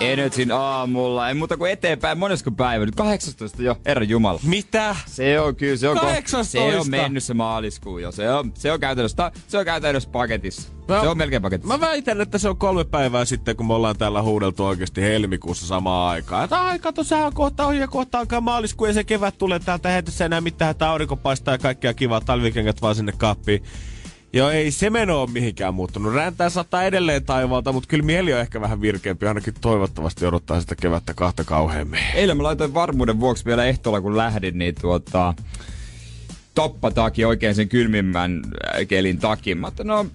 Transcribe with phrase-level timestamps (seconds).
[0.00, 1.28] Energin aamulla.
[1.28, 2.18] Ei muuta kuin eteenpäin.
[2.18, 2.86] Monesko päivä?
[2.86, 4.40] Nyt 18 jo, herra Jumala.
[4.42, 4.96] Mitä?
[5.06, 6.52] Se on kyllä, se on, ko- 18?
[6.52, 8.12] se on mennyt se maaliskuu jo.
[8.12, 10.72] Se on, se on käytännössä, se on käytännössä paketissa.
[10.88, 11.78] No, se on melkein paketissa.
[11.78, 15.66] Mä väitän, että se on kolme päivää sitten, kun me ollaan täällä huudeltu oikeasti helmikuussa
[15.66, 16.44] samaan aikaan.
[16.44, 19.58] Että ai, kato, sehän on kohta ohi ja kohta alkaa maaliskuu ja se kevät tulee
[19.58, 23.62] täältä heitessä enää mitään, että aurinko paistaa ja kaikkea kivaa talvikengät vaan sinne kaappiin.
[24.32, 26.14] Joo, ei se meno ole mihinkään muuttunut.
[26.14, 29.26] Räntää saattaa edelleen taivaalta, mutta kyllä mieli on ehkä vähän virkeämpi.
[29.26, 32.00] Ainakin toivottavasti odottaa sitä kevättä kahta kauheammin.
[32.14, 35.34] Eilen mä laitoin varmuuden vuoksi vielä ehtoolla, kun lähdin, niin tuota,
[36.54, 38.42] toppataki oikein sen kylmimmän
[38.76, 39.58] äh, kelin takin.
[39.58, 40.06] Mä no,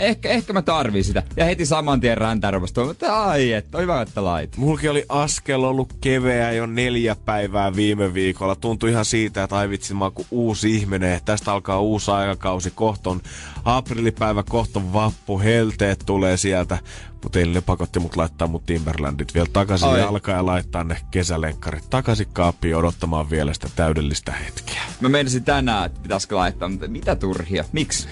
[0.00, 1.22] ehkä, ehkä mä tarvin sitä.
[1.36, 4.56] Ja heti saman tien räntärupasta että ai, että on hyvä, että lait.
[4.56, 8.56] Mulki oli askel ollut keveä jo neljä päivää viime viikolla.
[8.56, 11.20] Tuntui ihan siitä, että ai vitsi, mä oon uusi ihminen.
[11.24, 12.70] Tästä alkaa uusi aikakausi.
[12.70, 13.20] Kohton
[13.64, 16.78] aprillipäivä, kohton vappu, helteet tulee sieltä.
[17.22, 20.00] Mutta eilen ne pakotti mut laittaa mut Timberlandit vielä takaisin Ai.
[20.00, 24.82] ja alkaa ja laittaa ne kesälenkkarit takaisin kaappiin odottamaan vielä sitä täydellistä hetkeä.
[25.00, 27.64] Mä menisin tänään, että pitäisikö laittaa, mutta mitä turhia?
[27.72, 28.08] Miksi?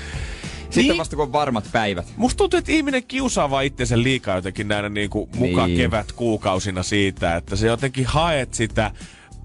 [0.71, 0.99] Sitten Niin.
[0.99, 2.07] vasta kun on varmat päivät.
[2.17, 5.77] Musta tuntuu, että ihminen kiusaa vaan itsensä liikaa jotenkin näinä niinku muka Niin.
[5.79, 8.91] kevät kuukausina siitä, että se jotenkin haet sitä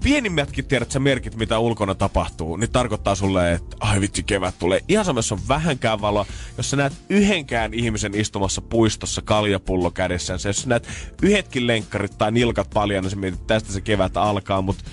[0.04, 4.80] pienimmätkin tiedät sä merkit, mitä ulkona tapahtuu, niin tarkoittaa sulle, että ai vitsi, kevät tulee.
[4.88, 6.26] Ihan sama, jos on vähänkään valoa,
[6.58, 10.88] jos sä näet yhdenkään ihmisen istumassa puistossa kaljapullo kädessään, jos sä näet
[11.22, 14.84] yhetkin lenkkarit tai nilkat paljon, niin sä mietit, että tästä se kevät alkaa, mutta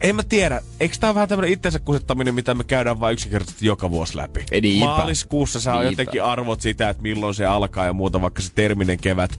[0.00, 3.66] en mä tiedä, eikö tää ole vähän tämmönen itsensä kusettaminen, mitä me käydään vain yksinkertaisesti
[3.66, 4.44] joka vuosi läpi?
[4.50, 4.86] Ei niinpä.
[4.86, 9.38] Maaliskuussa sä jotenkin arvot sitä, että milloin se alkaa ja muuta, vaikka se terminen kevät.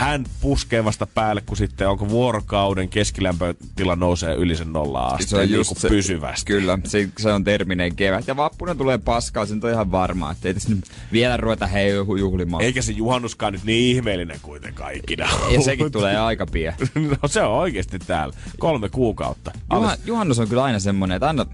[0.00, 5.66] Hän puskee vasta päälle, kun sitten onko vuorokauden keskilämpötila nousee yli sen nolla asteen niin
[5.66, 6.52] kuin pysyvästi.
[6.52, 8.26] Kyllä, se, se on terminen kevät.
[8.26, 10.32] Ja vappuna tulee paskaa, se nyt on ihan varmaa.
[10.32, 12.62] Että ei tässä nyt vielä ruveta hei juhlimaan.
[12.62, 16.74] Eikä se juhannuskaan nyt niin ihmeellinen kuitenkaan ikinä Ja sekin tulee aika pian.
[17.22, 18.34] no se on oikeasti täällä.
[18.58, 19.52] Kolme kuukautta.
[19.74, 21.46] Juha, juhannus on kyllä aina semmonen, että aina...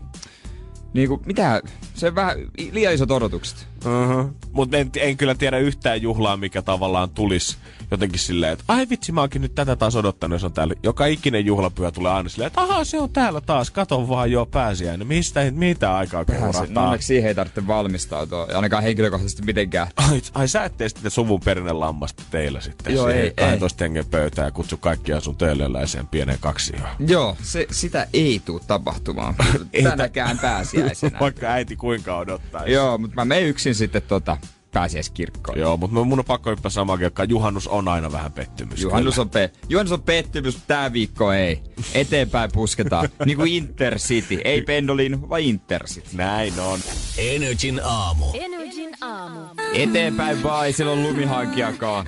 [0.94, 1.62] Niinku, mitä?
[1.94, 2.36] Se on vähän
[2.72, 3.66] liian isot odotukset.
[3.86, 4.30] Uh-huh.
[4.52, 7.56] Mutta en, en kyllä tiedä yhtään juhlaa, mikä tavallaan tulisi
[7.91, 10.74] jotenkin silleen, että ai vitsi, mä oonkin nyt tätä taas odottanut, jos on täällä.
[10.82, 14.47] Joka ikinen juhlapyhä tulee aina silleen, että ahaa, se on täällä taas, kato vaan jo
[14.47, 15.06] pääsiäinen.
[15.06, 16.84] Mistä ei mitä aikaa Se, kurahtaa.
[16.84, 19.88] onneksi siihen ei tarvitse valmistautua, ja ainakaan henkilökohtaisesti mitenkään.
[19.97, 22.94] Ai, ai sä et tee sitten suvun perinnelammasta teillä sitten.
[22.94, 26.88] Joo, siihen ei, 12 hengen pöytään ja kutsu kaikkia sun töölöläiseen pieneen kaksioon.
[27.06, 29.34] Joo, se, sitä ei tule tapahtumaan.
[29.82, 31.18] Tänäkään pääsiäisenä.
[31.26, 32.66] Vaikka äiti kuinka odottaa.
[32.66, 34.37] Joo, mutta mä menen yksin sitten tota
[34.72, 35.59] pääsiäiskirkkoon.
[35.59, 37.28] Joo, mutta mun on pakko hyppää samaan aikaan.
[37.28, 38.82] Juhannus on aina vähän pettymys.
[38.82, 41.62] Juhannus on, pe- Juhannus on pettymys, mutta tää viikko ei.
[41.94, 43.09] Eteenpäin pusketaan.
[43.26, 44.41] niin kuin Intercity.
[44.44, 46.09] Ei Pendolin, vaan Intercity.
[46.12, 46.81] Näin on.
[47.19, 48.26] Energin aamu.
[48.34, 49.41] Energin aamu.
[49.72, 52.06] Eteenpäin vaan, ei siellä ole lumihankiakaan.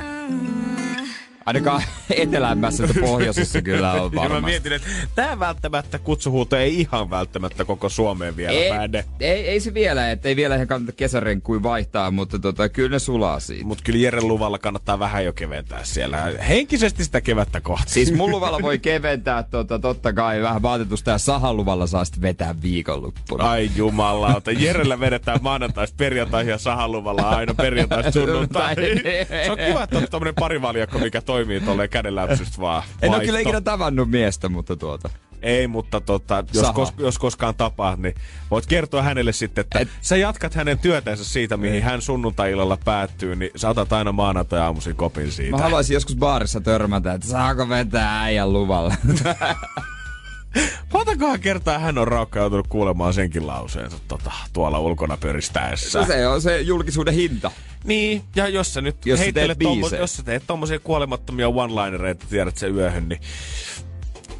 [1.48, 1.82] Ainakaan
[2.16, 4.46] etelämmässä että pohjoisessa kyllä on Ja mä varmasti.
[4.46, 9.04] mietin, että tää välttämättä kutsuhuuto ei ihan välttämättä koko Suomeen vielä Ei, päde.
[9.20, 12.98] ei, ei, se vielä, että ei vielä ihan kannata kesärenkuin vaihtaa, mutta tota, kyllä ne
[12.98, 13.64] sulaa siitä.
[13.64, 16.32] Mut kyllä Jeren luvalla kannattaa vähän jo keventää siellä.
[16.48, 17.90] Henkisesti sitä kevättä kohti.
[17.92, 22.22] Siis mun luvalla voi keventää tota, totta kai vähän vaatetusta ja sahan luvalla saa sitten
[22.22, 23.50] vetää viikonloppuna.
[23.50, 24.50] Ai jumalauta.
[24.52, 29.00] Jerellä vedetään maanantaista perjantaihin ja sahan luvalla aina perjantaista sunnuntaihin.
[29.44, 32.82] Se on kiva, että on tommonen parivaljakko, mikä toimii tolleen kädenläpsystä vaan.
[33.02, 35.10] En ole kyllä ikinä tavannut miestä, mutta tuota.
[35.42, 38.14] Ei, mutta tota, jos, kos, jos koskaan tapaa, niin
[38.50, 43.36] voit kertoa hänelle sitten, että Et- sä jatkat hänen työtänsä siitä, mihin hän sunnuntai-illalla päättyy,
[43.36, 45.56] niin sä otat aina maanantai-aamuisin kopin siitä.
[45.56, 48.94] Mä haluaisin joskus baarissa törmätä, että saako vetää äijän luvalla.
[50.92, 56.04] Montakohan kertaa hän on raukka joutunut kuulemaan senkin lauseensa tota, tuolla ulkona pöristäessä.
[56.06, 57.50] se on se julkisuuden hinta.
[57.84, 62.26] Niin, ja jos sä nyt Jos heittelet teet tommo, jos sä teet tommosia kuolemattomia one-linereita,
[62.30, 63.20] tiedät sen yöhön, niin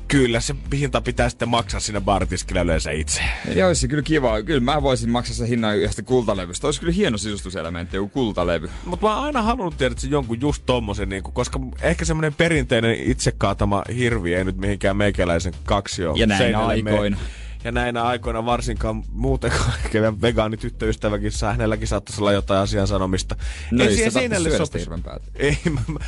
[0.08, 3.22] kyllä se hinta pitää sitten maksaa siinä baaritiskillä yleensä itse.
[3.55, 4.43] Ja olisi kyllä kiva.
[4.43, 6.66] Kyllä mä voisin maksaa sen hinnan yhdestä kultalevystä.
[6.66, 8.70] Olisi kyllä hieno sisustuselementti, joku kultalevy.
[8.84, 12.34] Mutta mä oon aina halunnut tiedä, että se jonkun just tommosen, niin koska ehkä semmoinen
[12.34, 17.16] perinteinen itsekaatama hirvi ei nyt mihinkään meikäläisen kaksio Ja näin aikoina.
[17.16, 17.16] mene.
[17.64, 23.37] Ja näinä aikoina varsinkaan muutenkaan, kenen vegaanityttöystäväkin saa, hänelläkin saattaisi olla jotain asian sanomista.
[23.70, 25.25] No ei siihen se päätä.
[25.34, 25.99] Ei, mä, mä,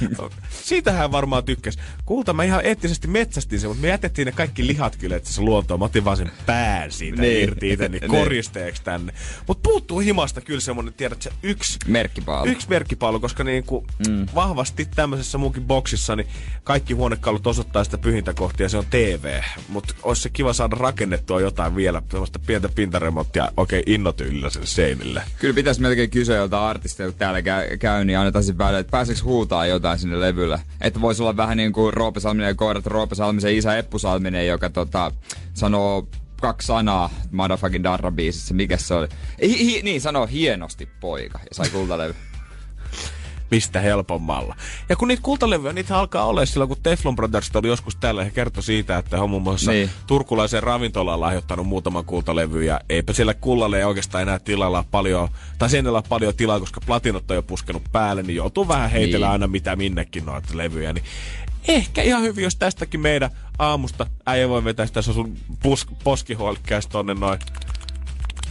[0.51, 1.79] siitä hän varmaan tykkäsi.
[2.07, 5.41] Kulta, mä ihan eettisesti metsästin sen, mutta me jätettiin ne kaikki lihat kyllä että se
[5.41, 5.81] luontoon.
[5.81, 7.43] Mä otin vaan sen pään siitä Niin.
[7.43, 8.11] irti itse, niin Niin.
[8.11, 9.13] koristeeksi tänne.
[9.47, 12.51] Mutta puuttuu himasta kyllä semmonen, tiedät sä, yksi Merkkipaalu.
[12.51, 14.27] Yksi merkkipaalu, koska niin kuin mm.
[14.35, 16.29] vahvasti tämmöisessä munkin boksissa, niin
[16.65, 19.41] kaikki huonekalut osoittaa sitä pyhintä kohtia ja se on TV.
[19.69, 25.23] Mutta olisi se kiva saada rakennettua jotain vielä, semmoista pientä pintaremonttia oikein innotyylillä sen seinille.
[25.39, 28.91] Kyllä pitäisi melkein kysyä joltain artisteilta, kun täällä käy, käy niin annetaan sen päälle, että
[28.91, 30.61] pääseekö huutaa jotain sinne levylle.
[30.81, 34.47] Että voisi olla vähän niin kuin Roope Salminen ja koirat Roope Salmisen isä Eppu Salminen,
[34.47, 35.13] joka tota,
[35.55, 36.09] sanoo
[36.41, 38.55] kaksi sanaa Motherfucking Darra biisissä.
[38.55, 39.09] Mikä se oli?
[39.43, 42.15] Hi, hi, niin, sanoo hienosti poika ja sai kultalevy.
[43.51, 44.57] Mistä helpommalla.
[44.89, 48.31] Ja kun niitä kultalevyjä, niitä alkaa olla silloin, kun Teflon Brothers oli joskus täällä, he
[48.31, 49.91] kertoi siitä, että he on muun muassa Niin.
[50.07, 55.71] turkulaisen ravintolaan lahjoittanut muutaman kultalevy, ja eipä siellä kullalle ei oikeastaan enää tilalla paljon, tai
[55.71, 59.33] sen ole paljon tilaa, koska platinot on jo puskenut päälle, niin joutuu vähän heitellä Niin.
[59.33, 61.05] aina mitä minnekin noita levyjä, niin
[61.69, 67.15] ehkä ihan hyvin, jos tästäkin meidän aamusta äijä voi vetää sitä sun pus, poskihuolikkäys tonne
[67.15, 67.39] noin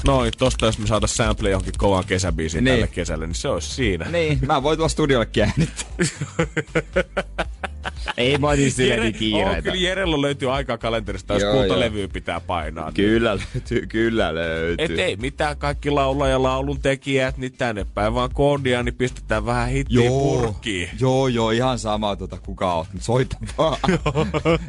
[0.06, 2.74] Noin, tosta jos me saada sample johonkin kovaan kesäbiisiin Niin.
[2.76, 4.06] tälle kesälle, niin se olisi siinä.
[4.10, 5.88] niin, mä voin tulla studiollekin äänittää.
[8.18, 9.58] Ei mä niin silleen Jere, kiireitä.
[9.58, 12.92] oh, kyllä Jerellä löytyy aikaa kalenterista, jos Joo, kultalevyä pitää painaa.
[12.92, 14.86] Kyllä löytyy, kyllä löytyy.
[14.86, 19.46] Et ei mitään, kaikki laula ja laulun tekijät, niin tänne päin vaan koodia, niin pistetään
[19.46, 20.90] vähän hittiä Joo, purkkiin.
[21.00, 23.78] joo, joo, ihan sama tota, kuka oot, mutta soita vaan.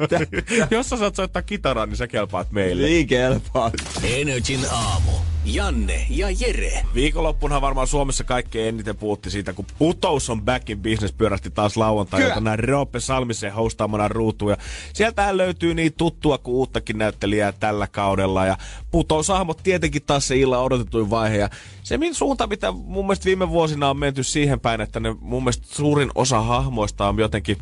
[0.71, 2.87] Jos sä saat soittaa kitaraa, niin sä kelpaat meille.
[2.87, 3.71] Niin kelpaa.
[4.03, 5.11] Energin aamu.
[5.45, 6.85] Janne ja Jere.
[6.95, 11.77] Viikonloppunahan varmaan Suomessa kaikkein eniten puhutti siitä, kun Putous on back in business pyörähti taas
[11.77, 12.31] lauantai, Kyllä.
[12.31, 14.51] jota näin Roope Salmisen hostaamana ruutuun.
[14.51, 14.57] Ja
[14.93, 18.45] sieltähän löytyy niin tuttua kuin uuttakin näyttelijää tällä kaudella.
[18.45, 18.57] Ja
[18.91, 21.37] Putous-hahmot tietenkin taas se illan odotetuin vaihe.
[21.37, 21.49] Ja
[21.83, 25.43] se min suunta, mitä mun mielestä viime vuosina on menty siihen päin, että ne mun
[25.43, 27.57] mielestä suurin osa hahmoista on jotenkin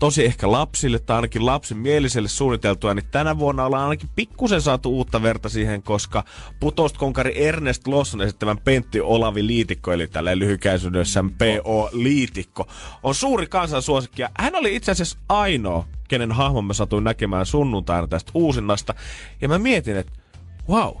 [0.00, 4.90] tosi ehkä lapsille tai ainakin lapsen mieliselle suunniteltua, niin tänä vuonna ollaan ainakin pikkusen saatu
[4.90, 6.24] uutta verta siihen, koska
[6.60, 11.88] putouskonkari Ernest Losson esittävän Pentti Olavi Liitikko, eli tällä lyhykäisyydessä P.O.
[11.92, 12.68] Liitikko,
[13.02, 14.22] on suuri kansansuosikki.
[14.22, 18.94] Ja hän oli itse asiassa ainoa, kenen hahmon mä satuin näkemään sunnuntaina tästä uusinnasta.
[19.40, 20.12] Ja mä mietin, että
[20.68, 20.96] wow,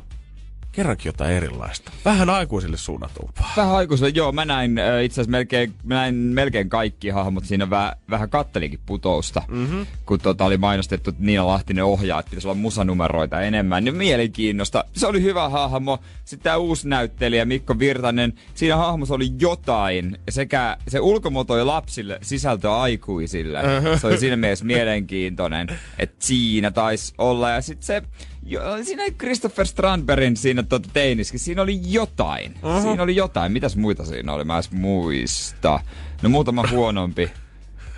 [0.80, 1.92] kerrankin jotain erilaista.
[2.04, 3.52] Vähän aikuisille suunnatumpaa.
[3.56, 7.70] Vähän aikuiselle, joo, mä näin äh, itse asiassa melkein, mä näin melkein kaikki hahmot siinä
[7.70, 9.86] väh, vähän kattelinkin putousta, mm-hmm.
[10.06, 14.84] kun tota oli mainostettu, että Niina Lahtinen ohjaa, että pitäisi olla musanumeroita enemmän, niin mielenkiinnosta.
[14.96, 15.98] Se oli hyvä hahmo.
[16.24, 22.72] Sitten tämä uusi näyttelijä Mikko Virtanen, siinä hahmossa oli jotain, sekä se ulkomotoi lapsille, sisältö
[22.72, 23.58] aikuisille.
[24.00, 25.68] Se oli siinä mielessä mielenkiintoinen,
[25.98, 27.50] että siinä taisi olla.
[27.50, 28.02] Ja sitten se,
[28.42, 32.54] jo, siinä oli Christopher Strandbergin siinä tota, teiniskin, siinä oli jotain.
[32.62, 32.82] Uh-huh.
[32.82, 33.52] Siinä oli jotain.
[33.52, 34.44] Mitäs muita siinä oli?
[34.44, 35.80] Mä muista.
[36.22, 37.30] No muutama huonompi.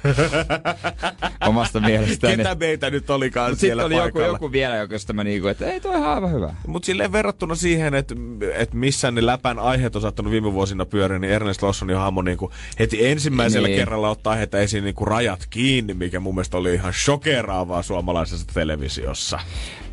[1.48, 2.36] Omasta mielestäni.
[2.36, 4.26] Ketä meitä nyt olikaan Mut sitten siellä oli joku, paikalla?
[4.36, 6.54] joku vielä, josta mä niinku, että ei toi ihan aivan hyvä.
[6.66, 8.14] Mutta silleen verrattuna siihen, että
[8.54, 12.52] et missä ne läpän aiheet on saattanut viime vuosina pyöriä, niin Ernest Lawsonin hahmo niinku
[12.78, 13.72] heti ensimmäisellä Niin.
[13.76, 13.80] niin.
[13.80, 19.38] kerralla ottaa aiheita esiin niinku rajat kiinni, mikä mun mielestä oli ihan shokeraavaa suomalaisessa televisiossa.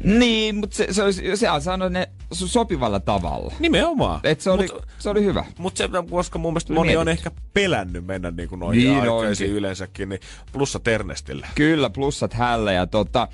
[0.03, 3.53] Niin, mutta se, se, olisi, se on saanut ne sopivalla tavalla.
[3.59, 4.19] Nimenomaan.
[4.23, 5.45] Et se, oli, Mut, se oli hyvä.
[5.57, 9.57] mut se, koska mun mielestä moni on ehkä pelännyt mennä noihin Niin niin aikeisiin onkin.
[9.57, 10.19] yleensäkin, niin
[10.51, 11.47] plussa Ternestille.
[11.55, 13.27] Kyllä, plussat hälle ja tota,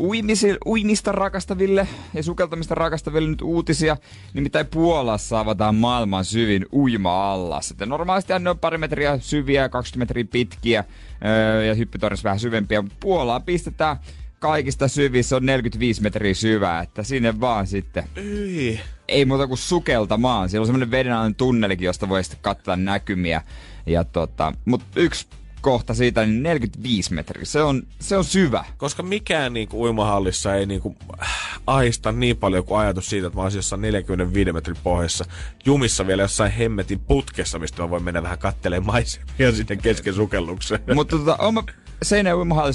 [0.00, 3.96] uimisi, uimista rakastaville ja sukeltamista rakastaville nyt uutisia.
[4.34, 7.70] Nimittäin Puolassa avataan maailman syvin uima-allas.
[7.70, 10.84] Että normaalisti ne on pari metriä syviä, 20 metriä pitkiä
[11.24, 12.82] öö, ja hyppytornissa vähän syvempiä.
[12.82, 13.96] Mutta Puolaan pistetään
[14.42, 18.80] kaikista syvissä on 45 metriä syvää, että sinne vaan sitten Yi.
[19.08, 20.48] ei muuta kuin sukeltamaan.
[20.48, 23.42] Siellä on semmoinen vedenalainen tunnelikin, josta voi sitten katsoa näkymiä.
[23.86, 25.26] Ja tota, mutta yksi
[25.60, 27.44] kohta siitä, niin 45 metriä.
[27.44, 28.64] Se on, se on syvä.
[28.76, 33.42] Koska mikään niinku uimahallissa ei niinku äh, ahista niin paljon kuin ajatus siitä, että mä
[33.42, 35.24] olisin jossain 45 metrin pohjassa
[35.66, 40.80] jumissa vielä jossain hemmetin putkessa, mistä mä voin mennä vähän kattelemaan maisemia sinne kesken sukellukseen.
[40.94, 41.62] Mutta tota, on mä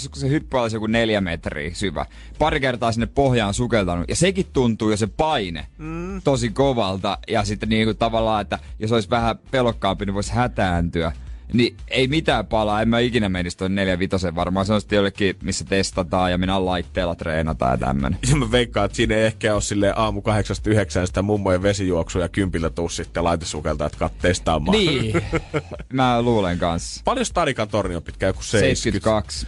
[0.10, 2.06] Kun se hyppy olisi joku neljä metriä syvä.
[2.40, 4.10] Pari kertaa sinne pohjaan sukeltanut.
[4.10, 6.22] Ja sekin tuntuu jo se paine mm.
[6.22, 7.18] tosi kovalta.
[7.28, 11.12] Ja sitten niinku tavallaan, että jos olisi vähän pelokkaampi, niin voisi hätääntyä.
[11.54, 14.66] Niin ei mitään palaa, en mä ikinä menisi tuon neljä vitosen varmaan.
[14.66, 18.20] Se on sitten jollekin, missä testataan ja minä laitteella treenataan ja tämmönen.
[18.30, 22.22] Ja mä veikkaan, että siinä ei ehkä ole silleen aamu kahdeksasta yhdeksään sitä mummojen vesijuoksua
[22.22, 24.78] ja kympillä tuu sitten laitesukelta, että kat testaamaan.
[24.78, 25.22] Niin,
[25.94, 27.02] mä luulen kanssa.
[27.06, 28.82] Paljon Stadikan torni on pitkä, joku 70.
[28.82, 29.48] 72.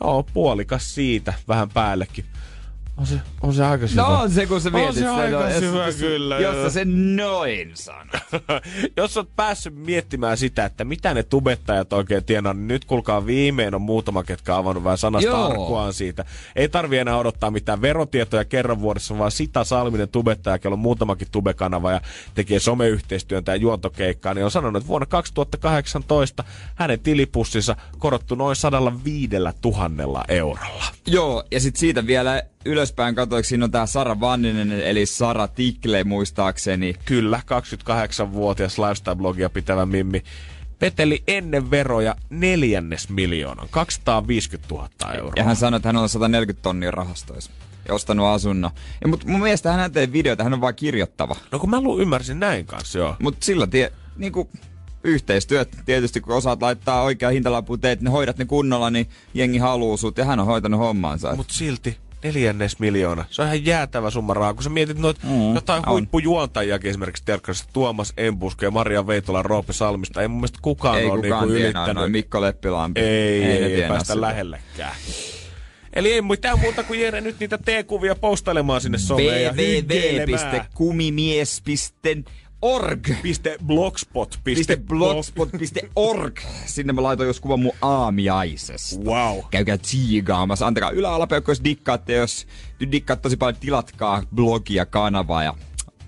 [0.00, 2.24] Joo, puolikas siitä, vähän päällekin.
[2.96, 4.02] On se, on se aika syvä.
[4.02, 6.54] No on se, kun sä mietit se sitä, aika no, jos- syvä jos- kyllä, Jos
[6.56, 8.42] sä sen noin sanot.
[8.96, 13.74] Jos oot päässyt miettimään sitä, että mitä ne tubettajat oikein tienaa, niin nyt kuulkaa viimein
[13.74, 15.46] on muutama, ketkä on avannut vähän sanasta Joo.
[15.46, 16.24] arkkuaan siitä.
[16.56, 21.28] Ei tarvi enää odottaa mitään verotietoja kerran vuodessa, vaan Sita Salminen tubettaja, kello on muutamakin
[21.32, 22.00] tubekanava ja
[22.34, 29.28] tekee someyhteistyön tai juontokeikkaa, niin on sanonut, että vuonna 2018 hänen tilipussinsa korottu noin 105
[29.64, 30.84] 000 eurolla.
[31.06, 36.04] Joo, ja sitten siitä vielä ylöspäin katsoiksi, siinä on tää Sara Vanninen, eli Sara Tikle
[36.04, 36.94] muistaakseni.
[37.04, 40.22] Kyllä, 28-vuotias lifestyle-blogia pitävä Mimmi
[40.78, 45.32] peteli ennen veroja neljännes miljoonan, 250 000 euroa.
[45.36, 47.50] Ja hän sanoi, että hän on 140 tonnia rahastoissa
[47.88, 48.70] ja ostanut asunnon.
[49.00, 51.36] Ja mut mun mielestä hän tee videoita, hän on vaan kirjoittava.
[51.52, 53.16] No kun mä lu- ymmärsin näin kanssa, joo.
[53.18, 54.50] Mut sillä tie, niinku,
[55.04, 59.96] yhteistyöt tietysti, kun osaat laittaa oikea hintalappu, teet ne, hoidat ne kunnolla, niin jengi haluu
[59.96, 61.36] sut ja hän on hoitanut hommansa.
[61.36, 63.24] Mut silti neljännes miljoona.
[63.30, 65.92] Se on ihan jäätävä summa rahaa, kun sä mietit noit Mm, jotain on.
[65.92, 70.22] huippujuontajiakin esimerkiksi Terkkarista, Tuomas Embuske ja Maria Veitola, Roope Salmista.
[70.22, 71.94] Ei mun mielestä kukaan ei ole kukaan niinku ylittänyt.
[71.94, 73.00] noin Mikko Leppilampi.
[73.00, 74.20] Ei, ei, ei, päästä sitä.
[74.20, 74.94] lähellekään.
[75.92, 79.52] Eli ei mitään muuta kuin Jere nyt niitä T-kuvia postailemaan sinne someen ja
[82.64, 84.38] www.kumimies.org Piste blogspot.
[84.44, 86.38] Piste blogspot.org.
[86.66, 89.04] Sinne mä laitoin jos kuvan mun aamiaisesta.
[89.04, 89.38] Wow.
[89.50, 90.66] Käykää tsiigaamassa.
[90.66, 92.12] Antakaa yläalapeukko, jos dikkaatte.
[92.12, 92.46] Jos
[92.92, 95.54] dikkaat tosi paljon, tilatkaa blogia, kanavaa ja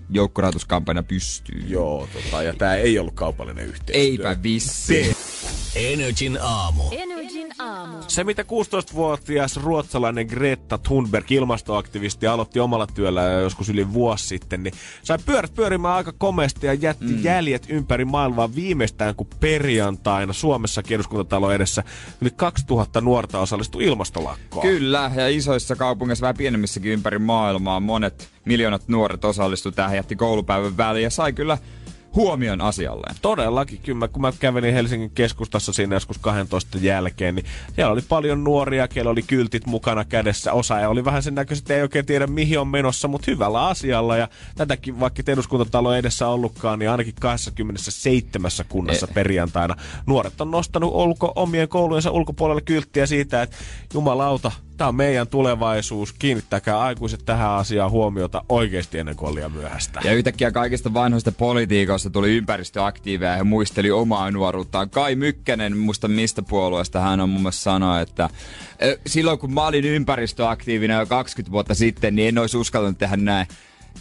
[0.09, 1.63] joukkorahoituskampanja pystyy.
[1.67, 3.95] Joo, tota, ja tää ei ollut kaupallinen yhteistyö.
[3.95, 5.15] Eipä vissi.
[5.75, 6.83] Energin aamu.
[6.91, 7.16] Energin
[7.59, 7.97] aamu.
[8.07, 14.73] Se, mitä 16-vuotias ruotsalainen Greta Thunberg, ilmastoaktivisti, aloitti omalla työllä joskus yli vuosi sitten, niin
[15.03, 17.23] sai pyörät pyörimään aika komeasti ja jätti mm.
[17.23, 21.83] jäljet ympäri maailmaa viimeistään kuin perjantaina Suomessa eduskuntatalon edessä
[22.21, 24.67] yli 2000 nuorta osallistui ilmastolakkoon.
[24.67, 30.77] Kyllä, ja isoissa kaupungeissa, vähän pienemmissäkin ympäri maailmaa, monet miljoonat nuoret osallistu tähän, jätti koulupäivän
[30.77, 31.57] väliin ja sai kyllä
[32.15, 33.15] huomion asialleen.
[33.21, 37.45] Todellakin, kyllä kun mä kävelin Helsingin keskustassa siinä joskus 12 jälkeen, niin
[37.75, 41.63] siellä oli paljon nuoria, kello oli kyltit mukana kädessä, osa ja oli vähän sen näköistä,
[41.63, 46.27] että ei oikein tiedä mihin on menossa, mutta hyvällä asialla ja tätäkin vaikka eduskuntatalo edessä
[46.27, 49.13] ollutkaan, niin ainakin 27 kunnassa Eh.
[49.13, 53.57] perjantaina nuoret on nostanut ulko, omien koulujensa ulkopuolelle kylttiä siitä, että
[53.93, 59.99] jumalauta, tämä on meidän tulevaisuus, kiinnittäkää aikuiset tähän asiaan huomiota oikeasti ennen kuin liian myöhäistä.
[60.03, 64.89] Ja yhtäkkiä kaikista vanhoista politiikoista tuli ympäristöaktiiveja ja muisteli omaa nuoruuttaan.
[64.89, 68.29] Kai Mykkänen, muista mistä puolueesta hän on mun mielestä sanoa, että
[69.07, 73.47] silloin kun mä olin ympäristöaktiivinen jo 20 vuotta sitten, niin en olisi uskaltanut tehdä näin.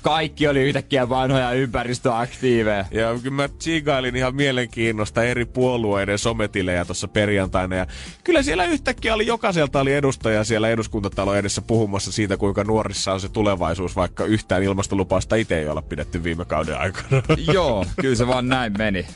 [0.03, 2.85] Kaikki oli yhtäkkiä vanhoja ympäristöaktiiveja.
[2.91, 7.77] Ja kyllä mä tsiigailin ihan mielenkiinnosta eri puolueiden sometilejä tuossa perjantaina.
[7.77, 7.87] Ja
[8.25, 13.21] kyllä siellä yhtäkkiä oli, jokaiselta oli edustaja siellä eduskuntatalon edessä puhumassa siitä, kuinka nuorissa on
[13.21, 17.23] se tulevaisuus, vaikka yhtään ilmastolupausta itse ei olla pidetty viime kauden aikana.
[17.53, 19.07] Joo, kyllä se vaan näin meni.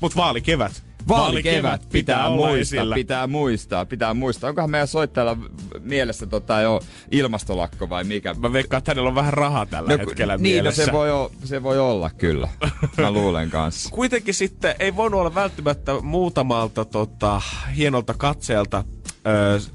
[0.00, 0.93] Mutta vaalikevät.
[1.08, 2.94] Vaalikevät pitää muistaa, esillä.
[2.94, 4.48] pitää muistaa, pitää muistaa.
[4.48, 5.36] Onkohan meidän soittajalla
[5.80, 6.80] mielessä tota jo
[7.10, 8.34] ilmastolakko vai mikä?
[8.34, 10.82] Mä veikkaan, että hänellä on vähän rahaa tällä No, hetkellä niin, mielessä.
[10.82, 12.48] no se voi, o- se voi olla kyllä.
[12.96, 13.90] Mä luulen kanssa.
[13.94, 17.42] Kuitenkin sitten ei voinut olla välttämättä muutamalta tota,
[17.76, 18.84] hienolta katseelta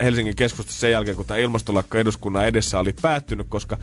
[0.04, 3.78] Helsingin keskustassa sen jälkeen, kun tämä ilmastolakko eduskunnan edessä oli päättynyt, koska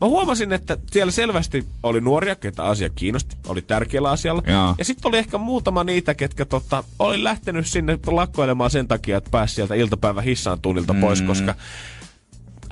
[0.00, 4.42] mä huomasin, että siellä selvästi oli nuoria, ketä asia kiinnosti, oli tärkeällä asialla.
[4.46, 4.74] Joo.
[4.78, 9.30] Ja sitten oli ehkä muutama niitä, ketkä tota, oli lähtenyt sinne lakkoilemaan sen takia, että
[9.30, 11.54] pääsi sieltä iltapäivän hissaan tunnilta pois, koska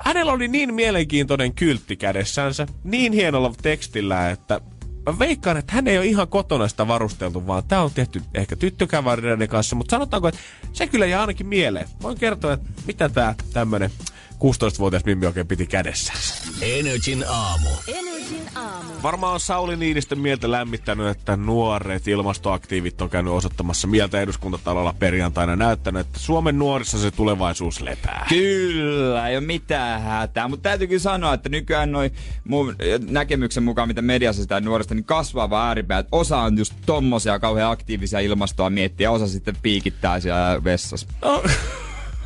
[0.01, 4.61] hänellä oli niin mielenkiintoinen kyltti kädessänsä, niin hienolla tekstillä, että
[5.05, 8.55] mä veikkaan, että hän ei ole ihan kotona sitä varusteltu, vaan tämä on tehty ehkä
[8.55, 10.41] tyttökäväreiden kanssa, mutta sanotaanko, että
[10.73, 11.87] se kyllä jää ainakin mieleen.
[12.01, 13.91] Voin kertoa, että mitä tämä tämmönen
[14.35, 16.19] 16-vuotias Mimmi oikein piti kädessään.
[16.61, 17.69] Energin aamu.
[17.87, 18.93] Energin aamu.
[19.03, 25.55] Varmaan on Sauli Niinistön mieltä lämmittänyt, että nuoret ilmastoaktiivit on käynyt osoittamassa mieltä eduskuntatalolla perjantaina
[25.55, 28.25] näyttänyt, että Suomen nuorissa se tulevaisuus lepää.
[28.29, 30.47] Kyllä, ei ole mitään hätää.
[30.47, 32.11] Mutta täytyy kyllä sanoa, että nykyään noin
[32.47, 32.75] mun
[33.09, 36.07] näkemyksen mukaan, mitä mediassa sitä nuorista, niin kasvava ääripäät.
[36.11, 41.07] Osa on just tommosia kauhean aktiivisia ilmastoa miettiä, osa sitten piikittää siellä vessassa.
[41.21, 41.43] No,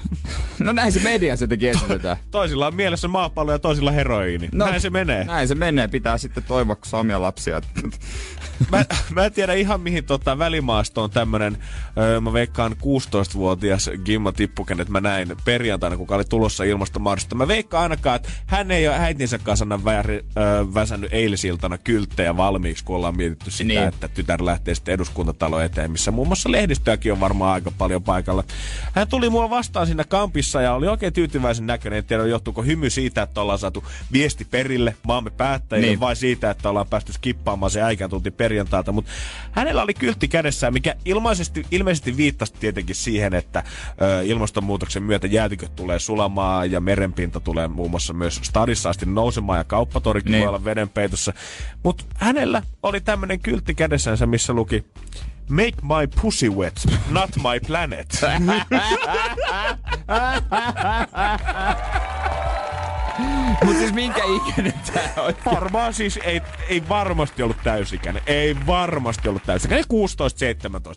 [0.59, 2.17] No näin se mediassa jotenkin esitetään.
[2.31, 4.49] toisilla on mielessä maapallo ja toisilla heroiini.
[4.51, 5.23] No, näin se menee.
[5.23, 5.87] Näin se menee.
[5.87, 7.61] Pitää sitten toivoa, kun omia lapsia.
[8.71, 11.57] mä, mä en tiedä ihan mihin tota välimaasto on tämmönen,
[11.97, 17.35] öö, mä veikkaan 16-vuotias Gimma Tippuken, että mä näin perjantaina, kun oli tulossa ilmastomaarista.
[17.35, 22.83] Mä veikkaan ainakaan, että hän ei ole äitinsä kanssa väri, öö, väsännyt eilisiltana kylttejä valmiiksi,
[22.83, 23.83] kun ollaan mietitty sitä, niin.
[23.83, 28.43] että tytär lähtee sitten eduskuntatalo eteen, missä muun muassa lehdistöäkin on varmaan aika paljon paikalla.
[28.93, 31.97] Hän tuli mua vastaan siinä kampissa ja oli oikein tyytyväisen näköinen.
[31.97, 35.99] En tiedä, johtuuko hymy siitä, että ollaan saatu viesti perille maamme päättäjille niin.
[35.99, 38.91] vai siitä, että ollaan päästy skippaamaan se äikän tunti perjantailta.
[38.91, 39.11] Mutta
[39.51, 43.63] hänellä oli kyltti kädessään, mikä ilmeisesti, ilmeisesti viittasi tietenkin siihen, että
[44.01, 49.57] ö, ilmastonmuutoksen myötä jäätiköt tulee sulamaan ja merenpinta tulee muun muassa myös stadissa asti nousemaan
[49.57, 50.41] ja kauppatorikin niin.
[50.41, 51.33] voi olla vedenpeitossa.
[51.83, 54.85] Mutta hänellä oli tämmöinen kyltti kädessänsä, missä luki
[55.49, 58.07] Make my pussy wet, not my planet.
[63.65, 65.33] Mut siis minkä ikäinen tää on?
[65.45, 68.23] Varmaan siis ei, ei varmasti ollut täysikäinen.
[68.27, 69.85] Ei varmasti ollut täysikäinen.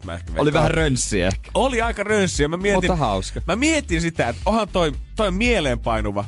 [0.03, 1.31] 16-17 mä ehkä Oli vähän rönssiä.
[1.55, 2.49] Oli aika rönssiä.
[2.49, 3.41] Mä mietin, Mutta hauska.
[3.47, 6.25] Mä mietin sitä, että onhan toi, toi mieleenpainuva.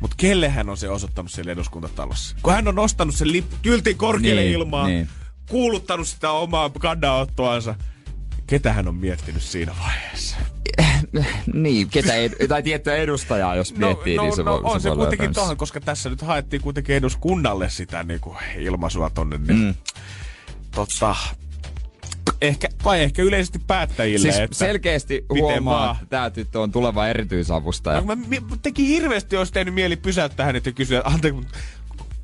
[0.00, 2.36] Mutta kelle hän on se osoittanut siellä eduskuntatalossa?
[2.42, 5.08] Kun hän on nostanut sen lip- kyltin korkealle niin, ilmaan, niin.
[5.48, 7.74] kuuluttanut sitä omaa kannanottoansa.
[8.46, 10.36] Ketä hän on miettinyt siinä vaiheessa?
[11.52, 14.80] niin, ketä ed- tai tiettyä edustajaa, jos no, miettii, no, niin se no, voi on
[14.80, 19.10] se, voi kuitenkin olla tuohon, koska tässä nyt haettiin kuitenkin eduskunnalle sitä niin kuin ilmaisua
[19.10, 19.38] tonne.
[19.38, 19.74] Niin, mm.
[20.70, 21.16] Totta,
[22.40, 24.22] ehkä, vai ehkä yleisesti päättäjille.
[24.22, 28.00] Siis että selkeästi huomaa, että tämä tyttö on tuleva erityisavustaja.
[28.00, 31.40] No, mä, mä, teki hirveästi olisi tehnyt mieli pysäyttää hänet ja kysyä, että anteeksi,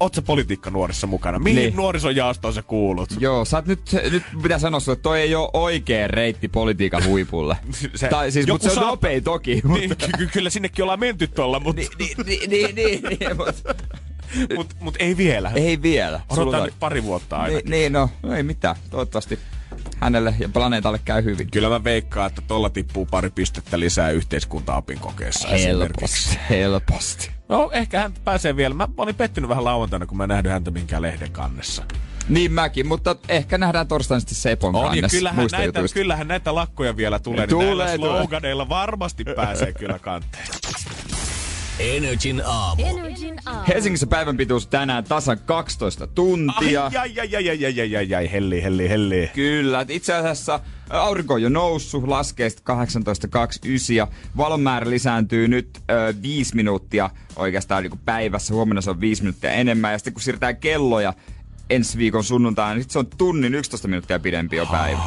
[0.03, 1.39] oot sä politiikka nuorissa mukana?
[1.39, 1.77] Mihin niin.
[1.77, 3.11] nuorisojaostoon sä kuulut?
[3.21, 3.81] Joo, sä oot nyt,
[4.11, 7.57] nyt pitää sanoa sulle, että toi ei ole oikea reitti politiikan huipulle.
[7.95, 8.87] se, tai siis, mutta se on saa...
[8.87, 9.63] nopea toki.
[9.65, 10.07] Niin, mutta...
[10.19, 11.83] ky- kyllä sinnekin ollaan menty tuolla, mutta...
[11.99, 13.75] niin, niin, niin, niin, niin, mutta...
[14.57, 15.51] Mut, mut ei vielä.
[15.55, 16.21] Ei vielä.
[16.29, 17.57] Odotetaan nyt pari vuotta aina.
[17.57, 18.77] Niin, niin, no, no ei mitään.
[18.91, 19.39] Toivottavasti
[20.01, 21.51] hänelle ja planeetalle käy hyvin.
[21.51, 27.32] Kyllä mä veikkaan, että tolla tippuu pari pistettä lisää yhteiskunta-opin kokeessa Helposti, helposti.
[27.49, 28.75] No, ehkä hän pääsee vielä.
[28.75, 31.85] Mä olin pettynyt vähän lauantaina, kun mä en nähnyt häntä minkään lehden kannessa.
[32.29, 35.19] Niin mäkin, mutta ehkä nähdään torstaina sitten Sepon On, kannessa.
[35.19, 37.47] kyllähän näitä, kyllähän näitä lakkoja vielä tulee.
[37.47, 38.21] Tulee, niin näillä tulee.
[38.21, 40.47] sloganeilla varmasti pääsee kyllä kanteen.
[41.83, 42.83] Energin aamu.
[42.87, 43.63] Energin aamu.
[43.69, 46.85] Helsingissä päivän pituus tänään tasan 12 tuntia.
[46.85, 49.31] Ai, ai, ai, ai, ai, ai, ai, ai, ai, helli, helli, helli.
[49.35, 50.61] Kyllä, itse asiassa
[50.91, 57.11] aurinko on jo noussut, laskee sitten 18.29 ja valon määrä lisääntyy nyt ö, 5 minuuttia
[57.37, 58.55] oikeastaan niin päivässä.
[58.55, 61.15] Huomenna se on 5 minuuttia enemmän ja sitten kun siirretään kelloja
[61.71, 65.03] ensi viikon sunnuntaina, niin sit se on tunnin 11 minuuttia pidempi jo päivä.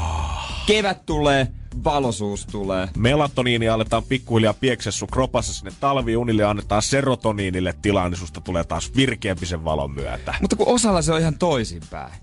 [0.67, 1.47] Kevät tulee,
[1.83, 2.89] valoisuus tulee.
[2.97, 8.63] Melatoniini aletaan pikkuhiljaa piekseä sun kropassa sinne talviunille ja annetaan serotoniinille tilaa, niin susta tulee
[8.63, 10.33] taas virkeämpi sen valon myötä.
[10.41, 12.13] Mutta kun osalla se on ihan toisinpäin.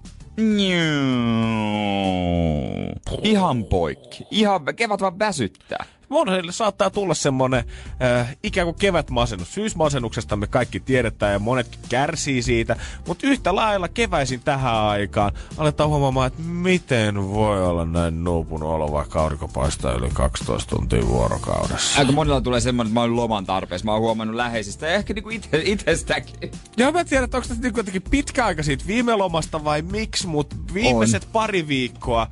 [3.23, 4.25] Ihan poikki.
[4.31, 5.85] Ihan kevät vaan väsyttää.
[6.13, 7.65] Monelle saattaa tulla semmonen
[8.03, 9.55] äh, ikään kuin kevätmasennus.
[9.55, 15.89] Syysmasennuksesta me kaikki tiedetään ja monet kärsii siitä, mutta yhtä lailla keväisin tähän aikaan aletaan
[15.89, 21.99] huomaamaan, että miten voi olla näin nuupun olo, vaikka aurinko paistaa yli 12 tuntia vuorokaudessa.
[21.99, 23.85] Aika monella tulee semmoinen, että mä oon loman tarpeessa.
[23.85, 26.51] Mä oon huomannut läheisistä ja ehkä niinku ite, itsestäkin.
[26.77, 29.83] Ja mä en tiedä, että onko tässä niinku jotenkin pitkä aika siitä viime lomasta vai
[29.83, 31.31] miksi, mutta viimeiset on.
[31.33, 32.27] pari viikkoa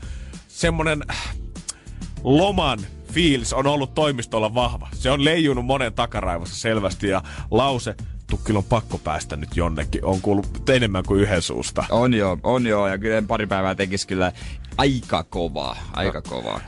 [0.49, 1.37] semmonen äh,
[2.25, 2.79] loman
[3.11, 4.89] fiilis on ollut toimistolla vahva.
[4.93, 7.95] Se on leijunut monen takaraivossa selvästi ja lause,
[8.31, 11.85] tukkil on pakko päästä nyt jonnekin, on kuullut enemmän kuin yhden suusta.
[11.91, 12.89] On joo, on joo.
[12.89, 14.33] Ja kyllä pari päivää tekisi kyllä
[14.79, 15.77] aika kovaa.
[15.93, 16.61] Aika kovaa.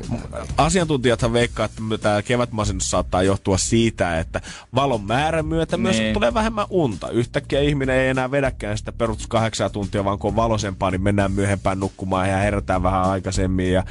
[0.56, 4.40] Asiantuntijathan veikkaa, että tämä kevätmasennus saattaa johtua siitä, että
[4.74, 6.14] valon määrän myötä myös Niin.
[6.14, 7.08] tulee vähemmän unta.
[7.08, 11.32] Yhtäkkiä ihminen ei enää vedäkään sitä perustus kahdeksaa tuntia, vaan kun on valosempaa, niin mennään
[11.32, 13.72] myöhempään nukkumaan ja herätään vähän aikaisemmin.
[13.72, 13.84] Ja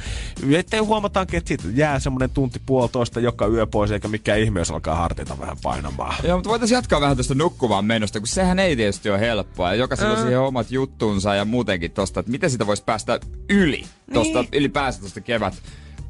[0.52, 4.70] ettei huomataankin, että siitä jää semmoinen tunti puolitoista joka yö pois, eikä mikään ihme, jos
[4.70, 6.14] alkaa hartita vähän painamaan.
[6.24, 9.68] Joo, mutta voitaisiin jatkaa vähän tuosta nukkuvaan menosta, kun sehän ei tietysti ole helppoa.
[9.68, 13.84] Ja jokaisella on siihen omat juttunsa ja muutenkin tosta, että miten sitä voisi päästä yli.
[14.12, 14.48] Tosta, Niin.
[14.52, 15.54] ylipäänsä tosta kevät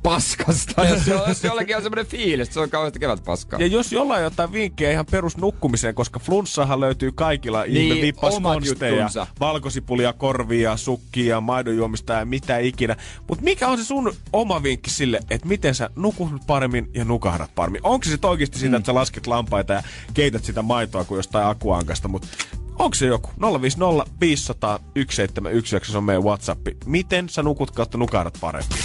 [0.02, 3.60] paskasta, jos, jo- jos jollakin on semmoinen fiilis, että se on kauheasti kevät paskaa.
[3.60, 8.00] Ja jos jollain on jotain vinkkejä ihan perus nukkumiseen, koska flunssahan löytyy kaikilla Niin, ihme
[8.02, 9.08] vippaskonsteja,
[9.40, 12.96] valkosipulia, korvia, sukkia, maidonjuomista ja mitä ikinä.
[13.28, 17.54] Mutta mikä on se sun oma vinkki sille, että miten sä nukut paremmin ja nukahdat
[17.54, 17.80] paremmin?
[17.84, 19.82] Onko se oikeasti sitä, että sä lasket lampaita ja
[20.14, 22.28] keität sitä maitoa kuin jostain akuankasta, mutta
[22.78, 23.30] onko se joku?
[23.60, 26.76] 050 500 1719 se on meidän Whatsappi.
[26.86, 28.78] Miten sä nukut kautta nukahdat paremmin?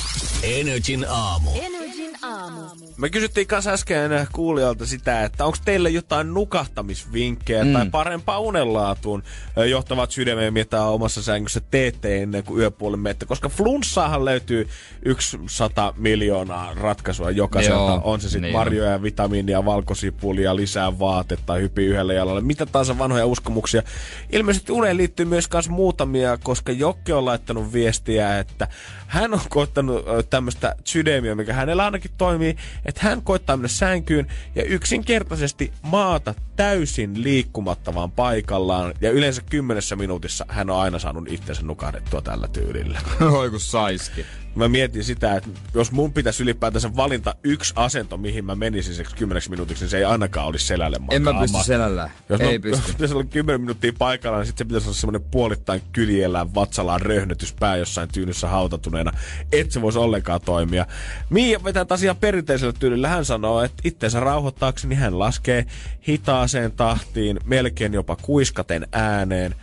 [0.43, 1.52] Energin aamu.
[1.56, 2.62] Energin aamu.
[2.97, 7.73] Me kysyttiin kanssa äsken kuulijoilta sitä, että onko teillä jotain nukahtamisvinkkejä mm.
[7.73, 9.23] tai parempaa unenlaatuun
[9.69, 13.26] johtavat sydämeen, mitä omassa sängyssä teette ennen kuin yöpuolen menette.
[13.26, 14.67] Koska flunssaahan löytyy
[15.06, 17.91] yksi sata miljoonaa ratkaisua jokaiselta.
[17.91, 22.41] Joo, on se sitten niin marjoja, vitamiinia, valkosipulia, lisää vaatetta, hyppi yhdellä jalalla.
[22.41, 23.84] Mitä tahansa vanhoja uskomuksia.
[24.32, 28.67] Ilmeisesti uneen liittyy myös kans muutamia, koska Jokke on laittanut viestiä, että
[29.08, 34.63] hän on koittanut tämmöistä sydämiä, mikä hänellä ainakin toimii, että hän koittaa mennä sänkyyn ja
[34.63, 38.93] yksinkertaisesti maata täysin liikkumatta vaan paikallaan.
[39.02, 43.00] Ja yleensä kymmenessä minuutissa hän on aina saanut itsensä nukahdettua tällä tyylillä.
[43.39, 44.26] Oi kun saiskin.
[44.58, 49.15] Mä mietin sitä, että jos mun pitäisi ylipäätänsä valinta yksi asento, mihin mä menisin seksi
[49.15, 52.10] kymmeneksi minuutiksi, niin se ei ainakaan olisi selälle En mä pysty selällään.
[52.30, 52.84] Jos Ei mä, pysty.
[52.88, 57.02] Jos pitäisi olla 10 minuuttia paikalla, niin sitten se pitäisi olla semmoinen puolittain kyljellään vatsallaan
[57.02, 59.12] röhnötyspää jossain tyynyssä hautatuneena.
[59.52, 60.86] Et se voisi ollenkaan toimia.
[61.30, 63.08] Miia vetää taas ihan perinteisellä tyylillä.
[63.08, 65.65] Hän sanoo, että itseensä rauhoittaakseni hän laskee
[66.08, 69.56] hitaaseen tahtiin, melkein jopa kuiskaten ääneen,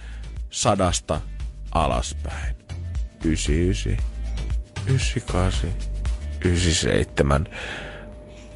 [0.51, 1.21] sadasta
[1.73, 2.57] alaspäin.
[3.25, 4.14] 99,
[4.87, 5.71] 98,
[6.45, 7.47] 97,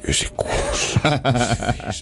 [0.03, 0.99] 96.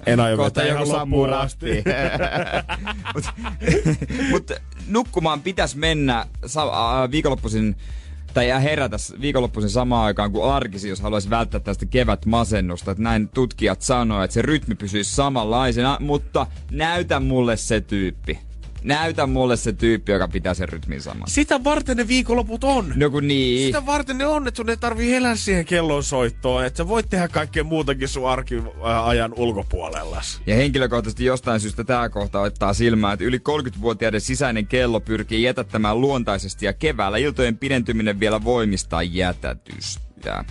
[0.05, 1.27] En aio Kohta vetää joku sammuu.
[3.13, 3.33] Mutta
[4.31, 4.51] mut
[4.87, 7.75] nukkumaan pitäisi mennä sa- äh, viikonloppuisin
[8.33, 12.91] tai herätä viikonloppuisin samaan aikaan kuin arkisin, jos haluaisi välttää tästä kevätmasennusta.
[12.91, 18.39] Että näin tutkijat sanoo, että se rytmi pysyisi samanlaisena, mutta näytä mulle se tyyppi.
[18.87, 21.27] Näytä mulle se tyyppi, joka pitää sen rytmin saman.
[21.29, 22.93] Sitä varten ne viikonloput on.
[22.95, 23.65] No kun niin.
[23.65, 27.09] Sitä varten ne on, että sun ei tarvii elää siihen kellon soittoon, että sä voit
[27.09, 30.21] tehdä kaikkea muutakin sun arkiajan ulkopuolella.
[30.45, 36.01] Ja henkilökohtaisesti jostain syystä tämä kohta ottaa silmään, että yli 30-vuotiaiden sisäinen kello pyrkii jätättämään
[36.01, 40.06] luontaisesti ja keväällä iltojen pidentyminen vielä voimistaa jätätystä.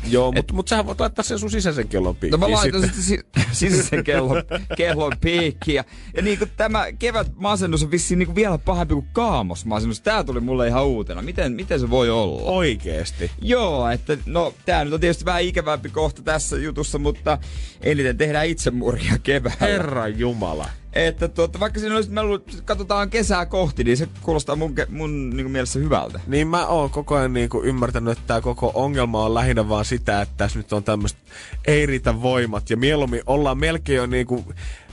[0.09, 3.03] Joo, mutta mut sähän voit laittaa sen sun sisäisen kellon No piikkiin mä laitan sitten.
[3.03, 3.21] si-
[3.53, 4.43] sisäisen kellon,
[4.77, 5.85] kellon piikkiä.
[6.17, 10.01] Ja niin kuin tämä kevät masennus on vissiin niin kuin vielä pahempi kuin kaamosmasennus.
[10.01, 11.23] Tää tuli mulle ihan uutena.
[11.23, 12.43] Miten, miten se voi olla?
[12.43, 13.31] Oikeesti.
[13.43, 17.39] Joo, että no tää nyt on tietysti vähän ikävämpi kohta tässä jutussa, mutta
[17.81, 19.67] eniten tehdään itsemurhia keväällä.
[19.67, 20.69] Herran jumala.
[20.97, 25.31] Että tuota, vaikka siinä olisi, mä luulen, katsotaan kesää kohti, niin se kuulostaa mun, mun
[25.31, 26.21] niin mielessä hyvältä.
[26.27, 30.23] Niin mä oon koko ajan niinku ymmärtänyt, että tämä koko ongelma on lähinnä vaan sitä,
[30.23, 31.19] että tässä nyt on tämmöistä
[31.67, 32.71] ei riitä voimat.
[32.71, 34.45] Ja mieluummin ollaan melkein jo niinku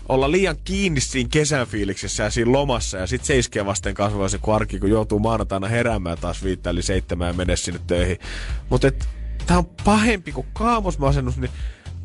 [0.09, 4.29] olla liian kiinni siinä kesän fiiliksessä ja siinä lomassa ja sitten se iskee vasten kasvaa
[4.29, 8.17] se arki, kun joutuu maanantaina heräämään taas viittä eli seitsemään ja mennä sinne töihin.
[8.69, 8.91] Mutta
[9.45, 11.51] tää on pahempi kuin kaamosmasennus, niin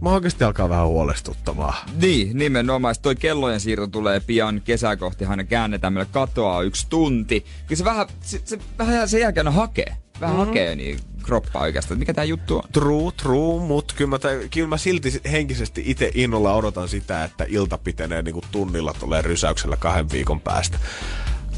[0.00, 1.74] mä oikeasti alkaa vähän huolestuttamaan.
[2.00, 2.94] Niin, nimenomaan.
[2.94, 7.44] Sitten toi kellojen siirto tulee pian kesää kohti, aina käännetään, meillä katoaa yksi tunti.
[7.66, 9.96] Kyllä se vähän, se, se vähän sen jälkeen hakee.
[10.20, 10.46] Vähän mm-hmm.
[10.46, 11.98] hakee niin kroppaa oikeastaan.
[11.98, 12.62] Mikä tää juttu on?
[12.72, 14.18] True, true, mutta kyllä mä,
[14.50, 19.22] kyllä mä silti henkisesti itse innolla odotan sitä, että ilta pitenee niin kuin tunnilla tulee
[19.22, 20.78] rysäyksellä kahden viikon päästä.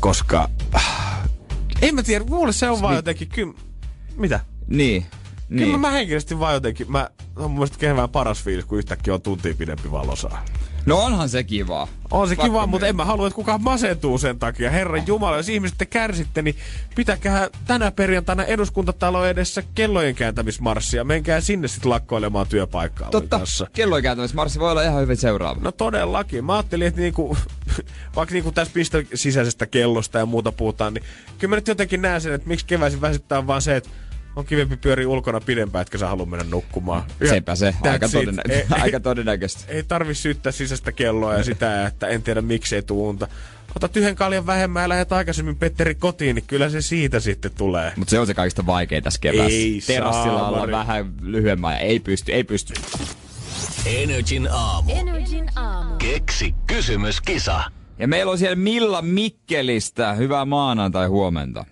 [0.00, 1.29] Koska, äh,
[1.83, 3.55] en mä tiedä, mulle se on vaan jotenkin, kyllä,
[4.16, 4.40] mitä?
[4.66, 5.07] Niin.
[5.51, 5.81] Kyllä Niin.
[5.81, 9.91] mä henkisesti vaan jotenkin, mä, on mun mielestä paras fiilis, kun yhtäkkiä on tuntia pidempi
[9.91, 10.45] valosaa.
[10.87, 11.89] No onhan se kivaa.
[12.11, 14.71] On se Pakko kiva, mutta en mä halua, että kukaan masentuu sen takia.
[14.71, 16.57] Herran Jumala, jos ihmiset te kärsitte, niin
[16.95, 21.05] pitäkää tänä perjantaina eduskuntatalo edessä kellojen kääntämismarssia.
[21.05, 23.67] Menkää sinne sitten lakkoilemaan työpaikkaa Totta, kanssa.
[23.73, 25.61] kellojen kääntämis Marssi voi olla ihan hyvin seuraava.
[25.63, 26.45] No todellakin.
[26.45, 27.37] Mä ajattelin, että niinku,
[28.17, 31.05] vaikka niinku tässä pistä sisäisestä kellosta ja muuta puhutaan, niin
[31.39, 33.91] kyllä mä nyt jotenkin näen sen, että miksi keväisin väsyttää vaan se, että
[34.37, 37.03] on kivempi pyöriä ulkona pidempään, etkä sä halua mennä nukkumaan.
[37.21, 39.64] Ja Sepä se, aika, todennä- Ei- ei- aika todennäköistä.
[39.69, 43.29] Ei tarvi syyttää sisäistä kelloa ja sitä, että en tiedä miksi ei tuu unta.
[43.77, 47.93] Otat yhden kaljan vähemmän ja lähdet aikaisemmin Petteri kotiin, niin kyllä se siitä sitten tulee.
[47.97, 49.57] Mutta se on se kaikista vaikein tässä keväässä.
[49.59, 52.75] Ei Terassilla olla vähän lyhyemmän ja ei pysty, ei pysty.
[53.87, 54.90] Energin aamu.
[54.95, 55.97] Energin aamu.
[55.97, 57.62] Keksi kysymyskisa.
[57.99, 60.12] Ja meillä on siellä Milla Mikkelistä.
[60.14, 61.64] Hyvää maanantai huomenta.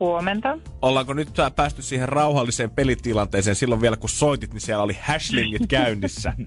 [0.00, 0.58] Huomenta.
[0.82, 6.32] Ollaanko nyt päästy siihen rauhalliseen pelitilanteeseen silloin vielä kun soitit, niin siellä oli hashlingit käynnissä.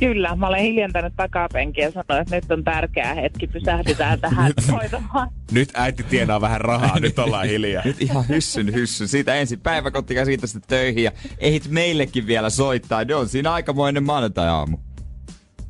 [0.00, 5.30] Kyllä, mä olen hiljentänyt takapenkiä ja sanoin, että nyt on tärkeä hetki, pysähdytään tähän hoitamaan.
[5.52, 7.82] Nyt äiti tienaa vähän rahaa, nyt ollaan hiljaa.
[7.84, 9.08] Nyt ihan hyssyn hyssyn.
[9.08, 13.04] Siitä ensin päiväkotiin ja siitä sitten töihin ja ehit meillekin vielä soittaa.
[13.04, 14.78] Ne on siinä aikamoinen maanantai-aamu.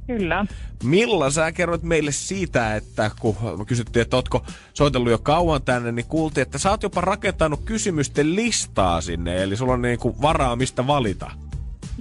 [0.07, 0.47] Kyllä.
[0.85, 3.37] Milla sä kerroit meille siitä, että kun
[3.67, 8.37] kysyttiin, että ootko soitellut jo kauan tänne, niin kuultiin, että sä oot jopa rakentanut kysymysten
[8.37, 11.31] listaa sinne, eli sulla on niinku varaa mistä valita.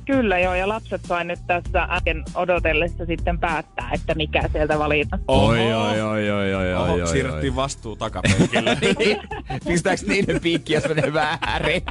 [0.05, 5.21] Kyllä joo, ja lapset sai nyt tässä äsken odotellessa sitten päättää, että mikä sieltä valitaan.
[5.27, 7.55] Oi, oi, oi, oi, oi, Oho, oi, oi, siirrettiin oi.
[7.55, 8.77] vastuu takapenkille.
[9.67, 11.81] Pistääks niiden piikki, jos menee väärin?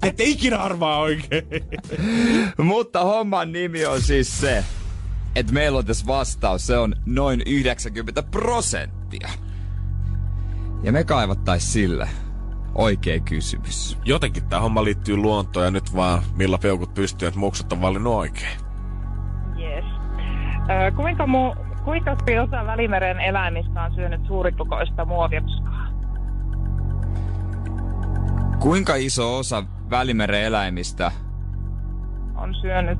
[0.00, 1.44] Te ette ikinä arvaa oikein.
[2.58, 4.64] Mutta homman nimi on siis se,
[5.36, 6.66] että meillä on tässä vastaus.
[6.66, 9.28] Se on noin 90 prosenttia.
[10.82, 12.08] Ja me kaivattais sille
[12.74, 13.98] oikea kysymys.
[14.04, 18.14] Jotenkin tämä homma liittyy luontoon ja nyt vaan millä peukut pystyy, että muksut on valinnut
[18.14, 18.58] oikein.
[19.58, 19.84] Yes.
[20.70, 25.88] Ö, kuinka, mu, kuinka suuri osa Välimeren eläimistä on syönyt suurikokoista muoviroskaa?
[28.58, 31.12] Kuinka iso osa Välimeren eläimistä
[32.36, 32.98] On syönyt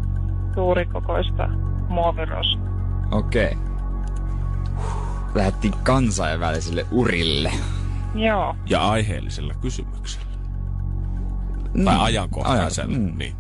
[0.55, 1.49] suurikokoista
[1.91, 2.71] muoviroskaa.
[3.11, 3.57] Okei.
[5.35, 7.53] Lähettiin kansainvälisille urille.
[8.15, 8.57] Joo.
[8.67, 10.31] Ja aiheellisella kysymyksellä.
[11.85, 12.97] Tai ajankohtaisella.
[12.97, 13.19] Ajan- mm.
[13.19, 13.37] Niin.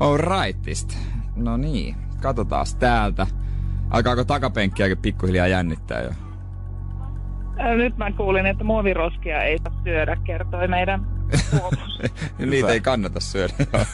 [0.00, 0.98] All rightist.
[1.36, 3.26] No niin, katsotaan täältä.
[3.90, 6.10] Alkaako takapenkkiäkin pikkuhiljaa jännittää jo?
[7.76, 11.06] Nyt mä kuulin, että muoviroskia ei saa syödä, kertoi meidän.
[12.50, 13.54] Niitä ei kannata syödä.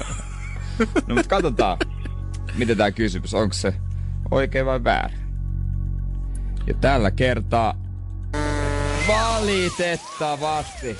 [1.07, 1.79] no mutta katsotaan,
[2.55, 3.75] miten tämä kysymys, onko se
[4.31, 5.19] oikein vai väärin.
[6.67, 7.75] Ja tällä kertaa
[9.09, 10.97] valitettavasti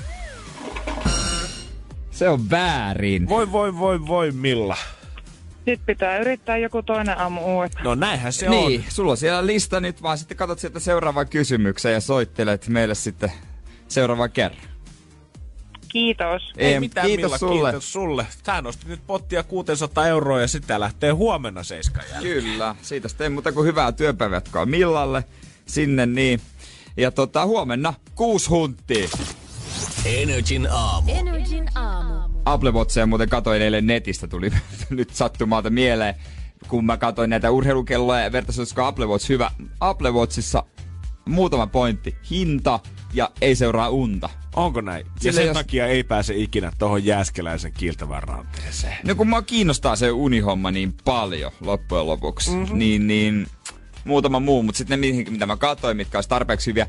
[2.11, 3.29] se on väärin.
[3.29, 4.77] Voi voi voi voi Milla.
[5.55, 7.85] Sitten pitää yrittää joku toinen aamu uudestaan.
[7.85, 8.87] No näinhän se niin, on.
[8.89, 13.33] sulla on siellä lista nyt, vaan sitten katsot sieltä seuraavan kysymyksen ja soittelet meille sitten
[13.89, 14.72] seuraavan kerran.
[15.93, 16.43] Kiitos.
[16.57, 17.71] Ei Em, mitään kiitos Milla, sulle.
[17.71, 18.27] kiitos sulle.
[18.47, 22.43] Sä nostit nyt pottia 600 euroa ja sitä lähtee huomenna seiskan jälkeen.
[22.43, 25.25] Kyllä, siitä sitten ei muuta kuin hyvää työpäivätkoa Millalle
[25.67, 26.41] sinne niin.
[26.97, 29.09] Ja tota, huomenna kuusi hunttia.
[30.05, 31.13] Energin aamu.
[31.15, 32.29] Energin aamu.
[32.45, 34.51] Apple Watchia muuten katoin eilen netistä, tuli
[34.91, 36.15] nyt sattumalta mieleen,
[36.69, 39.51] kun mä katsoin näitä urheilukelloja ja vertaisin, olisiko Apple Watch hyvä.
[39.81, 40.65] Apple Watchissa
[41.29, 42.17] muutama pointti.
[42.31, 42.81] Hinta
[43.13, 44.31] ja ei seuraa unta.
[44.57, 45.07] Onko näin?
[45.07, 48.97] Ja Sillä sen jos- takia ei pääse ikinä tohon jääskeläisen kiiltävään ranteeseen.
[49.05, 52.79] No kun mua kiinnostaa se unihomma niin paljon loppujen lopuksi, mm-hmm.
[52.79, 53.47] niin, niin
[54.05, 56.87] muutama muu, mutta sitten ne, mihin- mitä mä katsoin, mitkä olisi tarpeeksi hyviä,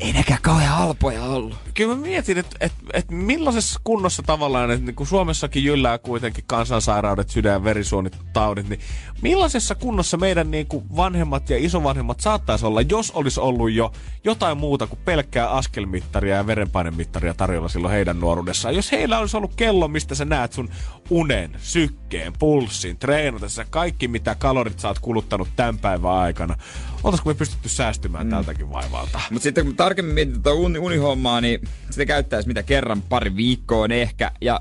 [0.00, 1.58] ei nekään kauhean halpoja ollut.
[1.74, 6.44] Kyllä mä mietin, että et, et millaisessa kunnossa tavallaan, että niin kun Suomessakin jyllää kuitenkin
[6.46, 8.80] kansansairaudet, sydän- verisuonitaudit, niin
[9.22, 13.92] millaisessa kunnossa meidän niin kuin vanhemmat ja isovanhemmat saattaisi olla, jos olisi ollut jo
[14.24, 18.74] jotain muuta kuin pelkkää askelmittaria ja verenpainemittaria tarjolla silloin heidän nuoruudessaan.
[18.74, 20.70] Jos heillä olisi ollut kello, mistä sä näet sun
[21.10, 26.56] unen, sykkeen, pulssin, treenatessa, kaikki mitä kalorit sä oot kuluttanut tämän päivän aikana,
[27.04, 28.30] oltaisiko me pystytty säästymään mm.
[28.30, 29.20] tältäkin vaivalta?
[29.30, 33.92] Mutta sitten kun tarkemmin mietin tuota uni, unihommaa, niin sitä käyttäisi mitä kerran pari viikkoon
[33.92, 34.30] ehkä.
[34.40, 34.60] Ja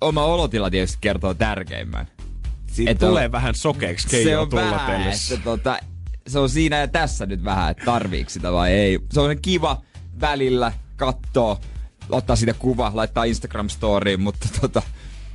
[0.00, 2.08] oma olotila tietysti kertoo tärkeimmän.
[2.66, 5.78] Siitä Et tulee on- vähän sokeeksi se on vähän, että tota,
[6.26, 8.98] se on siinä ja tässä nyt vähän, että tarviiko sitä vai ei.
[9.12, 9.82] Se on kiva
[10.20, 11.60] välillä kattoo,
[12.10, 14.82] ottaa siitä kuva, laittaa Instagram-storiin, mutta tota,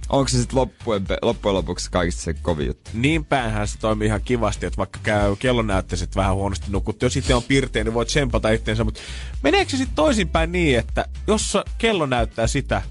[0.10, 2.92] onko se sitten loppujen, loppujen lopuksi kaikista se kovin juttu?
[2.94, 7.36] Niin päinhän se toimii ihan kivasti, että vaikka käy kellonäytteiset vähän huonosti nukuttu, jos itse
[7.36, 9.00] on pirteä, niin voi tsempata itteensä, mutta
[9.44, 12.82] meneekö se sitten toisinpäin niin, että jos kello näyttää sitä,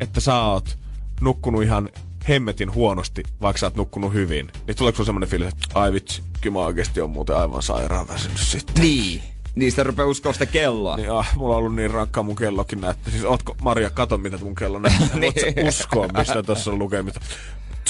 [0.00, 0.78] että sä oot
[1.20, 1.88] nukkunut ihan
[2.28, 6.22] hemmetin huonosti, vaikka sä oot nukkunut hyvin, niin tuleeko sulla semmonen fiilis, että ai vitsi,
[6.40, 8.82] kyllä mä oikeesti on muuten aivan sairaan väsynyt sitten.
[8.82, 9.33] Niin.
[9.54, 10.96] Niistä rupeaa uskoa sitä kelloa.
[10.96, 13.10] Niin, ah, mulla on ollut niin rankkaa mun kellokin näyttää.
[13.12, 15.08] Siis ootko, Maria, kato mitä mun kello näyttää.
[15.20, 15.68] Voit Niin.
[15.68, 17.20] uskoa, mistä tuossa on lukemista.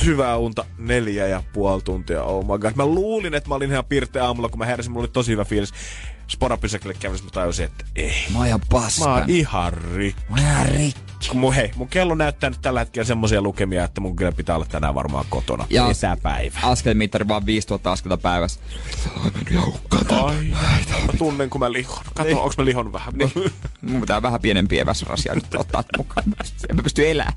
[0.05, 2.73] Hyvää unta neljä ja puoli tuntia, oh my god.
[2.77, 5.45] Mä luulin, että mä olin ihan pirteä aamulla, kun mä heräsin, mulla oli tosi hyvä
[5.45, 5.73] fiilis.
[6.29, 8.15] Sporapysäkille kävessä mä tajusin, että ei.
[8.33, 9.09] Mä oon ihan Mä paskan.
[9.13, 10.23] oon ihan rikki.
[10.29, 11.01] Mä oon ihan rikki.
[11.35, 14.67] Mun, hei, mun kello näyttää nyt tällä hetkellä semmosia lukemia, että mun kyllä pitää olla
[14.67, 15.67] tänään varmaan kotona.
[15.71, 16.59] Ja- Etäpäivä.
[16.63, 18.61] Askelmittari vaan 5000 askelta päivässä.
[20.11, 20.45] Ai,
[21.07, 21.99] mä tunnen kun mä lihon.
[22.15, 22.37] Kato, Niin.
[22.39, 23.15] onks mä lihon vähän?
[23.81, 26.25] Mun pitää vähän pienempiä eväsrasia nyt ottaa mukaan.
[26.71, 27.35] En mä pysty elämään.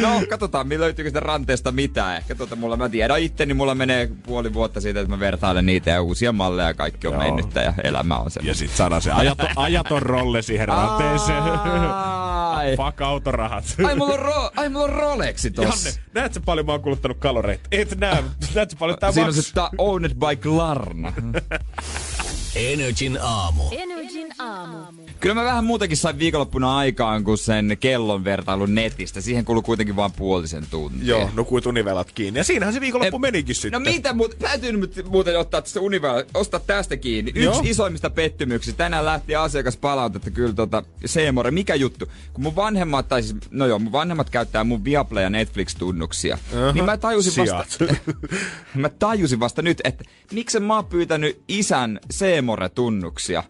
[0.00, 2.16] No, katsotaan, milloin löytyykö sitä ranteesta mitään.
[2.16, 5.66] Ehkä tuota, mulla, mä tiedän itse, niin mulla menee puoli vuotta siitä, että mä vertailen
[5.66, 6.74] niitä ja uusia malleja.
[6.74, 7.22] Kaikki on Joo.
[7.22, 8.40] mennyttä ja elämä on se.
[8.42, 11.42] Ja sit saadaan se ajaton, ajaton rolle siihen ranteeseen.
[11.42, 12.76] Ai.
[12.86, 13.64] Fuck autorahat.
[13.86, 15.88] Ai, mulla on, ro- ai, mulla on Rolexi tossa.
[15.88, 17.68] Janne, näet sä paljon mä oon kuluttanut kaloreita?
[17.72, 18.24] Et näe.
[18.54, 19.42] Näet sä paljon tää Siinä on maksaa?
[19.48, 21.12] se ta- Owned by Klarna.
[22.56, 23.62] Energin aamu.
[23.70, 23.95] Energin
[24.38, 25.02] aamu.
[25.20, 29.20] Kyllä mä vähän muutenkin sain viikonloppuna aikaan kuin sen kellon vertailun netistä.
[29.20, 31.08] Siihen kului kuitenkin vain puolisen tuntia.
[31.08, 32.40] Joo, nukuit univelat kiinni.
[32.40, 33.72] Ja siinähän se viikonloppu Eh, menikin sitten.
[33.72, 37.30] No mitä muuta, täytyy nyt muuten ottaa tästä Univel, ostaa tästä kiinni.
[37.30, 37.62] Yksi Joo.
[37.64, 38.78] isoimmista pettymyksistä.
[38.78, 41.50] Tänään lähti asiakaspalautetta kyllä tota, Seemore.
[41.50, 42.06] Mikä juttu?
[42.32, 46.38] Kun mun vanhemmat, tai siis, no joo, mun vanhemmat käyttää mun Viaplay ja Netflix-tunnuksia.
[46.56, 48.02] Aha, Niin mä tajusin vasta, sijat.
[48.74, 53.42] mä tajusin vasta nyt, että miksi mä oon pyytänyt isän Seemore-tunnuksia.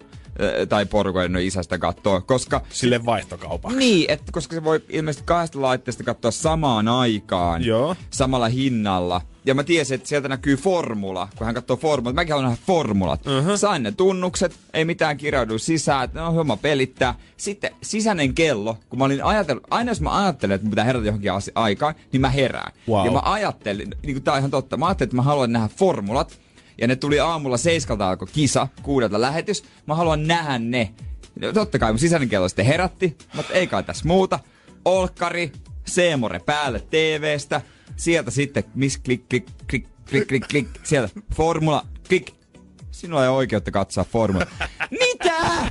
[0.68, 3.78] Tai porukoiden isästä katsoa, koska Sille vaihtokaupaksi.
[3.78, 7.64] niin, että koska se voi ilmeisesti kahdesta laitteesta katsoa samaan aikaan.
[7.64, 7.96] Joo.
[8.10, 9.20] Samalla hinnalla.
[9.44, 12.14] Ja mä tiesin, että sieltä näkyy formula, kun hän katsoo formulat.
[12.14, 13.26] Mäkin haluan nähdä formulat.
[13.26, 13.56] Uh-huh.
[13.56, 17.14] Sain ne tunnukset, ei mitään kirjaudu sisään, että no homma pelittää.
[17.36, 21.06] Sitten sisäinen kello, kun mä olin ajatellut, aina jos mä ajattelen, että mun pitää herätä
[21.06, 22.72] johonkin asi- aikaan, niin mä herään.
[22.88, 23.06] Wow.
[23.06, 25.68] Ja mä ajattelin, niin kuin tää on ihan totta, mä ajattelin, että mä haluan nähdä
[25.76, 26.38] formulat.
[26.78, 29.64] Ja ne tuli aamulla seiskalta alkoi kisa, kuudelta lähetys.
[29.86, 30.94] Mä haluan nähdä ne.
[31.54, 34.38] Totta kai mun sisäinen kello sitten herätti, mutta ei kai tässä muuta.
[34.84, 35.52] Olkkari,
[35.86, 37.60] Seemore päälle TVstä.
[37.96, 40.68] Sieltä sitten, miss klik, klik, klik, klik, klik, klik.
[40.82, 42.32] Sieltä formula, klik.
[42.90, 44.46] Sinulla ei ole oikeutta katsoa formula.
[44.90, 45.70] Mitä?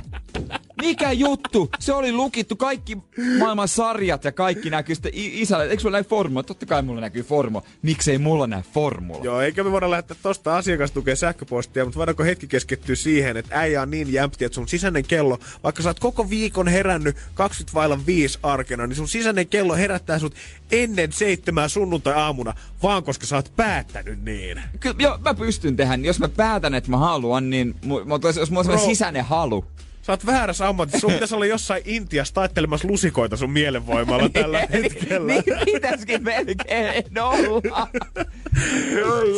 [0.82, 1.70] Mikä juttu?
[1.78, 2.98] Se oli lukittu kaikki
[3.38, 5.64] maailman sarjat ja kaikki näkyy sitten isälle.
[5.64, 6.42] Eikö sulla näy formula?
[6.42, 7.62] Totta kai mulla näkyy formula.
[7.82, 9.24] Miksei mulla näy formula?
[9.24, 13.82] Joo, eikä me voida lähettää tosta asiakastukea sähköpostia, mutta voidaanko hetki keskittyä siihen, että äijä
[13.82, 18.06] on niin jämpti, että sun sisäinen kello, vaikka sä oot koko viikon herännyt 20 vailla
[18.06, 20.34] 5 arkena, niin sun sisäinen kello herättää sut
[20.72, 24.60] ennen seitsemää sunnuntai-aamuna, vaan koska sä oot päättänyt niin.
[24.80, 25.94] Kyllä, joo, mä pystyn tehdä.
[25.94, 29.64] Jos mä päätän, että mä haluan, niin mu- mu- jos mulla on sisäinen halu.
[30.06, 31.00] Sä oot väärässä ammatissa.
[31.00, 35.32] Sun pitäisi olla jossain Intiassa taittelemassa lusikoita sun mielenvoimalla tällä hetkellä.
[35.32, 37.88] niin pitäisikin melkein olla.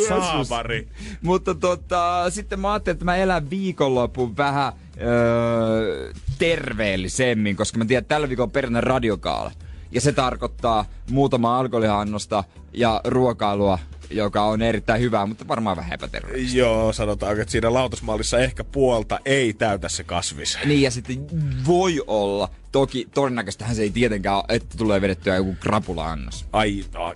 [0.07, 0.87] Saamari.
[1.21, 8.01] Mutta tota, sitten mä ajattelin, että mä elän viikonlopun vähän öö, terveellisemmin, koska mä tiedän,
[8.01, 9.51] että tällä viikolla on perjantai radiokaala.
[9.91, 16.57] Ja se tarkoittaa muutama alkoholiannosta ja ruokailua, joka on erittäin hyvää, mutta varmaan vähän epäterveellistä.
[16.57, 20.57] Joo, sanotaanko, että siinä lautasmallissa ehkä puolta ei täytä se kasvis.
[20.65, 21.27] Niin ja sitten
[21.65, 26.45] voi olla, toki todennäköistähän se ei tietenkään ole, että tulee vedettyä joku krapula-annos.
[26.53, 27.15] Ai, no,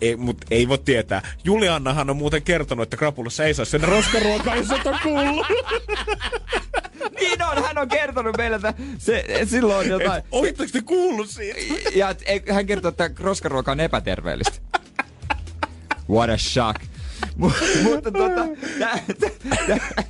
[0.00, 1.22] ei, mut ei voi tietää.
[1.44, 5.46] Juliannahan on muuten kertonut, että krapulassa ei saa syödä roskaruokaa, jos et on kuullut.
[7.20, 10.18] Niin on, hän on kertonut meille, että se, silloin jotain...
[10.18, 11.60] Et, Oletteko te kuullut siitä?
[11.94, 14.58] Ja et- hän kertoo, että roskaruoka on epäterveellistä.
[16.10, 16.82] What a shock.
[17.40, 18.46] Mu- mutta tota,
[18.78, 18.98] tää,
[19.66, 20.04] tää,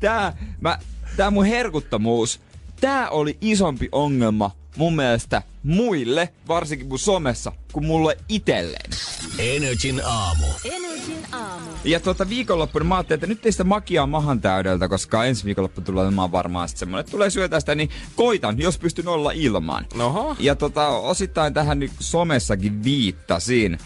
[0.00, 0.78] tää, mä,
[1.16, 2.40] tää mun herkuttomuus,
[2.80, 8.90] tää oli isompi ongelma mun mielestä muille, varsinkin mun somessa, kuin mulle itselleen.
[9.38, 10.46] Energin aamu.
[10.64, 11.70] Energin aamu.
[11.84, 15.80] Ja tuota viikonloppuna mä ajattelin, että nyt ei sitä makiaa mahan täydeltä, koska ensi viikonloppu
[15.80, 19.86] tulee olemaan varmaan sitten semmoinen, että tulee syötä sitä, niin koitan, jos pystyn olla ilman.
[20.00, 20.36] Oho.
[20.38, 23.78] Ja tota, osittain tähän nyt somessakin viittasin.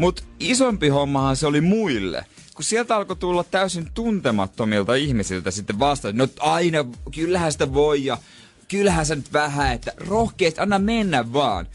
[0.00, 2.24] Mutta isompi hommahan se oli muille.
[2.54, 8.18] Kun sieltä alkoi tulla täysin tuntemattomilta ihmisiltä sitten vastaan, no aina, kyllähän sitä voi ja
[8.68, 11.66] kyllähän se nyt vähän, että rohkeasti, anna mennä vaan.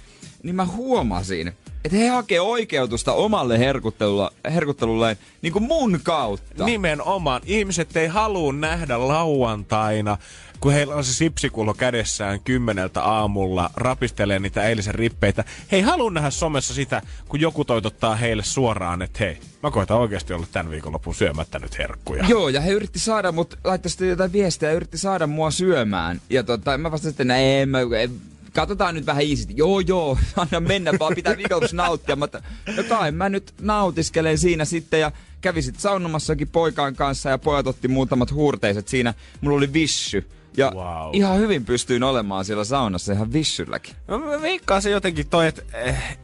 [0.43, 1.47] Niin mä huomasin,
[1.85, 6.65] että he hakee oikeutusta omalle herkuttelulla, herkuttelulleen niin kuin mun kautta.
[6.65, 7.41] Nimenomaan.
[7.45, 10.17] Ihmiset ei halua nähdä lauantaina,
[10.61, 15.43] kun heillä on se sipsikulho kädessään kymmeneltä aamulla, rapistelee niitä eilisen rippeitä.
[15.71, 19.97] He ei halua nähdä somessa sitä, kun joku toitottaa heille suoraan, että hei, mä koitan
[19.97, 22.25] oikeasti olla tämän viikonlopun syömättä nyt herkkuja.
[22.27, 26.21] Joo, ja he yritti saada mut, laittoi sitten jotain viestiä ja yritti saada mua syömään.
[26.29, 27.79] Ja tota, mä vastasin, että näin, mä,
[28.53, 29.53] katsotaan nyt vähän iisisti.
[29.57, 32.15] Joo, joo, anna mennä, vaan pitää viikonlopussa nauttia.
[32.15, 32.43] Mutta
[32.77, 37.67] no kai mä nyt nautiskelen siinä sitten ja kävin sitten saunomassakin poikaan kanssa ja pojat
[37.67, 39.13] otti muutamat huurteiset siinä.
[39.41, 40.27] Mulla oli vissy.
[40.57, 41.09] Ja Wow.
[41.13, 43.95] ihan hyvin pystyin olemaan siellä saunassa ihan vissylläkin.
[44.07, 45.61] No, mä veikkaan se jotenkin toi, että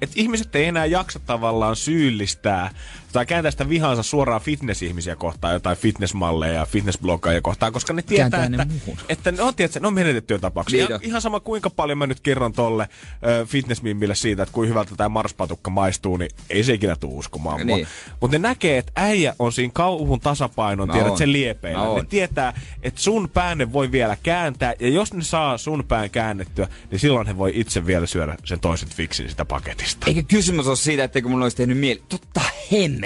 [0.01, 2.71] et ihmiset ei enää jaksa tavallaan syyllistää
[3.17, 8.29] tai kääntää sitä vihansa suoraan fitness-ihmisiä kohtaan, jotain fitnessmalleja ja fitnessbloggaajia kohtaan, koska ne tietää,
[8.39, 10.77] Kääntää ne että, että ne on, tiedätkö, ne on menetettyjä tapauksia.
[10.77, 11.07] Niin Ihan, on.
[11.09, 12.89] ihan sama kuinka paljon mä nyt kerron tolle
[13.27, 17.65] ö, fitnessmimmille siitä, että kuinka hyvältä tämä marspatukka maistuu, niin ei se ikinä tuu uskomaan
[17.67, 17.75] mua.
[17.75, 17.87] Niin.
[18.21, 21.17] Mutta ne näkee, että äijä on siinä kauhun tasapainon, Mä tiedät, oon.
[21.17, 21.79] se liepeillä.
[21.79, 22.07] Mä Ne oon.
[22.07, 26.99] tietää, että sun päänne voi vielä kääntää, ja jos ne saa sun pään käännettyä, niin
[26.99, 30.07] silloin he voi itse vielä syödä sen toisen fiksin sitä paketista.
[30.07, 32.01] Eikä kysymys ole siitä, etteikö mulla olisi tehnyt mieli.
[32.09, 32.41] Totta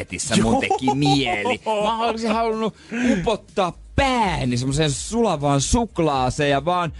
[0.01, 1.61] hemmetissä mun teki mieli.
[1.83, 2.75] Mä olisin halunnut
[3.19, 6.93] upottaa pääni semmoiseen sulavaan suklaaseen ja vaan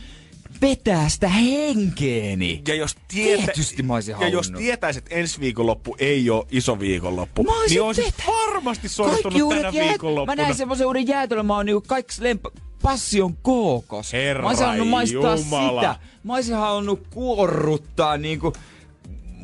[0.62, 2.62] vetää sitä henkeeni.
[2.68, 6.80] Ja jos, tietä, Tietysti mä olisin ja jos tietäis, että ensi viikonloppu ei ole iso
[6.80, 8.28] viikonloppu, Mä olisin niin olisit vetänyt.
[8.48, 10.36] varmasti soittanut tänä jäät- viikonloppuna.
[10.36, 12.52] Mä näin semmoisen uuden jäätelön, mä oon niinku kaikki lempa...
[12.82, 14.14] passion kookos.
[14.14, 15.82] Herra mä olisin halunnut maistaa Jumala.
[15.82, 15.96] sitä.
[16.24, 18.54] Mä olisin halunnut kuorruttaa niinku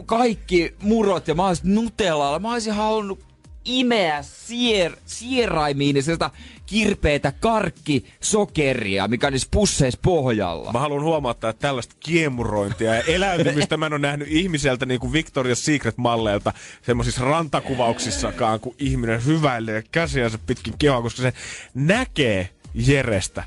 [0.06, 2.40] kaikki murot ja mä olisin nutellalla.
[2.40, 3.20] Mä olisin halunnut
[3.68, 6.30] imeä sier, sieraimiin sitä
[6.66, 10.72] kirpeitä karkkisokeria, mikä olisi pusseissa pohjalla.
[10.72, 15.14] Mä haluan huomauttaa, että tällaista kiemurointia ja eläytymistä mä en ole nähnyt ihmiseltä niin kuin
[15.14, 21.34] Victoria's Secret-malleilta semmoisissa rantakuvauksissakaan, kun ihminen hyväilee käsiänsä pitkin kehoa, koska se
[21.74, 23.44] näkee Jerestä.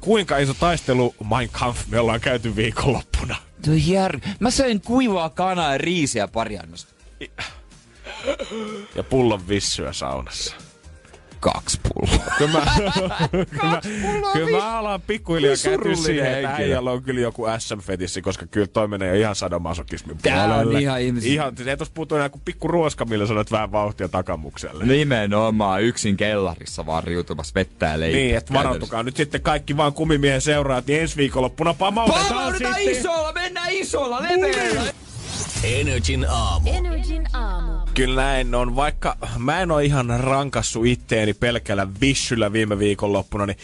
[0.00, 3.36] Kuinka iso taistelu Mein Kampf me ollaan käyty viikonloppuna.
[3.64, 4.20] Tuo jär...
[4.40, 6.94] Mä söin kuivaa kanaa ja riisiä pari annosta.
[8.96, 10.54] Ja pullon vissyä saunassa.
[11.40, 12.24] Kaksi pulloa.
[12.38, 12.66] Kyllä mä,
[13.30, 13.80] kyllä mä,
[14.32, 18.88] kyllä mä alan pikkuhiljaa kääntyä siihen, että äijällä on kyllä joku SM-fetissi, koska kyllä toi
[18.88, 20.80] menee jo ihan sadomasokismin Tää on puolelle.
[20.80, 24.08] ihan ihmisiä- Ihan, siis ei tossa puutu enää kuin pikku ruoska, millä sanot vähän vauhtia
[24.08, 24.84] takamukselle.
[24.84, 28.20] Nimenomaan yksin kellarissa vaan riutumassa vettä ja leipää.
[28.20, 32.92] Niin, että varautukaa nyt sitten kaikki vaan kumimiehen seuraat, niin ensi viikonloppuna pamautetaan Pamaudutaan sitten.
[33.00, 34.82] isolla, mennään isolla leveellä.
[35.64, 36.70] Energin aamu.
[36.74, 37.71] Energin aamu.
[37.94, 43.56] Kyllä näin on, vaikka mä en ole ihan rankassu itteeni pelkällä vissyllä viime viikonloppuna, niin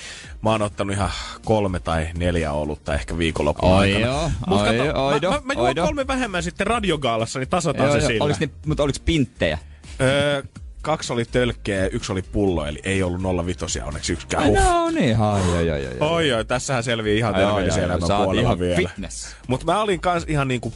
[0.42, 1.10] mä oon ottanut ihan
[1.44, 4.06] kolme tai neljä olutta ehkä viikonloppuna Oi aikana.
[4.06, 5.84] joo, Mut oi, kato, oido, mä, mä, mä juon oido.
[5.86, 8.08] kolme vähemmän sitten radiogaalassa, niin tasataan Joo, se joo.
[8.08, 8.24] sillä.
[8.24, 9.58] Oliks ne, mutta oliks pinttejä?
[10.00, 10.42] Öö,
[10.82, 14.44] kaksi oli tölkkeä ja yksi oli pullo, eli ei ollut 05 onneksi yksikään.
[14.46, 14.58] Huh.
[14.64, 15.92] No niin, ai, joo, joo, joo.
[16.00, 16.14] joo.
[16.14, 18.76] Oi oi, tässähän selvii ihan Joo, joo, terveellisen joo, elämän sä oot puolella ihan vielä.
[18.76, 19.36] fitness.
[19.48, 20.72] Mutta mä olin kans ihan niinku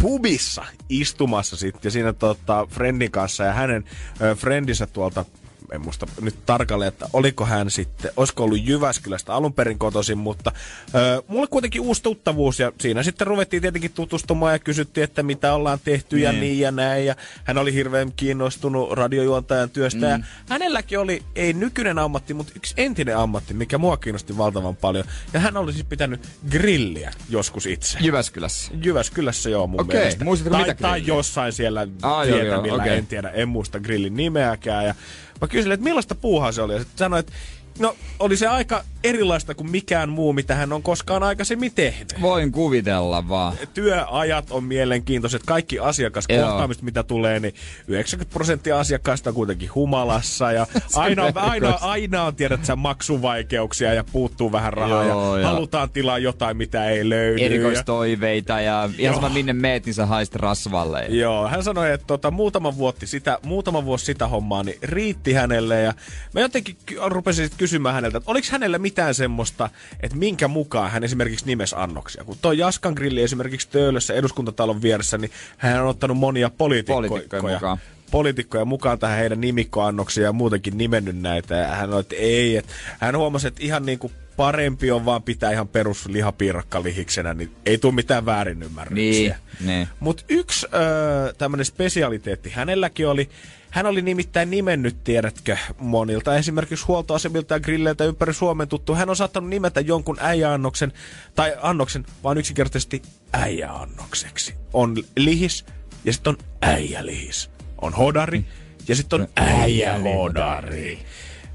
[0.00, 3.84] pubissa istumassa sitten ja siinä tota Friendin kanssa ja hänen
[4.20, 5.24] ö, Friendinsä tuolta
[5.72, 10.52] en muista nyt tarkalleen, että oliko hän sitten, olisiko ollut Jyväskylästä alun perin kotoisin, mutta
[10.94, 15.54] ö, mulle kuitenkin uusi tuttavuus ja siinä sitten ruvettiin tietenkin tutustumaan ja kysyttiin, että mitä
[15.54, 16.40] ollaan tehty ja Niin.
[16.40, 17.14] niin ja näin ja
[17.44, 20.10] hän oli hirveän kiinnostunut radiojuontajan työstä mm.
[20.10, 20.18] ja
[20.48, 25.40] hänelläkin oli, ei nykyinen ammatti, mutta yksi entinen ammatti, mikä mua kiinnosti valtavan paljon ja
[25.40, 27.98] hän oli siis pitänyt grilliä joskus itse.
[28.00, 28.72] Jyväskylässä.
[28.84, 30.24] Jyväskylässä joo mun Okei, mielestä.
[30.24, 32.98] muistatko tai, mitä tai jossain siellä Ah, joo, joo, tietämillä, okei.
[32.98, 34.86] en tiedä, en muista grillin nimeäkään.
[34.86, 34.94] Ja
[35.40, 36.72] mä kyselin, että millaista puuhaa se oli.
[36.72, 37.32] Ja sitten sanoin, että
[37.80, 42.14] no oli se aika erilaista kuin mikään muu, mitä hän on koskaan aikaisemmin tehnyt.
[42.20, 43.54] Voin kuvitella vaan.
[43.74, 47.54] Työajat on mielenkiintoiset, kaikki asiakaskohtaamiset, mitä tulee, niin
[47.88, 53.94] 90 prosenttia asiakkaista on kuitenkin humalassa ja aina, on- aina, aina on tiedät sä maksuvaikeuksia
[53.94, 57.38] ja puuttuu vähän rahaa Joo, ja ja- halutaan tilaa jotain, mitä ei löydy.
[57.40, 59.14] ja- Erikoistoiveita ja ihan Joo.
[59.14, 61.06] sama minne meet, niin sä haist rasvalle.
[61.08, 65.80] Joo, hän sanoi, että tota, muutama, vuotti sitä, muutama vuosi sitä hommaa, niin riitti hänelle.
[65.80, 65.94] Ja
[66.34, 66.76] mä jotenkin
[67.06, 69.70] rupesin sit kysymään häneltä, että oliko hänellä mitään semmoista,
[70.02, 72.24] että minkä mukaan hän esimerkiksi nimes annoksia.
[72.24, 77.52] Kun toi Jaskan grilli esimerkiksi Töölössä eduskuntatalon vieressä, niin hän on ottanut monia poliitikkoja, Poliitikkoja
[77.54, 77.78] mukaan.
[78.10, 81.54] poliitikkoja mukaan tähän heidän nimikkoannoksia ja muutenkin nimennyt näitä.
[81.54, 82.56] Ja hän sanoi, että ei.
[82.56, 87.34] Että hän huomasi, että ihan niin kuin parempi on vaan pitää ihan perus lihapiirakka lihiksenä,
[87.34, 89.38] niin ei tule mitään väärinymmärryksiä.
[89.60, 89.88] Niin, niin.
[90.00, 93.28] Mutta yksi öö, tämmöinen spesialiteetti hänelläkin oli,
[93.70, 98.94] hän oli nimittäin nimennyt, tiedätkö, monilta esimerkiksi huoltoasemilta ja grilleiltä ympäri Suomen tuttu.
[98.94, 100.92] Hän on saattanut nimetä jonkun äijäannoksen,
[101.34, 103.02] tai annoksen, vaan yksinkertaisesti
[103.32, 104.54] äijäannokseksi.
[104.72, 105.64] On lihis
[106.04, 107.50] ja sitten on äijälihis.
[107.80, 108.44] On hodari
[108.88, 110.98] ja sitten on äijähodari.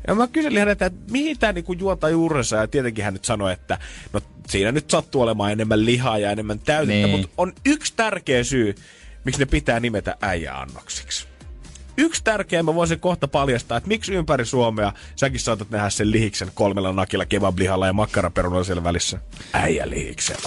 [0.08, 3.54] Ja mä kyselin häneltä, että mihin tämä niinku juontaa juurensa, ja tietenkin hän nyt sanoi,
[3.54, 3.78] että
[4.14, 7.10] no siinä nyt sattuu olemaan enemmän lihaa ja enemmän täytettä, Niin.
[7.10, 8.76] mutta on yksi tärkeä syy,
[9.24, 11.28] miksi ne pitää nimetä äijäannoksiksi.
[11.98, 16.52] Yksi tärkeä, mä voisin kohta paljastaa, että miksi ympäri Suomea säkin saatat nähdä sen lihiksen
[16.54, 19.20] kolmella nakilla, kebablihalla ja makkaraperunalla siellä välissä.
[19.54, 20.38] Äijälihiksen.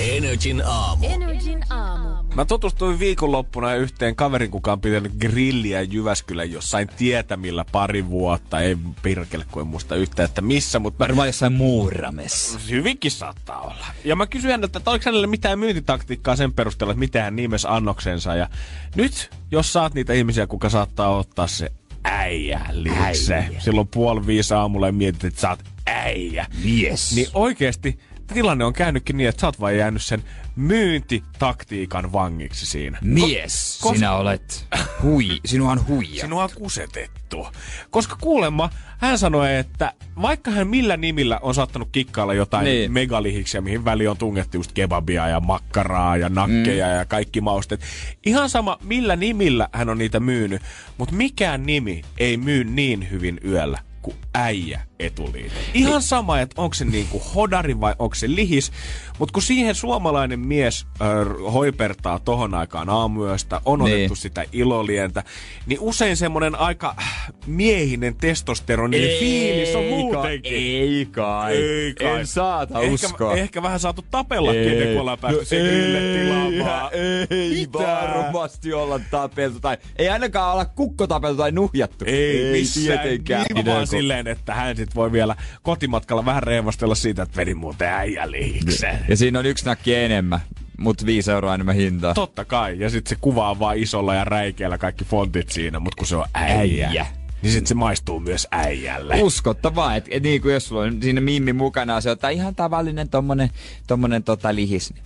[0.00, 1.06] Energin aamu.
[1.08, 2.08] Energin aamu.
[2.34, 8.60] Mä tutustuin viikonloppuna yhteen kaverin, kuka on pitänyt grilliä Jyväskylän jossain tietämillä pari vuotta.
[8.60, 12.58] Ei pirkele, kun en muista yhtään, että missä, mutta Varmaan jossain muuramessa.
[12.70, 13.86] hyvinkin saattaa olla.
[14.04, 17.64] Ja mä kysyin häneltä, että oliko hänellä mitään myyntitaktiikkaa sen perusteella, että mitä hän nimes
[17.64, 18.34] annoksensa.
[18.34, 18.48] Ja
[18.94, 21.72] nyt, jos saat niitä ihmisiä, kuka saattaa ottaa se
[22.04, 23.44] äijä liikse.
[23.58, 26.46] Silloin puoli viisi aamulla ja mietit, että sä oot äijä.
[26.64, 27.14] Mies.
[27.14, 27.98] Niin oikeesti
[28.34, 30.22] tilanne on käynytkin niin, että sä oot vaan jäänyt sen
[30.56, 32.98] myyntitaktiikan vangiksi siinä.
[33.02, 34.66] Mies, Kos- sinä olet
[35.02, 36.20] hui, sinua on huija.
[36.20, 37.46] Sinua on kusetettu.
[37.90, 42.78] Koska kuulemma hän sanoi, että vaikka hän millä nimillä on saattanut kikkailla jotain niin.
[42.78, 42.92] Niin.
[42.92, 46.92] megalihiksiä, mihin väliin on tungettu just kebabia ja makkaraa ja nakkeja mm.
[46.92, 47.80] ja kaikki mausteet.
[48.26, 50.62] Ihan sama millä nimillä hän on niitä myynyt,
[50.98, 55.54] mutta mikään nimi ei myy niin hyvin yöllä kuin äijä etuliite.
[55.74, 58.72] Ihan sama, että onko se niinku hodari vai onko se lihis,
[59.18, 61.08] mutta kun siihen suomalainen mies äh,
[61.52, 63.94] hoipertaa tohon aikaan aamuyöstä, on Niin.
[63.94, 65.22] otettu sitä ilolientä,
[65.66, 70.52] niin usein semmonen aika äh, miehinen testosteroninen fiilis on muutenkin.
[70.54, 71.56] Ei kai.
[71.56, 72.20] Ei kai.
[72.20, 73.34] En saata ehkä, uskoa.
[73.34, 76.90] Ehkä vähän saatu tapellakin ennen kuin ollaan päästy sen grille tilaamaan.
[77.30, 77.78] ei Mitä?
[77.78, 82.04] varmasti olla tapeltu tai ei ainakaan olla kukko tapeltu tai nuhjattu.
[82.08, 83.46] Ei, missään tietenkään.
[83.54, 87.88] Niin vaan silleen, että hän sit voi vielä kotimatkalla vähän reivastella siitä, että vedin muuten
[87.88, 88.98] äijä lihikseen.
[89.08, 90.40] Ja siinä on yksi nakki enemmän,
[90.78, 92.14] mutta viisi euroa enemmän hintaa.
[92.14, 92.78] Totta kai.
[92.78, 96.24] Ja sitten se kuvaa vaan isolla ja räikeällä kaikki fontit siinä, mutta kun se on
[96.34, 97.06] äijä, Äijä.
[97.42, 99.22] Niin sitten se maistuu myös äijälle.
[99.22, 103.08] Uskottavaa, että et niin kuin jos sulla on siinä mimmi mukana, se on ihan tavallinen
[103.08, 103.50] tommonen,
[103.86, 104.94] tommonen tota lihis.
[104.94, 105.04] niin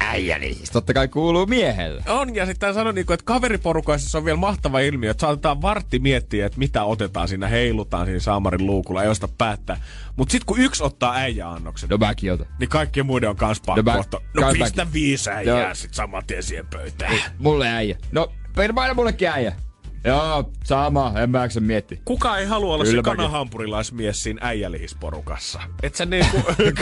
[0.00, 0.70] Äijä lihis.
[0.70, 2.02] Totta kai kuuluu miehelle.
[2.08, 5.98] On, ja sitten sanon, niinku, että kaveriporukoissa se on vielä mahtava ilmiö, että saatetaan vartti
[5.98, 9.76] miettiä, että mitä otetaan siinä, heilutaan siinä saamarin luukulla, ei osta päättää.
[10.16, 12.46] Mutta sitten kun yksi ottaa äijäannoksen, No mäkin otan.
[12.60, 14.20] niin kaikkien muiden on kans pakko No ottaa.
[14.34, 15.74] No pistä viisi äijää No.
[15.74, 17.14] sit saman tien siihen pöytään.
[17.38, 17.98] Mulle äijä.
[18.12, 18.32] No,
[18.74, 19.52] paina mullekin äijä.
[20.04, 21.98] Joo, sama, en mä jaksa miettiä.
[22.04, 25.60] Kuka ei halua olla Kyllä se kanahampurilaismies siinä äijälihisporukassa?
[25.82, 26.36] Et sä niinku...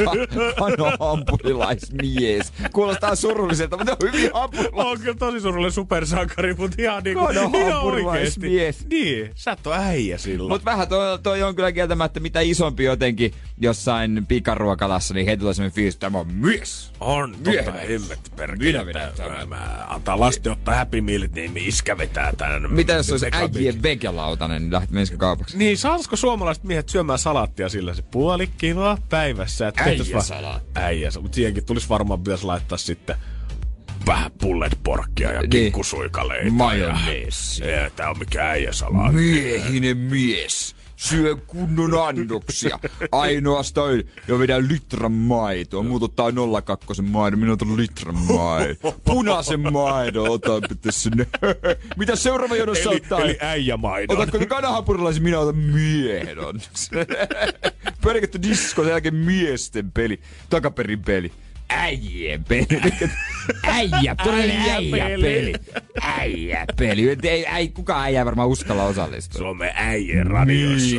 [0.58, 2.52] Kano hampurilaismies.
[2.72, 4.86] Kuulostaa surulliselta, mutta on hyvin hampurilaismies.
[4.86, 7.26] on kyllä tosi surullinen supersankari, mutta ihan niinku...
[7.26, 8.50] Kano ihan hampurilaismies.
[8.52, 8.84] oikeesti.
[8.88, 10.52] Niin, sä et oo äijä silloin.
[10.52, 15.54] Mutta vähän toi, toi on kyllä kieltämättä mitä isompi jotenkin jossain pikaruokalassa, niin heti tulee
[15.54, 16.92] semmoinen fiilis, että tämä on mies.
[17.00, 18.72] On, totta Minä hemmetti perkele.
[18.72, 19.48] Minä vedän Mä- tämän.
[19.48, 22.72] Mä antaa lasten ottaa Happy Mealit, niin iskä vetää tän.
[22.72, 23.56] Mitä jos olisi sekapiikin.
[23.58, 25.58] äijien vegelautanen, niin lähti menisikö kaupaksi?
[25.58, 29.68] Niin, saisiko suomalaiset miehet syömään salaattia sillä se puoli kiloa päivässä?
[29.68, 30.70] Että tehtäis vaan- Äijäsalaatti.
[30.74, 33.16] Äijä, mutta siihenkin tulisi varmaan pitäisi laittaa sitten
[34.06, 35.50] vähän pullet porkkia ja Niin.
[35.50, 36.50] kinkkusuikaleita.
[36.52, 37.70] Majoneesia.
[37.70, 39.16] Ja, tää on mikä äijäsalaatti.
[39.16, 40.76] Miehinen mies.
[41.02, 42.78] Syö kunnon annoksia.
[43.12, 45.82] Ainoastaan jo vedän litran maitoa.
[45.82, 46.32] Muut ottaa
[46.64, 48.76] 02 maidon, minä otan litran maidon.
[49.04, 51.26] Punaisen maidon otan pitää sinne.
[51.98, 53.20] Mitä seuraava jonossa Eli, ottaa?
[53.20, 54.16] eli äijämaidon.
[54.16, 57.06] Otatko ne kanahampurilaisen, minä otan miehen annoksen.
[58.04, 60.20] Pelkästö disko, sen jälkeen miesten peli.
[60.50, 61.32] Takaperin peli.
[61.76, 62.66] Äijien peli.
[63.62, 65.52] Äijä, todellinen äijä peli.
[66.02, 67.16] Äijä peli.
[67.22, 69.38] Ei, ei, kukaan äijä varmaan uskalla osallistua.
[69.38, 70.96] Suomen äijän radiossa.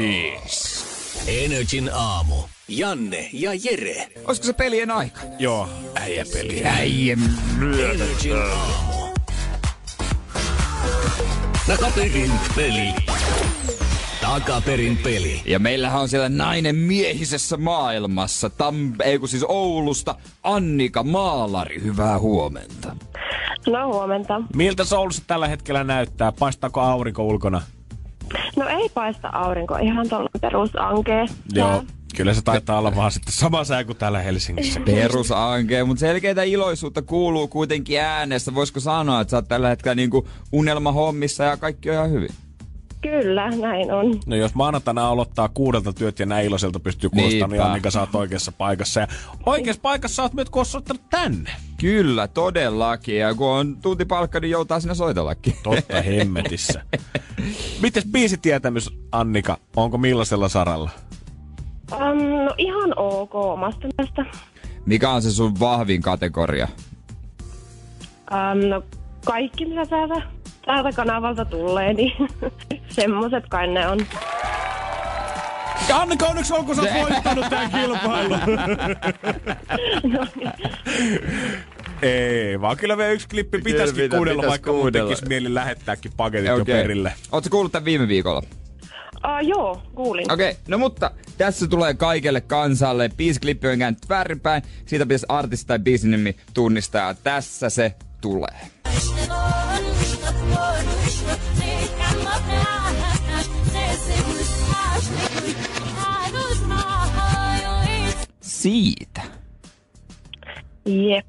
[1.28, 2.36] Energin aamu.
[2.67, 4.07] Janne ja Jere.
[4.26, 5.21] Olisiko se pelien aika?
[5.39, 6.65] Joo, äijäpeli.
[6.65, 7.19] Äijän
[7.93, 9.13] Energin aamu.
[11.67, 12.93] Takaperin peli.
[14.24, 15.41] Takaperin peli.
[15.45, 22.19] Ja meillähän on siellä nainen miehisessä maailmassa, Tam, ei kun siis Oulusta, Annika Maalari, hyvää
[22.19, 22.95] huomenta.
[23.67, 24.41] No huomenta.
[24.55, 26.32] Miltä se Oulussa tällä hetkellä näyttää?
[26.32, 27.61] Paistaako aurinko ulkona?
[28.55, 31.26] No ei paista aurinko, ihan tuolla perusankee.
[31.53, 31.84] Joo.
[32.15, 34.80] Kyllä se taitaa olla vaan sitten sama sää kuin täällä Helsingissä.
[34.86, 38.55] Perusankee, mutta selkeitä iloisuutta kuuluu kuitenkin äänessä.
[38.55, 42.30] Voisiko sanoa, että sä oot tällä hetkellä niinku unelmahommissa ja kaikki on ihan hyvin?
[43.04, 44.20] Kyllä, näin on.
[44.26, 47.62] No jos maanantaina aloittaa kuudelta työt ja näin iloiselta pystyy kuulostamaan, niin.
[47.62, 48.99] Annika sä oot oikeassa paikassa.
[48.99, 49.08] Ja
[49.45, 51.51] oikeassa paikassa sä oot myös, soittanut tänne.
[51.80, 53.18] Kyllä, todellakin.
[53.18, 55.56] Ja kun on tuntipalkka, niin joutaa sinne soitellakin.
[55.64, 56.82] Totta hemmetissä.
[57.82, 59.58] Mites biisitietämys, Annika?
[59.76, 60.89] Onko millaisella saralla?
[61.91, 64.26] Um, no ihan ok omasta mielestä.
[64.86, 66.68] Mikä on se sun vahvin kategoria?
[68.32, 68.84] Um, no
[69.26, 69.86] kaikki mitä
[70.66, 72.14] täältä kanavalta tulee, niin
[72.89, 73.99] semmoset kai ne on.
[75.93, 78.39] Annika, onneksi onko sä oot voittanut tämän kilpailun?
[82.01, 85.09] Ei, vaan kyllä vielä yksi klippi pitäisikin pitä- kuunnella, pitäis vaikka mun kuunnella.
[85.09, 86.76] tekisi mieli lähettääkin paketit jo Okei.
[86.76, 87.14] perille.
[87.32, 88.41] Ootko kuullut tämän viime viikolla?
[89.16, 90.32] Uh, joo, kuulin.
[90.32, 93.09] Okei, okay, no mutta tässä tulee kaikelle kansalle.
[93.18, 94.64] Biisiklippi on käännyt väärinpäin.
[94.86, 97.14] Siitä pitäisi artisti tai biisin nimi tunnistaa.
[97.14, 98.59] Tässä se tulee.
[108.64, 109.22] Siitä.
[110.86, 111.26] Jep.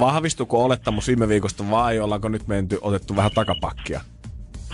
[0.00, 4.00] Vahvistuko olettamus viime viikosta vai ollaanko nyt menty otettu vähän takapakkia?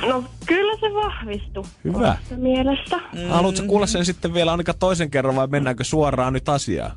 [0.07, 1.64] No kyllä se vahvistui.
[1.84, 2.18] Hyvä.
[2.36, 2.96] mielestä.
[2.96, 3.28] Mm.
[3.28, 6.92] Haluatko kuulla sen sitten vielä ainakaan toisen kerran vai mennäänkö suoraan nyt asiaan?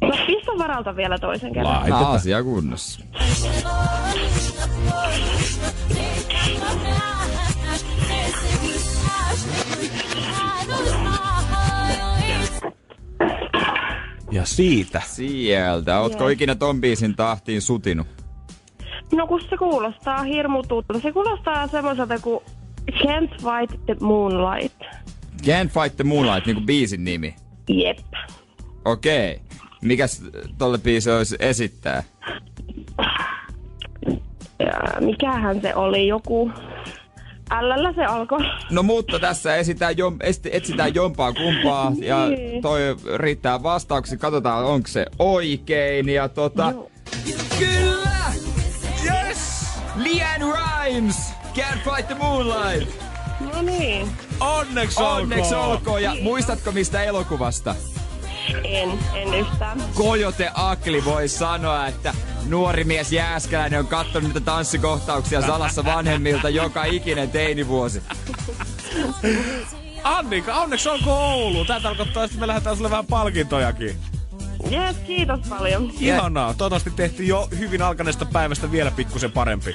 [0.00, 1.74] No pistä varalta vielä toisen kerran.
[1.74, 2.06] Laitetaan.
[2.06, 3.00] Asia kunnossa.
[14.32, 15.02] Ja siitä.
[15.04, 16.00] Sieltä.
[16.00, 16.28] Ootko Joo.
[16.28, 18.06] ikinä ton biisin tahtiin sutinut?
[19.12, 21.00] No kun se kuulostaa hirmu tutulta.
[21.02, 22.44] Se kuulostaa semmoiselta kuin
[22.90, 24.82] Can't Fight the Moonlight.
[25.42, 27.34] Can't Fight the Moonlight, niinku biisin nimi.
[27.68, 27.98] Jep.
[28.84, 29.32] Okei.
[29.32, 29.46] Okay.
[29.82, 30.22] Mikäs
[30.58, 32.02] tolle biisi olisi esittää?
[34.58, 36.08] Ja mikähän se oli?
[36.08, 36.50] Joku...
[37.58, 38.38] Ällällä se alkoi.
[38.70, 42.62] No mutta tässä esitään jom, esti, etsitään jompaa kumpaa ja Niin.
[42.62, 42.80] toi
[43.16, 44.16] riittää vastauksi.
[44.16, 46.70] Katsotaan onko se oikein ja tota...
[46.74, 46.90] Joo.
[47.58, 48.32] Kyllä!
[49.04, 49.64] Yes!
[49.96, 50.46] Leanne
[50.84, 51.16] Rimes!
[51.54, 52.90] Can't fight the moonlight!
[53.54, 54.08] No niin.
[54.40, 55.70] Onneksi Onneksi olkoon.
[55.72, 57.74] olkoon ja muistatko mistä elokuvasta?
[58.64, 59.82] En, en yhtään.
[59.94, 62.14] Kojote Akli voi sanoa, että
[62.48, 68.02] nuori mies Jääskeläinen on katsonut niitä tanssikohtauksia salassa vanhemmilta joka ikinen teinivuosi.
[70.04, 71.64] Annika, onneksi olkoon Oulu.
[71.64, 73.96] Tää tarkoittaa, että me lähdetään sulle vähän palkintojakin.
[74.70, 75.92] Jees, kiitos paljon.
[76.00, 76.54] Ihanaa.
[76.54, 79.74] Toivottavasti tehtiin jo hyvin alkaneesta päivästä vielä pikkusen parempi.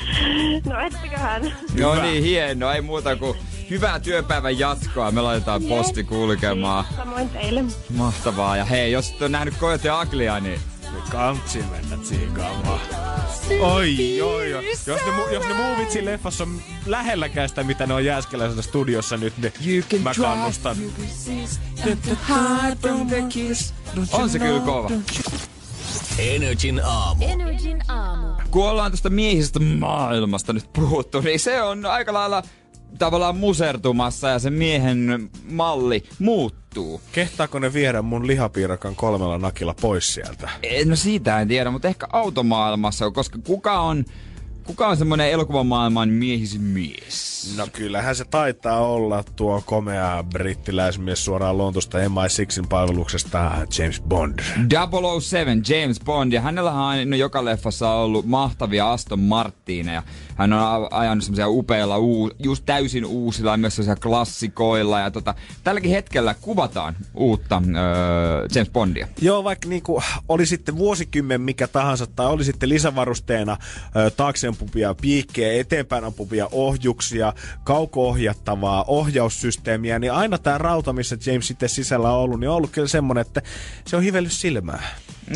[0.65, 1.53] No ettiköhän.
[1.79, 2.73] No niin, hienoa.
[2.73, 3.37] Ei muuta kuin
[3.69, 5.11] hyvää työpäivän jatkoa.
[5.11, 6.85] Me laitetaan posti kulkemaan.
[6.97, 7.63] Samoin teille.
[7.95, 8.57] Mahtavaa.
[8.57, 10.59] Ja hei, jos et ole nähnyt Kojote Aklia, niin
[11.11, 12.79] Kantsi mennä tsiikaamaan.
[13.61, 14.65] Oi, oi, oi.
[14.67, 19.17] Jos ne, jos ne muuvit siinä leffassa on lähelläkään sitä, mitä ne on Jääskeläisellä studiossa
[19.17, 19.53] nyt, niin
[20.03, 20.77] mä kannustan.
[24.11, 24.91] on se kyllä kova.
[26.19, 27.25] Energin aamu.
[27.27, 28.27] Energin aamu.
[28.51, 32.43] Kun ollaan tuosta miehisestä maailmasta nyt puhuttu, niin se on aika lailla
[32.97, 37.01] tavallaan musertumassa ja se miehen malli muuttuu.
[37.11, 40.49] Kehtaako ne viedä mun lihapiirakan kolmella nakilla pois sieltä?
[40.63, 44.05] Eh, No siitä en tiedä, mutta ehkä automaailmassa, koska kuka on,
[44.63, 47.37] kuka on semmoinen elokuvamaailman miehisin mies?
[47.57, 54.39] No kyllähän se taitaa olla tuo komea brittiläismies suoraan Lontosta MI6 palveluksesta James Bond.
[55.21, 60.03] 007 James Bond ja hänellä on no, joka leffassa ollut mahtavia Aston Martineja.
[60.37, 64.99] Hän on ajanut semmoisia upeilla, uu, just täysin uusilla ja myös semmoisia klassikoilla.
[64.99, 69.07] Ja tota, tälläkin hetkellä kuvataan uutta öö, James Bondia.
[69.21, 73.57] Joo, vaikka niinku oli sitten vuosikymmen mikä tahansa, tai oli sitten lisävarusteena
[73.95, 77.33] ö, taakse ampuvia piikkejä, eteenpäin ampuvia ohjuksia,
[77.63, 82.71] kauko-ohjattavaa ohjaussysteemiä, niin aina tämä rauta, missä James sitten sisällä on ollut, niin on ollut
[82.71, 83.41] kyllä semmonen, että
[83.85, 84.83] se on hivellyt silmää.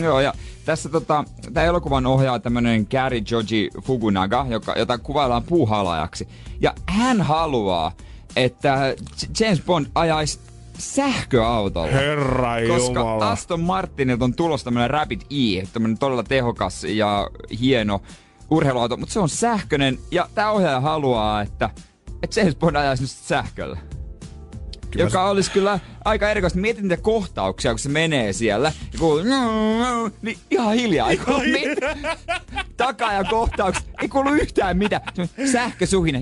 [0.01, 0.33] Joo, ja
[0.65, 6.27] tässä tota, tämä elokuvan ohjaa tämmönen Gary Joji Fukunaga, joka, jota kuvaillaan puuhalajaksi.
[6.59, 7.91] Ja hän haluaa,
[8.35, 8.95] että
[9.39, 10.39] James Bond ajaisi
[10.77, 11.91] sähköautolla.
[11.91, 13.31] Herra Koska Jumala.
[13.31, 18.01] Aston Martinilta on tulossa tämmönen Rapid E, tämmönen todella tehokas ja hieno
[18.51, 21.69] urheiluauto, mutta se on sähköinen ja tämä ohjaaja haluaa, että,
[22.23, 23.77] että James Bond ajaisi nyt sähköllä.
[24.91, 26.59] Kyllä joka olisi kyllä aika erikoista.
[26.59, 28.71] Mietin niitä kohtauksia, kun se menee siellä.
[28.93, 29.23] Ja kuuluu,
[30.21, 31.09] niin ihan hiljaa.
[31.09, 32.17] Ei kuulu mitään.
[32.77, 33.85] Takaa ja kohtaukset.
[34.01, 35.01] Ei kuulu yhtään mitään.
[35.51, 36.19] Sähkösuhina.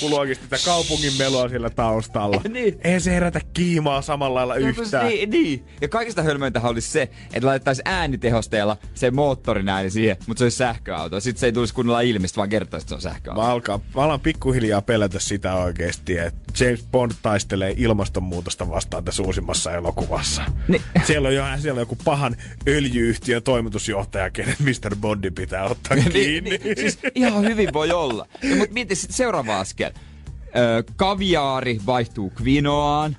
[0.00, 2.40] Kuuluu oikeasti tätä kaupungin melua siellä taustalla.
[2.48, 2.80] Niin.
[2.84, 5.06] Ei se herätä kiimaa samalla lailla yhtään.
[5.06, 5.64] Niin, niin.
[5.80, 7.02] Ja kaikista hölmöintähän olisi se,
[7.32, 11.20] että laitettaisiin äänitehosteella se moottorin ääni siihen, mutta se olisi sähköauto.
[11.20, 13.42] Sitten se ei tulisi kunnolla ilmistä, vaan kertoisi, että se on sähköauto.
[13.42, 19.22] Mä, alkaa, mä alan pikkuhiljaa pelätä sitä oikeesti, että James Bond taistelee ilmastonmuutosta vastaan tässä
[19.22, 20.42] uusimmassa elokuvassa.
[20.68, 20.82] Niin.
[21.04, 22.36] Siellä on, jo, siellä on joku pahan
[22.68, 24.96] öljyyhtiön toimitusjohtaja, kenen Mr.
[24.96, 26.50] Bondi pitää ottaa kiinni.
[26.50, 28.26] niin, niin, siis ihan hyvin voi olla.
[28.58, 29.90] Mutta mieti sitten seuraava askel.
[30.56, 33.16] Ö, kaviaari vaihtuu kvinoaan.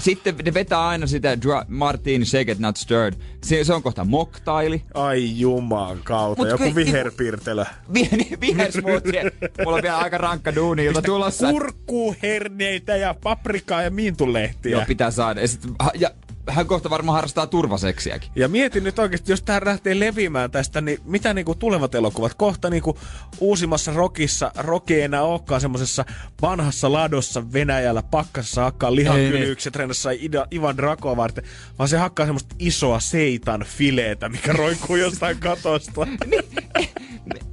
[0.00, 3.14] Sitten ne vetää aina sitä dra- Martini It Not Stirred.
[3.44, 4.82] Se, se on kohta moktaili.
[4.94, 7.64] Ai juman kautta, Mut joku kai- viherpiirtelö.
[7.94, 9.32] Vi- Vihersmoothie.
[9.64, 11.50] Mulla on vielä aika rankka duuni ilta tulossa.
[11.50, 14.72] Kurkkuu, herneitä ja paprikaa ja miintulehtiä.
[14.72, 15.40] Joo, pitää saada.
[15.40, 15.60] Ja, sit,
[15.94, 16.10] ja
[16.50, 18.30] hän kohta varmaan harrastaa turvaseksiäkin.
[18.36, 22.34] Ja mietin nyt oikeasti, jos tää lähtee leviämään tästä, niin mitä niinku tulevat elokuvat?
[22.34, 22.98] Kohta niinku
[23.40, 26.04] uusimmassa rokissa, roki ei enää olekaan semmosessa
[26.42, 31.44] vanhassa ladossa Venäjällä pakkasessa hakkaa lihakylyykset treenassa Ida, Ivan Drakoa varten,
[31.78, 36.06] vaan se hakkaa semmoista isoa seitan fileetä, mikä roikkuu jostain katosta.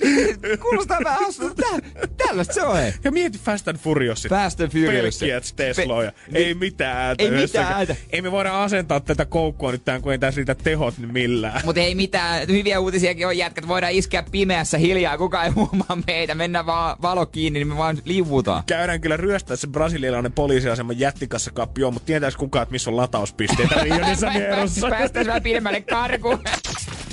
[0.62, 1.54] Kuulostaa vähän hassulta.
[1.62, 2.76] Tää, tällaista se on.
[2.76, 2.92] hei.
[3.04, 4.26] Ja mieti Fast and Furious.
[4.30, 5.18] Fast and Furious.
[5.18, 6.12] Pelkkiät Tesloja.
[6.32, 7.22] Pe- ei mitään ääntä.
[7.22, 7.72] Ei mitään yhdessäkään.
[7.72, 7.96] ääntä.
[8.10, 11.60] Ei me voida asentaa tätä koukkua nyt tähän, kun ei tässä riitä tehot niin millään.
[11.64, 13.68] Mutta ei mitään, hyviä uutisiakin on jätkät.
[13.68, 16.34] Voidaan iskeä pimeässä hiljaa, kukaan ei huomaa meitä.
[16.34, 18.62] Mennään vaan valo kiinni, niin me vaan liuvutaan.
[18.66, 23.74] käydään kyllä ryöstää se brasilialainen poliisiaseman jättikassakappi on, mutta tietääis kukaan, että missä on latauspisteitä
[23.82, 24.88] Rio de Janeirossa.
[24.88, 26.38] Päästäis vähän pidemmälle karkuun.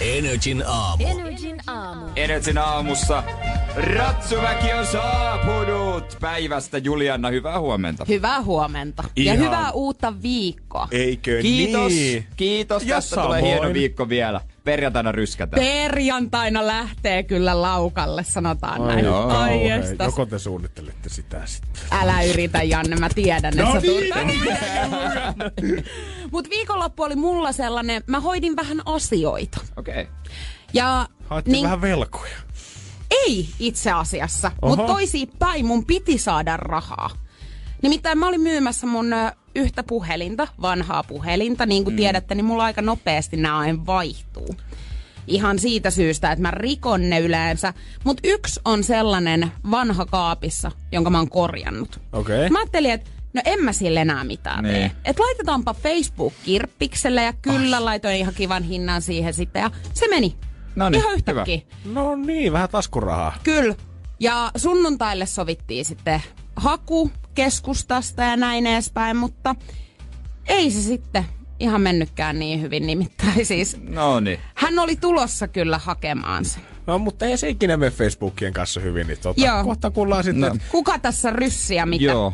[0.00, 1.04] Energin aamu.
[1.06, 2.06] Energin aamu.
[2.16, 3.22] Energin aamussa
[3.76, 6.78] Ratsuväki on saapunut päivästä.
[6.78, 8.04] Julianna, hyvää huomenta.
[8.08, 9.04] Hyvää huomenta.
[9.16, 9.38] Ihan.
[9.38, 10.88] Ja hyvää uutta viikkoa.
[10.90, 12.26] Eikö Kiitos, niin?
[12.36, 12.82] kiitos.
[12.82, 14.40] Ja Tästä tulee hieno viikko vielä.
[14.66, 15.62] Perjantaina ryskätään.
[15.62, 19.04] Perjantaina lähtee kyllä laukalle, sanotaan näin.
[19.04, 19.28] joo.
[19.28, 20.06] Ai jestas.
[20.06, 21.82] Joko te suunnittelette sitä sitten?
[21.90, 25.84] Älä yritä, Janne, mä tiedän, No että sä niin.
[26.32, 29.60] Mut viikonloppu oli mulla sellainen, mä hoidin vähän asioita.
[29.76, 30.02] Okei.
[30.02, 30.14] Okay.
[30.72, 32.36] Ja Haettiin niin, vähän velkoja.
[33.10, 37.10] ei itse asiassa, mutta toisinpäin mun piti saada rahaa.
[37.82, 39.06] Nimittäin mä olin myymässä mun
[39.56, 41.66] yhtä puhelinta, vanhaa puhelinta.
[41.66, 41.96] Niin kuin mm.
[41.96, 44.56] tiedätte, niin mulla aika nopeasti nämä aina vaihtuu.
[45.26, 47.74] Ihan siitä syystä, että mä rikon ne yleensä.
[48.04, 52.00] Mutta yksi on sellainen vanha kaapissa, jonka mä oon korjannut.
[52.12, 52.36] Okei.
[52.36, 52.48] Okay.
[52.48, 54.74] Mä ajattelin, että no en mä sille enää mitään Niin.
[54.74, 54.90] tee.
[55.04, 60.36] Et laitetaanpa Facebook-kirppikselle ja kyllä laitoin ihan kivan hinnan siihen sitten ja se meni.
[60.76, 61.60] No niin, ihan yhtäkkiä.
[61.84, 63.34] No niin, vähän taskurahaa.
[63.42, 63.74] Kyllä.
[64.20, 66.22] Ja sunnuntaille sovittiin sitten
[66.56, 69.54] haku keskustasta ja näin edespäin, mutta
[70.48, 71.24] ei se sitten
[71.60, 73.76] ihan mennytkään niin hyvin nimittäin siis.
[73.88, 74.38] No niin.
[74.54, 76.62] Hän oli tulossa kyllä hakemaan sen.
[76.86, 79.64] No, mutta ei se ikinä mene Facebookien kanssa hyvin, niin tota, Joo.
[79.64, 80.40] kohta kuullaan sitten.
[80.40, 80.48] No.
[80.48, 80.56] No.
[80.70, 82.04] Kuka tässä ryssiä mitä?
[82.04, 82.32] Joo.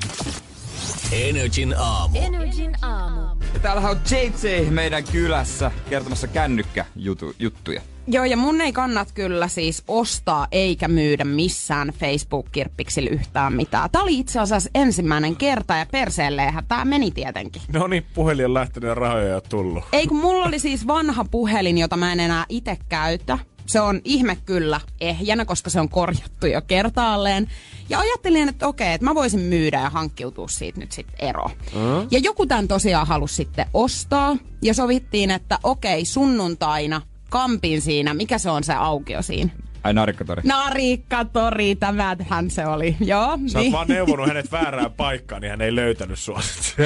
[1.13, 2.19] Energin aamu.
[2.19, 3.21] Energin aamu.
[3.55, 7.83] Ja täällähän on JJ meidän kylässä kertomassa kännykkäjuttuja.
[8.07, 13.91] Joo, ja mun ei kannat kyllä siis ostaa eikä myydä missään Facebook-kirppiksillä yhtään mitään.
[13.91, 17.63] Tämä oli itse asiassa ensimmäinen kerta ja perseelleenhän tämä meni tietenkin.
[17.73, 19.85] no niin, puhelin on lähtenyt ja rahoja ei ole tullut.
[19.93, 23.39] Ei kun mulla oli siis vanha puhelin, jota mä en enää itse käytä.
[23.67, 27.49] Se on ihme kyllä ehjänä, koska se on korjattu jo kertaalleen.
[27.89, 31.51] Ja ajattelin, että okei, että mä voisin myydä ja hankkiutua siitä nyt sitten eroon.
[31.75, 32.09] Mm.
[32.11, 34.37] Ja joku tämän tosiaan halusi sitten ostaa.
[34.63, 38.15] Ja sovittiin, että okei, sunnuntaina kampin siinä.
[38.15, 39.51] Mikä se on se aukio siinä?
[39.85, 40.43] Ai narikkatori.
[40.45, 42.97] Narikkatori, tämähän se oli.
[43.01, 46.41] Joo, Sä oot vaan neuvonut hänet väärään paikkaan, niin hän ei löytänyt sua.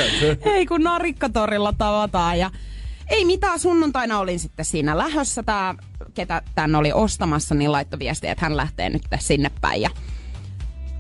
[0.55, 2.51] Ei kun narikkatorilla tavataan ja
[3.09, 5.43] ei mitään, sunnuntaina olin sitten siinä lähössä.
[5.43, 5.75] Tää,
[6.17, 9.83] ketä tän oli ostamassa, niin laittoi viestiä, että hän lähtee nyt sinne päin.
[9.83, 9.91] Ja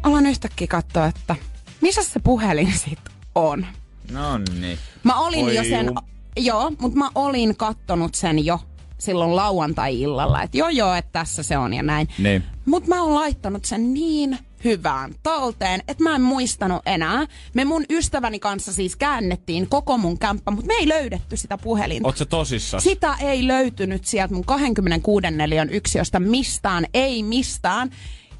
[0.02, 1.36] alan yhtäkkiä katsoa, että
[1.80, 3.66] missä se puhelin sitten on.
[4.10, 4.78] No niin.
[5.04, 5.96] Mä olin Oi jo sen, jum.
[6.36, 8.60] joo, mutta mä olin kattonut sen jo
[8.98, 12.08] silloin lauantai-illalla, että joo joo, että tässä se on ja näin.
[12.18, 12.44] Niin.
[12.66, 17.26] Mutta mä oon laittanut sen niin hyvään talteen, että mä en muistanut enää.
[17.54, 22.08] Me mun ystäväni kanssa siis käännettiin koko mun kämppä, mutta me ei löydetty sitä puhelinta.
[22.08, 22.82] Oot sä tosissas?
[22.84, 27.90] Sitä ei löytynyt sieltä mun 26 neliön yksiöstä mistään, ei mistään.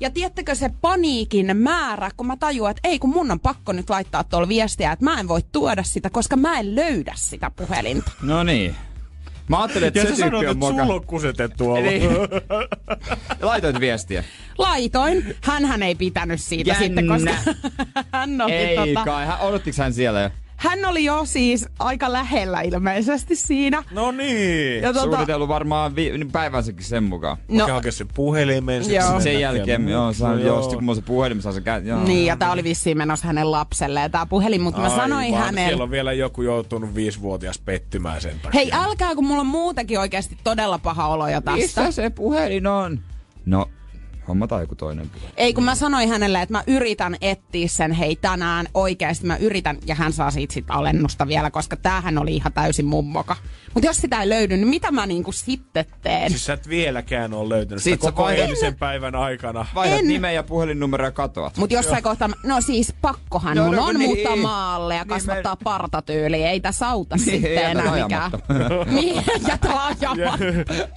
[0.00, 3.90] Ja tiedättekö se paniikin määrä, kun mä tajuan, että ei kun mun on pakko nyt
[3.90, 8.10] laittaa tuolla viestiä, että mä en voi tuoda sitä, koska mä en löydä sitä puhelinta.
[8.22, 8.76] No niin.
[9.48, 11.80] Mä ajattelin, että ja se sä tyyppi sanoit, on että sulla on kusetettu olla.
[11.80, 12.10] Niin.
[13.42, 14.24] Laitoit viestiä.
[14.58, 15.36] Laitoin.
[15.42, 16.84] Hänhän ei pitänyt siitä Jännä.
[16.84, 17.30] sitten, koska
[18.12, 19.26] hän oli, Ei tota, kai.
[19.26, 20.30] Hän, odottiks hän siellä jo?
[20.56, 23.82] Hän oli jo siis aika lähellä ilmeisesti siinä.
[23.90, 24.82] No niin.
[24.82, 27.36] Ja tota, Suunnitellut varmaan vi- niin päivänsäkin sen mukaan.
[27.48, 27.66] No.
[27.66, 28.94] no, hakea sen puhelimen.
[28.94, 29.20] Joo.
[29.20, 32.04] Sen jälkeen, joo, saan, joo, sit kun mulla se puhelin, mä saan sen kä- joo.
[32.04, 35.68] niin, ja tää oli vissiin menossa hänen lapselleen tää puhelin, mutta mä sanoin hänelle...
[35.68, 38.50] Siellä on vielä joku joutunut viisivuotias pettymään sen takia.
[38.60, 41.60] Hei, älkää, kun mulla on muutenkin oikeasti todella paha olo jo tästä.
[41.60, 43.00] Missä se puhelin on?
[44.28, 45.10] Hommataan joku toinen.
[45.36, 49.26] Ei, kun mä sanoin hänelle, että mä yritän etsiä sen hei tänään oikeasti.
[49.26, 53.36] Mä yritän, ja hän saa siitä sit alennusta vielä, koska tämähän oli ihan täysin mummoka.
[53.74, 56.30] Mutta jos sitä ei löydy, niin mitä mä niinku sitten teen?
[56.30, 59.66] Siis sä et vieläkään ole löytänyt Sit sitä koko eilisen päivän aikana.
[59.74, 60.08] Vaihdat En.
[60.08, 61.56] nimen ja puhelinnumero ja katoat.
[61.56, 64.08] Mutta jossain kohtaa, mä- no siis pakkohan No, mun no, on niin.
[64.10, 66.50] muuttaa maalle ja Niin kasvattaa partatyyliä.
[66.50, 68.30] Ei tässä auta Niin, sitten enää mikään.
[68.90, 70.44] niin, jätä ajamatta.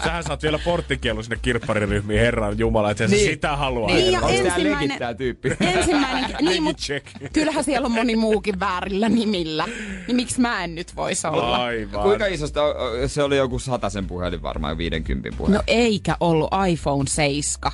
[0.03, 3.18] Sähän saat vielä porttikielun sinne kirppariryhmiin, herran jumala, että niin.
[3.19, 3.31] Niin.
[3.31, 3.91] sitä haluaa.
[3.93, 5.49] Niin, ja Onks tää ensimmäinen- legit tää tyyppi?
[5.61, 7.07] Ensimmäinen, niin, mut check.
[7.33, 9.65] kyllähän siellä on moni muukin väärillä nimillä.
[10.07, 11.55] Niin miksi mä en nyt voisi olla?
[11.57, 12.01] Aivan.
[12.03, 12.61] Kuinka isosta,
[13.07, 15.55] se oli joku sataisen puhelin varmaan, 50 puhelin.
[15.55, 17.71] No eikä ollut iPhone 7.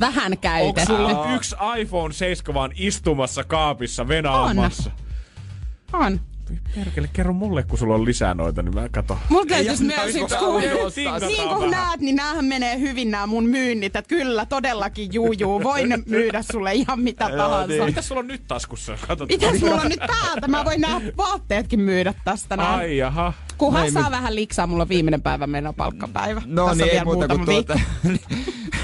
[0.00, 0.86] Vähän Onko käytetty.
[0.86, 4.90] sulla yksi iPhone 7 vaan istumassa kaapissa venaamassa?
[5.92, 6.20] On.
[6.74, 9.18] Perkele, kerro mulle, kun sulla on lisää noita, niin mä kato.
[9.28, 11.26] Mulla täytyisi Ei myös yksi, ostaa sitä.
[11.26, 13.96] niin kuin näet, niin näähän menee hyvin nämä mun myynnit.
[13.96, 15.62] Että kyllä, todellakin juu, juu.
[15.62, 17.66] Voin myydä sulle ihan mitä tahansa.
[17.66, 17.84] niin.
[17.84, 18.98] Mitä sulla on nyt taskussa?
[19.28, 20.48] Mitä sulla on nyt päältä?
[20.48, 22.78] Mä voin nämä vaatteetkin myydä tästä näin.
[22.78, 23.32] Ai jaha.
[23.58, 26.42] Kunhan Näin saa vähän liksaa, mulla on viimeinen päivä meno palkkapäivä.
[26.46, 27.80] No Tässä on niin, ei muuta kuin tuota,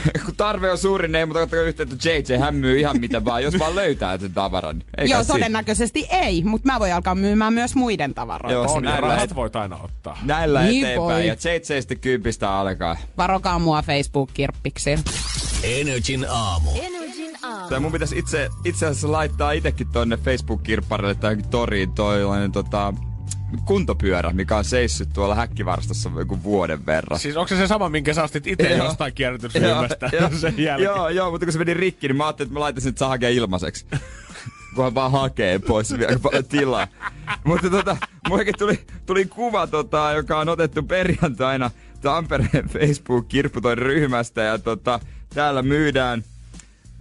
[0.25, 3.43] kun tarve on suuri, niin ei muuta kuin yhteyttä JJ, hän myy ihan mitä vaan,
[3.43, 4.77] jos vaan löytää sen tavaran.
[4.79, 5.39] Niin ei Joo, kai siinä.
[5.39, 8.53] todennäköisesti ei, mutta mä voin alkaa myymään myös muiden tavaroita.
[8.55, 10.19] Joo, On, näillä, rahat et, voit aina ottaa.
[10.23, 11.09] näillä Niin eteenpäin.
[11.15, 11.27] voi.
[11.27, 12.97] Ja JJ sitten kympistä alkaa.
[13.19, 14.99] Varokaa mua Facebook-kirppiksi.
[15.63, 16.71] Energin aamu.
[16.83, 17.69] Energin aamu.
[17.69, 22.95] Tai mun pitäisi itse, itse asiassa laittaa itekin tonne Facebook-kirpparille tai johonkin toriin toilainen tota,
[23.65, 27.19] kuntopyörä, mikä on seissyt tuolla häkkivarastossa joku vuoden verran.
[27.19, 30.85] Siis onko se se sama, minkä sä ostit itse jostain kierrätysryhmästä sen jälkeen?
[30.85, 33.31] Joo, joo, mutta kun se meni rikki, niin mä ajattelin, että mä laitan sen, hakea
[33.31, 33.87] ilmaiseksi.
[34.75, 35.95] Kunhan vaan hakee pois
[36.49, 36.89] tilaa.
[37.45, 37.97] Mutta tota,
[38.29, 44.43] muillekin tuli, tuli kuva, tota, joka on otettu perjantaina Tampereen Facebook-kirpputoin ryhmästä.
[44.43, 45.01] Ja tota,
[45.35, 46.25] täällä myydään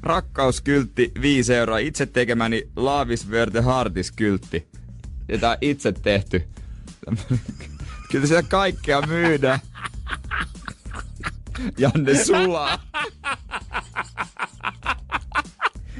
[0.04, 1.78] rakkauskyltti 5 euroa.
[1.78, 4.71] Itse tekemäni Laavis Verde Heartis kyltti.
[5.32, 6.48] Ja tää on itse tehty.
[8.12, 9.60] Kyllä siellä kaikkea myydään.
[11.78, 12.80] Janne sulaa.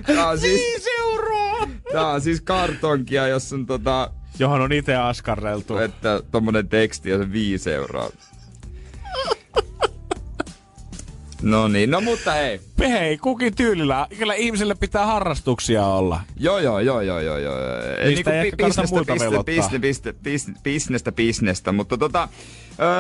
[0.06, 1.68] Tää on siis, Viisi euroa!
[1.92, 5.78] tää on siis kartonkia, jos on tota, Johon on itse askarreltu.
[5.78, 8.10] että tommonen teksti ja se 5 euroa.
[11.42, 12.60] No niin, no mutta hei.
[12.80, 14.08] Hei, kukin tyylillä.
[14.20, 16.22] Kyllä ihmiselle pitää harrastuksia olla.
[16.40, 17.56] Joo, joo, joo, joo, joo, joo.
[18.00, 19.56] Ei Niistä ei ehkä kannata muilta piste, velottaa.
[19.56, 22.30] piste, piste, piste, bisnestä, bisnestä, mutta tota,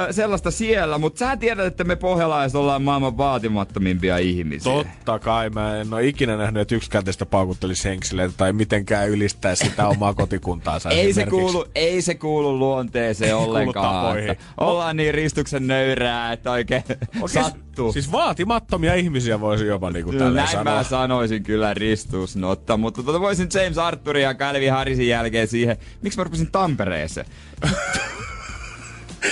[0.09, 0.97] ö, sellaista siellä.
[0.97, 4.73] Mutta sä tiedät, että me pohjalaiset ollaan maailman vaatimattomimpia ihmisiä.
[4.73, 9.55] Totta kai, mä en ole ikinä nähnyt, että yksikään teistä paukuttelisi henkseleitä tai mitenkään ylistää
[9.55, 10.89] sitä omaa kotikuntaansa.
[10.89, 14.19] Ei se, kuulu, ei se kuulu luonteeseen ollenkaan.
[14.19, 16.83] Että ollaan niin ristuksen nöyrää, että oikein
[17.21, 17.93] Oikein- sattuu.
[17.93, 20.75] Siis vaatimattomia ihmisiä voisi jopa niinku tälleen näin sanoa.
[20.75, 26.17] mä sanoisin kyllä ristusnotta, mutta tota voisin James Arthurin ja Calvin Harrisin jälkeen siihen, miksi
[26.19, 27.25] mä rupesin Tampereeseen?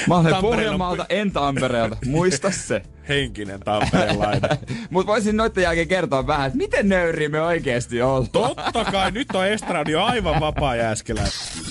[0.07, 1.97] Mä olen Tampereella- Pohjanmaalta, en Tampereelta.
[2.05, 2.81] Muista se.
[3.09, 4.49] Henkinen tamperelainen.
[4.89, 8.29] Mutta voisin noiden jälkeen kertoa vähän, että miten nöyriä me oikeesti ollaan.
[8.31, 11.21] Totta kai, nyt on estradio aivan vapaa jääskelä.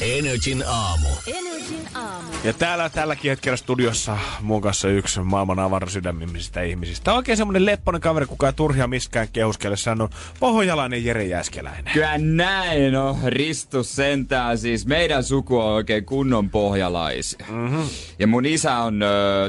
[0.00, 1.08] Energin aamu.
[1.26, 2.28] Energin aamu.
[2.44, 7.12] Ja täällä tälläkin hetkellä studiossa mun kanssa yksi maailman avarsydämimmisistä ihmisistä.
[7.12, 9.74] Oikein semmonen lepponen kaveri, kuka ei turhia miskään kehuskele.
[9.86, 10.08] Hän on
[10.40, 11.92] pohjalainen Jere Jääskeläinen.
[11.92, 14.86] Kyllä näin on, Ristus sentään siis.
[14.86, 17.46] Meidän suku on oikein kunnon pohjalaisia.
[17.48, 17.82] Mm-hmm.
[18.18, 19.00] Ja mun isä on,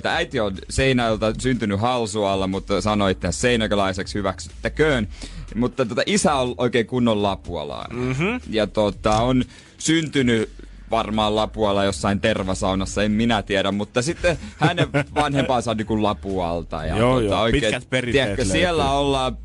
[0.04, 5.08] tai äiti on Seinäjöltä syntynyt Halsualla, mutta sanoi itse seinäkölaiseksi hyväksyttäköön.
[5.56, 7.98] Mutta tota, isä on oikein kunnon lapualainen.
[7.98, 8.40] Mm-hmm.
[8.50, 9.44] Ja tota, on
[9.78, 10.50] syntynyt
[10.92, 16.86] varmaan Lapualla jossain tervasaunassa, en minä tiedä, mutta sitten hänen vanhempansa on niinku Lapualta.
[16.86, 19.38] Ja Joo, tota, joo, oikein, pitkät perinteet tiedätkö, siellä ollaan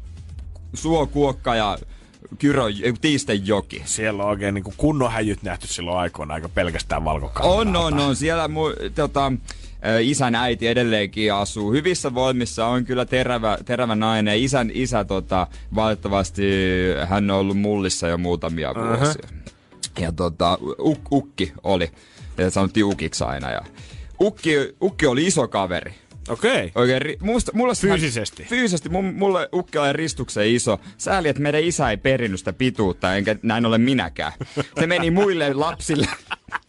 [0.74, 1.78] Suokuokka ja
[2.39, 3.82] Kyrö, ei, Tiistenjoki.
[3.85, 7.61] Siellä on oikein niin kunnon häjyt nähty silloin aikoina, eikä pelkästään valkokameralta.
[7.61, 8.16] On, on, on.
[8.16, 8.64] Siellä mu,
[8.95, 9.32] tota,
[10.01, 11.72] isän äiti edelleenkin asuu.
[11.72, 14.39] Hyvissä voimissa on kyllä terävä, terävä nainen.
[14.39, 16.43] Isän isä tota, valitettavasti
[17.07, 19.22] hän on ollut mullissa jo muutamia vuosia.
[20.01, 21.91] Ja tota, uk, ukki oli.
[22.39, 23.51] Ja sanottiin ukiksi aina.
[23.51, 23.61] Ja
[24.20, 25.95] ukki, ukki oli iso kaveri.
[26.28, 26.72] Okei.
[26.74, 28.45] Oikein, ri- musta, mulle se- Fyysisesti?
[28.45, 28.89] Fyysisesti.
[28.89, 30.80] Mun, mulle ukki oli ristuksen iso.
[30.99, 34.32] Sääli, että meidän isä ei perinnyt sitä pituutta, enkä näin ole minäkään.
[34.80, 36.07] Se meni muille lapsille.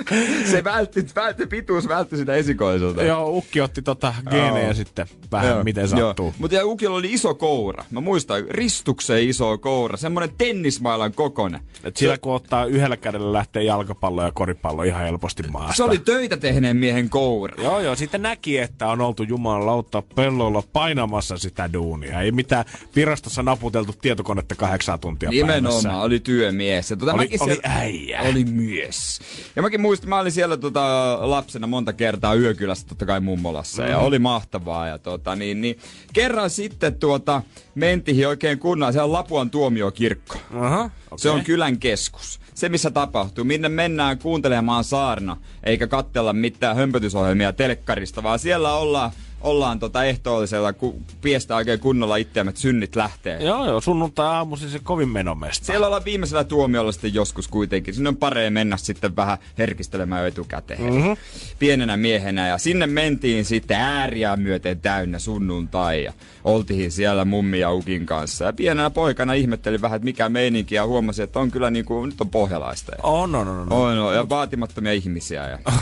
[0.50, 3.02] se vältti, vältti, pituus vältti sitä esikoiselta.
[3.02, 4.74] Joo, Ukki otti tota geenejä Joo.
[4.74, 6.34] sitten vähän miten sattuu.
[6.38, 7.84] Mutta ja Ukilla oli iso koura.
[7.90, 9.96] Mä muistan, ristuksen iso koura.
[9.96, 11.60] Semmonen tennismailan kokonen.
[11.84, 15.76] Et sillä kun ottaa yhdellä kädellä lähtee jalkapallo ja koripallo ihan helposti maasta.
[15.76, 17.62] Se oli töitä tehneen miehen koura.
[17.62, 17.96] Joo, joo.
[17.96, 22.20] Sitten näki, että on oltu Jumalan lautta pelloilla painamassa sitä duunia.
[22.20, 22.64] Ei mitään
[22.96, 26.02] virastossa naputeltu tietokonetta kahdeksan tuntia Nimenomaan, päivässä.
[26.02, 26.90] oli työmies.
[26.90, 28.20] Ja tuota, Oli- oli siellä- äijä.
[28.22, 29.20] Oli mies.
[29.56, 33.82] Ja mäkin muistan, mä olin siellä tota, lapsena monta kertaa yökylässä, totta kai mummolassa.
[33.82, 34.06] Ja Mhm.
[34.06, 34.86] oli mahtavaa.
[34.86, 35.78] Ja tota, niin, niin,
[36.12, 37.42] kerran sitten tuota,
[37.74, 38.92] mentiin oikein kunnolla.
[38.92, 40.36] Siellä on Lapuan tuomiokirkko.
[40.54, 41.18] Aha, okay.
[41.18, 42.40] Se on kylän keskus.
[42.54, 43.44] Se, missä tapahtuu.
[43.44, 49.10] Minne mennään kuuntelemaan saarna, eikä katsella mitään hömpötysohjelmia telkkarista, vaan siellä ollaan,
[49.42, 53.42] ollaan tota ehtoollisella, kun piestää oikein kunnolla itseämme, että synnit lähtee.
[53.42, 53.80] Joo, joo.
[53.80, 55.66] Sunnuntai aamuisin se kovin menomesta.
[55.66, 57.94] Siellä ollaan viimeisellä tuomiolla sitten joskus kuitenkin.
[57.94, 60.82] Sinne on paree mennä sitten vähän herkistelemään jo etukäteen.
[60.82, 61.16] Mm-hmm.
[61.58, 62.48] Pienenä miehenä.
[62.48, 66.04] Ja sinne mentiin sitten ääriä myöten täynnä sunnuntai.
[66.04, 66.12] Ja
[66.44, 68.44] oltiin siellä mummi ja ukin kanssa.
[68.44, 70.74] Ja pienenä poikana ihmettelin vähän, että mikä meininki.
[70.74, 72.92] Ja huomasin, että on kyllä niin kuin, nyt on pohjalaista.
[72.92, 73.58] Ja On, on, on.
[73.58, 73.72] on.
[73.72, 75.58] on, on, ja vaatimattomia ihmisiä ja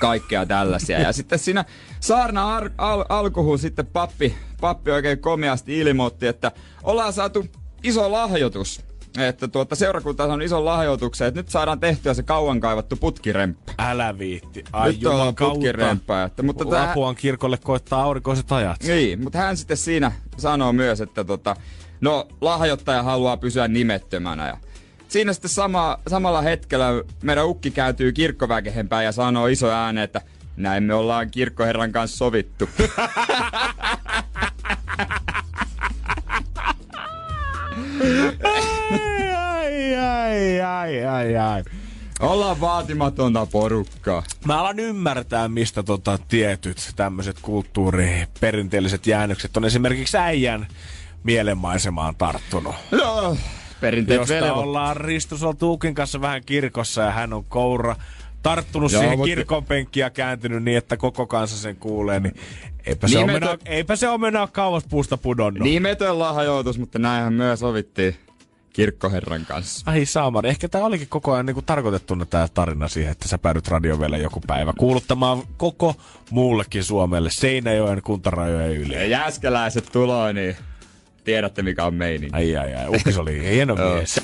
[0.00, 1.00] kaikkea tällaisia.
[1.00, 1.64] Ja sitten siinä
[2.00, 7.46] saarna ar- al- alkuun sitten pappi, pappi oikein komeasti ilmoitti, että ollaan saatu
[7.82, 8.80] iso lahjoitus.
[9.18, 13.72] Että tuota, seurakunta on ison lahjoituksen, että nyt saadaan tehtyä se kauan kaivattu putkiremppa.
[13.78, 14.64] Älä viitti.
[14.72, 15.54] Ai nyt on kautta.
[15.54, 16.22] putkiremppa.
[16.22, 18.82] Että, mutta tää, Lapuan kirkolle koittaa aurinkoiset ajat.
[18.82, 21.56] niin, mutta hän sitten siinä sanoo myös, että tota,
[22.00, 24.46] no lahjoittaja haluaa pysyä nimettömänä.
[24.48, 24.56] Ja
[25.12, 26.86] siinä sitten sama, samalla hetkellä
[27.22, 30.20] meidän ukki kääntyy kirkkoväkehempään ja sanoo iso ääne, että
[30.56, 32.68] näin me ollaan kirkkoherran kanssa sovittu.
[38.44, 41.62] ai, ai, ai, ai, ai.
[42.20, 44.22] Ollaan vaatimatonta porukkaa.
[44.44, 50.66] Mä alan ymmärtää, mistä tota tietyt tämmöiset kulttuuriperinteelliset jäännökset on esimerkiksi äijän
[51.22, 52.74] mielenmaisemaan tarttunut.
[52.92, 53.36] Joo,
[53.82, 54.60] perinteet Josta velvo.
[54.60, 57.96] ollaan Risto Tuukin kanssa vähän kirkossa ja hän on koura
[58.42, 62.34] tarttunut Joo, siihen mutta- kirkon penkkiin ja kääntynyt niin, että koko kansa sen kuulee, niin
[62.86, 65.62] eipä se, Niin omena, eipä se omena ole kauas puusta pudonnut.
[65.62, 68.16] Nimetön lahjoitus, mutta näinhän myös sovittiin
[68.72, 69.90] kirkkoherran kanssa.
[69.90, 73.68] Ai saamari, ehkä tämä olikin koko ajan niinku tarkoitettuna tämä tarina siihen, että sä päädyt
[73.68, 75.94] radiovelle joku päivä kuuluttamaan koko
[76.30, 78.94] muullekin Suomelle Seinäjoen kuntarajojen yli.
[78.94, 80.56] Ja jääskeläiset tuloo, niin
[81.24, 82.36] tiedätte mikä on meininki.
[82.36, 84.20] Ai ai ai, Ukis oli hieno mies.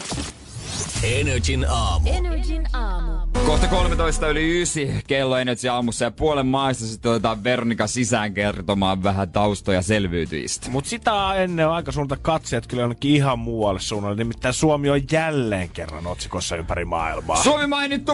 [1.02, 2.08] Energin aamu.
[2.12, 3.18] Energin aamu.
[3.46, 9.02] Kohta 13 yli 9 kello Energy aamussa ja puolen maista sitten otetaan Veronika sisään kertomaan
[9.02, 10.70] vähän taustoja selviytyjistä.
[10.70, 14.16] Mut sitä ennen on aika suunnata katseet kyllä jonnekin ihan muualle suunnalle.
[14.16, 17.42] Nimittäin Suomi on jälleen kerran otsikossa ympäri maailmaa.
[17.42, 18.12] Suomi mainittu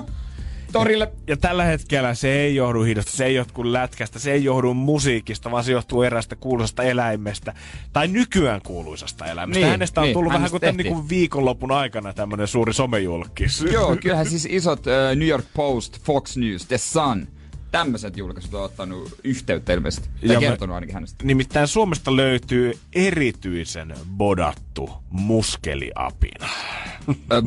[0.79, 1.13] torille.
[1.27, 5.51] ja tällä hetkellä se ei johdu hidosta, se ei johdu lätkästä, se ei johdu musiikista,
[5.51, 7.55] vaan se johtuu eräästä kuuluisasta eläimestä.
[7.93, 9.61] Tai nykyään kuuluisasta eläimestä.
[9.61, 10.93] Niin, Hänestä on niin, tullut vähän kuten tehtiin.
[10.95, 13.63] niinku viikonlopun aikana tämmönen suuri somejulkis.
[13.73, 17.29] Joo, kyllähän siis isot äh, New York Post, Fox News, The Sun,
[17.71, 20.09] tämmöiset julkaisut on ottanut yhteyttä ilmeisesti.
[20.27, 21.25] Tai Ja kertonut ainakin hänestä.
[21.25, 26.49] Nimittäin Suomesta löytyy erityisen bodattu muskeliapina.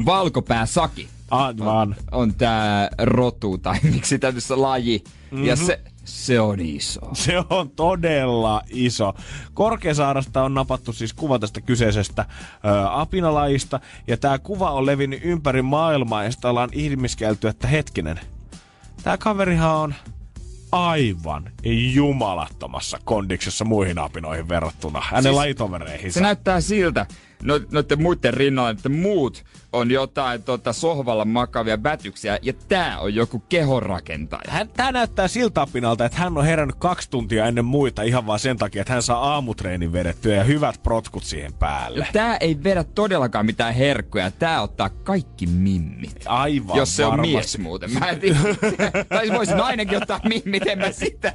[0.06, 1.96] Valkopää Saki Aivan.
[2.12, 5.04] on tää rotu, tai miksi tämmössä laji.
[5.32, 5.46] Mm-hmm.
[5.46, 7.02] Ja se, se on iso.
[7.14, 9.14] Se on todella iso.
[9.54, 13.80] Korkeasaarasta on napattu siis kuva tästä kyseisestä ö, apinalajista.
[14.08, 18.20] Ja tämä kuva on levinnyt ympäri maailmaa ja sitä ollaan ihmiskelty, että hetkinen.
[19.04, 19.94] Tämä kaverihan on
[20.72, 21.52] aivan
[21.94, 25.02] jumalattomassa kondiksessa muihin apinoihin verrattuna.
[25.02, 26.14] Hänen siis, lajitovereihinsa.
[26.14, 27.06] Se näyttää siltä,
[27.44, 33.16] no, noiden muiden rinnalla, että muut on jotain tota, sohvalla makavia vätyksiä, ja tää on
[33.16, 34.42] joku kehonrakentaja.
[34.50, 38.40] Hän, tää näyttää siltä apinalta, että hän on herännyt kaksi tuntia ennen muita ihan vaan
[38.40, 42.08] sen takia, että hän saa aamutreenin vedettyä ja hyvät protkut siihen Ja päälle.
[42.14, 46.16] tää ei vedä todellakaan mitään herkkuja, tää ottaa kaikki mimmit.
[46.26, 47.34] Aivan Jos se on varmasti.
[47.34, 47.92] mies muuten.
[48.00, 48.38] Mä en tiedä.
[49.10, 51.34] tai voisi nainenkin ottaa mimmit, en mä sitä.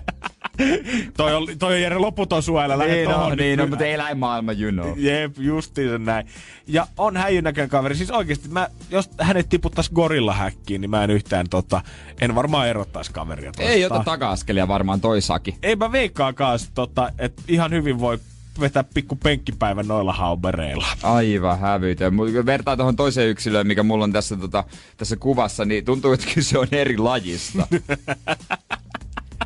[1.16, 2.78] Toi on, toi on Jere loputon suojella.
[2.78, 4.98] lähde niin on, tohon niin on, mutta eläinmaailma, you know.
[4.98, 6.26] Jep, justiin näin.
[6.66, 7.94] Ja on häijyn näköinen kaveri.
[7.94, 11.80] Siis oikeesti, mä, jos hänet tiputtais gorilla häkkiin, niin mä en yhtään tota,
[12.20, 13.74] en varmaan erottaisi kaveria toistaan.
[13.74, 15.56] Ei ota taka-askelia varmaan toi Saki.
[15.62, 18.18] Ei mä veikkaakaan, tota, että ihan hyvin voi
[18.60, 20.86] vetää pikku penkkipäivän noilla haubereilla.
[21.02, 22.16] Aivan hävytön.
[22.46, 24.64] Vertaa tuohon toiseen yksilöön, mikä mulla on tässä, tota,
[24.96, 27.66] tässä kuvassa, niin tuntuu, että kyse on eri lajista.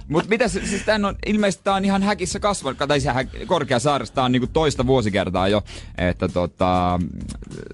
[0.09, 3.25] Mutta mitä se, siis tän on, ilmeisesti tää on ihan häkissä kasvanut, tai se hä-
[3.47, 5.63] Korkeasaaressa tää on niinku toista vuosikertaa jo,
[5.99, 7.01] että tota,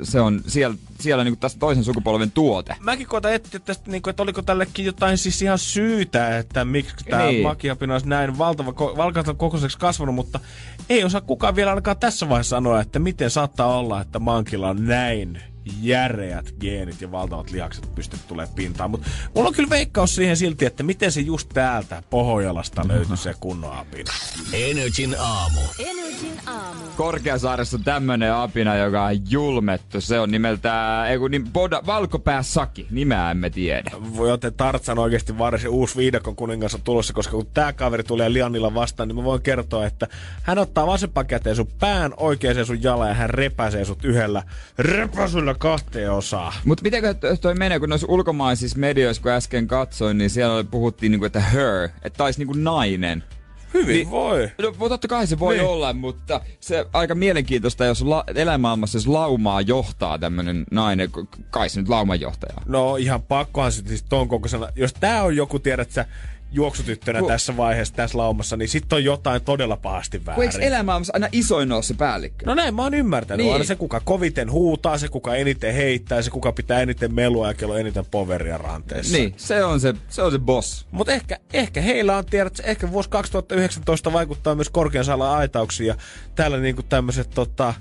[0.02, 2.76] se on siellä, siellä niinku tästä toisen sukupolven tuote.
[2.80, 7.04] Mäkin koitan etsiä tästä, niin kuin, että oliko tällekin jotain siis ihan syytä, että miksi
[7.10, 7.42] tämä Niin.
[7.42, 10.40] makiapina olisi näin valtava, valtavan kokoiseksi kasvanut, mutta
[10.88, 14.86] ei osaa kukaan vielä ainakaan tässä vaiheessa sanoa, että miten saattaa olla, että mankilla on
[14.86, 15.40] näin
[15.80, 18.90] järeät geenit ja valtavat lihakset pystyt tulee pintaan.
[18.90, 23.34] Mutta mulla on kyllä veikkaus siihen silti, että miten se just täältä Pohjojalasta löytyi se
[23.40, 24.12] kunnon apina.
[24.52, 25.60] Energin aamu.
[25.78, 26.80] Energin aamu.
[26.96, 30.00] Korkeasaaressa on tämmönen apina, joka on julmettu.
[30.00, 33.90] Se on nimeltään, ei kun niin, Boda, Valkopää Saki, nimeä emme tiedä.
[34.16, 38.32] Voi joten Tartsan oikeasti varsin uusi viidakon kuningas on tulossa, koska kun tää kaveri tulee
[38.32, 40.08] Lianilla vastaan, niin mä voin kertoa, että
[40.42, 44.42] hän ottaa vasempaan käteen sun pään, oikeaan sun jalan ja hän repäsee sut yhdellä
[44.78, 46.52] repäsyllä kahteen osaan.
[46.64, 47.02] Mutta miten
[47.40, 51.88] toi menee, kun noissa ulkomaisissa medioissa, kun äsken katsoin, niin siellä puhuttiin niinku, että her,
[52.02, 53.24] että taisi niinku nainen.
[53.74, 54.50] Hyvin Niin- voi.
[54.58, 55.66] No totta kai se voi niin.
[55.66, 61.10] Olla, mutta se aika mielenkiintoista, jos la- eläinmaailmassa jos laumaa johtaa tämmönen nainen,
[61.50, 62.54] kai se nyt laumanjohtaja.
[62.66, 64.68] No ihan pakkohan se siis ton kokoisena.
[64.76, 66.04] Jos tää on joku, tiedät sä,
[66.52, 70.44] juoksutyttönä Ku- tässä vaiheessa, tässä laumassa, niin sit on jotain todella pahasti Kun väärin.
[70.44, 72.46] eikö eläinmaailmassa aina isoin ole se päällikkö?
[72.46, 73.44] No näin mä oon ymmärtänyt.
[73.46, 73.52] Niin.
[73.52, 77.54] Aina se, kuka koviten huutaa, se, kuka eniten heittää, se, kuka pitää eniten melua ja
[77.54, 79.16] kello eniten poveria ranteessa.
[79.16, 80.86] Niin, se on se, se on se boss.
[80.90, 85.94] Mutta ehkä, ehkä heillä on, tiedät, ehkä vuosi 2019 vaikuttaa myös korkean aitauksiin ja
[86.34, 87.74] täällä niinku tämmöiset tota,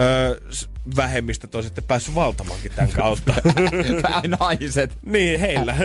[0.00, 0.40] öö,
[0.96, 3.34] vähemmistöt on sitten päässyt valtamankin tämän kautta.
[4.40, 4.98] naiset.
[5.06, 5.74] niin, heillä.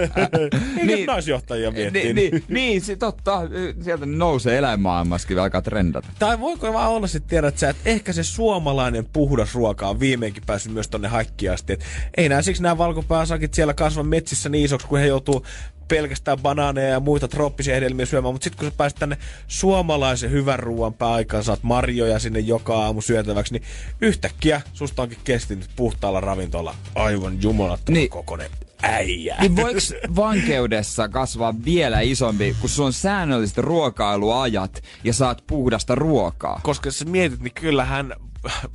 [0.75, 0.99] niin, Niin.
[0.99, 2.13] jos naisjohtajia miettii.
[2.13, 3.41] Niin, niin, niin, se totta.
[3.81, 6.07] Sieltä nousee eläinmaailmassakin alkaa trendata.
[6.19, 10.43] Tai voiko vaan olla sitten, tiedät sä, että ehkä se suomalainen puhdas ruoka on viimeinkin
[10.45, 11.73] päässyt myös tonne haikkiin asti.
[11.73, 11.83] Et
[12.17, 15.45] ei nää siksi nämä valkopääsakit siellä kasva metsissä niin isoksi, kun he joutuu
[15.87, 19.17] pelkästään banaaneja ja muita trooppisia hedelmiä syömään, mutta sitten kun sä pääset tänne
[19.47, 23.63] suomalaisen hyvän ruoan pääaikaan, saat marjoja sinne joka aamu syötäväksi, niin
[24.01, 28.09] yhtäkkiä susta onkin kestinyt puhtaalla ravintolla aivan jumalattoman Niin.
[28.09, 28.51] kokoinen
[28.83, 29.41] äijää.
[29.41, 29.79] Niin voiko
[30.15, 36.59] vankeudessa kasvaa vielä isompi, kun sulla on säännölliset ruokailuajat ja saat puhdasta ruokaa?
[36.63, 38.13] Koska jos sä mietit, niin kyllähän,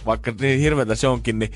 [0.07, 1.53] vaikka niin hirveätä se onkin, niin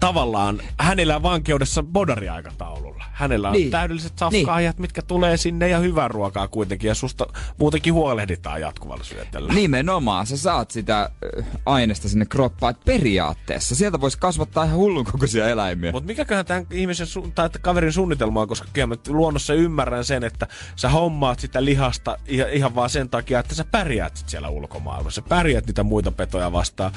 [0.00, 3.04] tavallaan hän elää vankeudessa bodariaikataululla.
[3.12, 3.70] Hänellä on Niin.
[3.70, 4.82] täydelliset safkaajat, niin.
[4.82, 6.88] mitkä tulee sinne ja hyvää ruokaa kuitenkin.
[6.88, 7.26] Ja susta
[7.58, 9.52] muutenkin huolehditaan jatkuvalla syötöllä.
[9.54, 15.04] Nimenomaan, sä saat sitä äh, aineesta sinne kroppaan, että periaatteessa sieltä voisi kasvattaa ihan hullun
[15.04, 15.92] kokoisia eläimiä.
[15.92, 20.04] Mutta mikäköhän tämän ihmisen su- tai että kaverin suunnitelma on, koska kyllä mä luonnossa ymmärrän
[20.04, 24.28] sen, että sä hommaat sitä lihasta ihan, ihan vaan sen takia, että sä pärjäät sit
[24.28, 25.20] siellä ulkomaailmassa.
[25.22, 26.92] Sä pärjäät niitä muita petoja vastaan.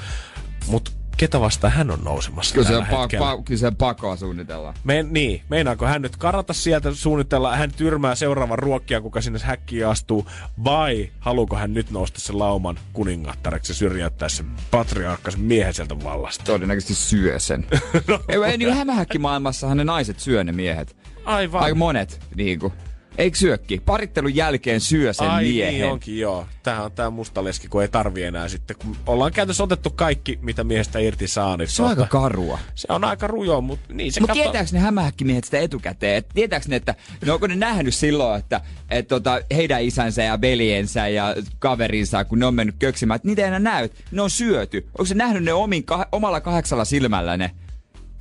[0.67, 4.75] Mutta ketä vastaan hän on nousemassa Kyllä se, pa- pa- kyllä se pakoa suunnitellaan.
[4.83, 9.87] Me, niin, meinaako hän nyt karata sieltä suunnitella, hän tyrmää seuraavan ruokkia, kuka sinne häkkiin
[9.87, 10.27] astuu,
[10.63, 16.43] vai haluuko hän nyt nousta sen lauman kuningattareksi syrjäyttää sen patriarkkaisen miehen sieltä vallasta?
[16.43, 17.65] Todennäköisesti syö sen.
[18.07, 18.19] no.
[18.27, 20.95] Ei, niin hämähäkkimaailmassahan ne naiset syö ne miehet.
[21.25, 21.63] Aivan.
[21.63, 22.73] Aika monet, niinku.
[23.17, 23.81] Eikö syökki?
[23.85, 25.73] Parittelun jälkeen syö sen Ai miehen.
[25.73, 26.45] niin onkin, joo.
[26.63, 28.75] Tämähän on tää mustaleski, kun ei tarvi enää sitten.
[28.79, 32.59] Kun ollaan käytössä otettu kaikki, mitä miehestä irti saa, niin Se on tota- aika karua.
[32.75, 36.15] Se on aika rujo, mutta niin se Mutta kato- tietääkö ne hämähäkkimiehet sitä etukäteen?
[36.17, 36.95] Et tietääkö ne, että
[37.25, 42.39] no onko ne nähnyt silloin, että et tota, heidän isänsä ja veljensä ja kaverinsa, kun
[42.39, 44.85] ne on mennyt köksimään, että niitä ei enää näy, ne on syöty.
[44.87, 47.51] Onko se nähnyt ne omin, kah- omalla kahdeksalla silmällä ne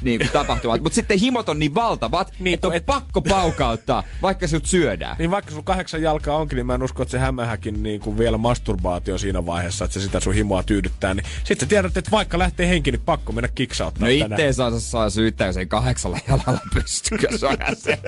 [0.03, 0.83] niin kuin tapahtumat?
[0.83, 2.87] Mutta sitten himot on niin valtavat, niin, että on et...
[2.87, 5.17] pakko paukauttaa, vaikka sut syödään.
[5.19, 8.19] Niin vaikka sulla kahdeksan jalkaa onkin, niin mä en usko, että se hämähäkin niin kuin
[8.19, 11.15] vielä masturbaatio siinä vaiheessa, että se sitä sun himoa tyydyttää.
[11.15, 14.33] Niin sit sä tiedät, että vaikka lähtee henki, niin pakko mennä kiksauttaa No tänään.
[14.33, 17.99] itteen saa, saa syyttää, jos ei kahdeksalla jalalla pysty, kun se on se.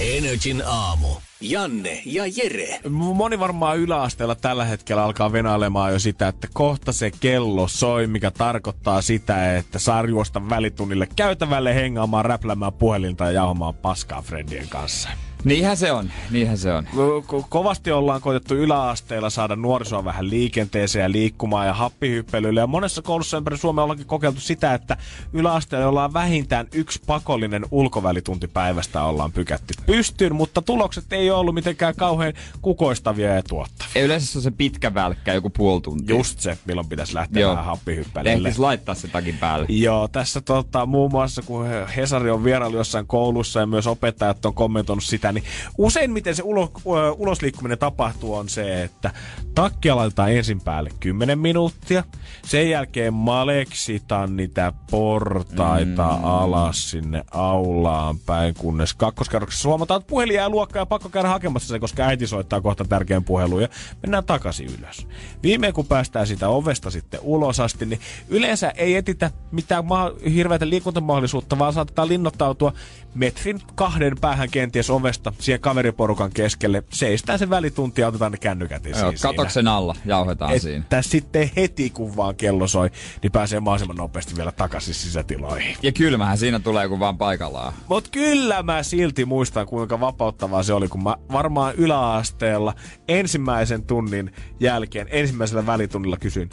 [0.00, 1.08] Energin aamu.
[1.40, 2.80] Janne ja Jere.
[2.88, 8.30] Moni varmaan yläasteella tällä hetkellä alkaa venailemaan jo sitä, että kohta se kello soi, mikä
[8.30, 15.08] tarkoittaa sitä, että saa juosta välitunnille käytävälle hengaamaan, räplämään puhelinta ja jauhamaan paskaa friendien kanssa.
[15.44, 16.86] Niinhän se on, niinhän se on.
[16.86, 22.60] Ko- ko- kovasti ollaan koitettu yläasteella saada nuorisoa vähän liikenteeseen ja liikkumaan ja happihyppelylle.
[22.60, 24.96] Ja monessa koulussa ympäri Suomea ollaankin kokeiltu sitä, että
[25.32, 31.54] yläasteella ollaan vähintään yksi pakollinen ulkovälitunti päivästä ollaan pykätty pystyyn, mutta tulokset ei ole ollut
[31.54, 32.32] mitenkään kauhean
[32.62, 33.92] kukoistavia ja tuottavia.
[33.94, 36.16] Ei yleensä se on se pitkä välkkä, joku puoli tuntia.
[36.16, 37.50] Just se, milloin pitäisi lähteä Joo.
[37.50, 38.48] vähän happihyppelylle.
[38.48, 39.66] Ehtis laittaa se takin päälle.
[39.68, 41.66] Joo, tässä tota, muun muassa kun
[41.96, 46.42] Hesari on vierailu jossain koulussa ja myös opettajat on kommentoinut sitä, niin usein miten se
[46.42, 46.72] ulo,
[47.18, 49.10] ulosliikkuminen tapahtuu on se, että
[49.54, 52.04] takkia laitetaan ensin päälle 10 minuuttia,
[52.46, 56.24] sen jälkeen maleksitaan niitä portaita mm.
[56.24, 61.68] alas sinne aulaan päin, kunnes kakkoskerroksessa huomataan, että puhelin jää luokkaan ja pakko käydä hakemassa
[61.68, 63.68] se, koska äiti soittaa kohta tärkeän puhelun ja
[64.02, 65.06] mennään takaisin ylös.
[65.42, 70.68] Viimein kun päästään sitä ovesta sitten ulos asti, niin yleensä ei etitä mitään ma- hirveätä
[70.68, 72.72] liikuntamahdollisuutta, vaan saatetaan linnoittautua
[73.14, 76.82] metrin kahden päähän kenties ovesta siihen kaveriporukan keskelle.
[76.92, 80.78] Seistään se välitunti ja otetaan ne kännykät esiin Joo, katoksen alla jauhetaan siinä.
[80.78, 82.90] Että sitten heti kun vaan kello soi,
[83.22, 85.76] niin pääsee mahdollisimman nopeasti vielä takaisin sisätiloihin.
[85.82, 87.72] Ja kylmähän siinä tulee, kun vaan paikallaan.
[87.88, 92.74] Mut kyllä mä silti muistan, kuinka vapauttavaa se oli, kun mä varmaan yläasteella
[93.08, 96.50] ensimmäisen tunnin jälkeen, ensimmäisellä välitunnilla kysyin,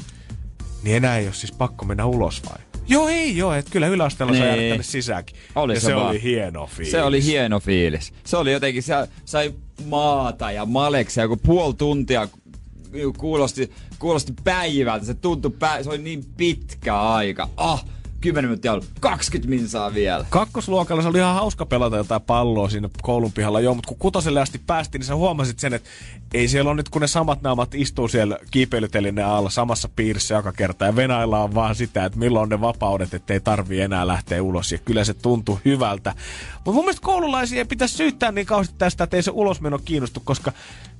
[0.83, 2.74] niin enää ei ole siis pakko mennä ulos vai?
[2.87, 4.43] Joo, ei joo, että kyllä yläasteella niin.
[4.45, 5.35] jäädä tänne sisäänkin.
[5.55, 6.91] Oli ja se se, oli hieno fiilis.
[6.91, 8.13] Se oli hieno fiilis.
[8.25, 8.93] Se oli jotenkin, se
[9.25, 9.53] sai
[9.85, 15.05] maata ja maleksia, kun puoli tuntia ku- kuulosti, kuulosti päivältä.
[15.05, 17.49] Se tuntui, pä- se oli niin pitkä aika.
[17.57, 17.85] Ah,
[18.21, 20.25] 10 minuuttia ollut, 20 minsaa vielä.
[20.29, 24.41] Kakkosluokalla se oli ihan hauska pelata jotain palloa siinä koulun pihalla, joo, mutta kun kutoselle
[24.41, 25.89] asti päästiin, niin sä huomasit sen, että
[26.33, 30.51] ei siellä ole nyt, kun ne samat naamat istuu siellä kiipeilytelineen alla samassa piirissä joka
[30.51, 34.77] kerta ja venaillaan vaan sitä, että milloin ne vapaudet, ettei tarvii enää lähteä ulos ja
[34.77, 36.13] kyllä se tuntuu hyvältä.
[36.55, 40.21] Mutta mun mielestä koululaisia ei pitäisi syyttää niin kauheasti tästä, että ei se ulosmeno kiinnostu,
[40.23, 40.51] koska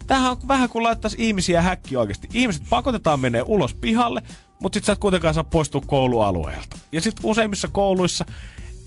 [0.08, 2.28] tämähän on vähän kuin laittaisi ihmisiä häkki oikeasti.
[2.34, 4.22] Ihmiset pakotetaan menee ulos pihalle,
[4.60, 6.78] mutta sit sä et kuitenkaan saa poistua koulualueelta.
[6.92, 8.26] Ja sitten useimmissa kouluissa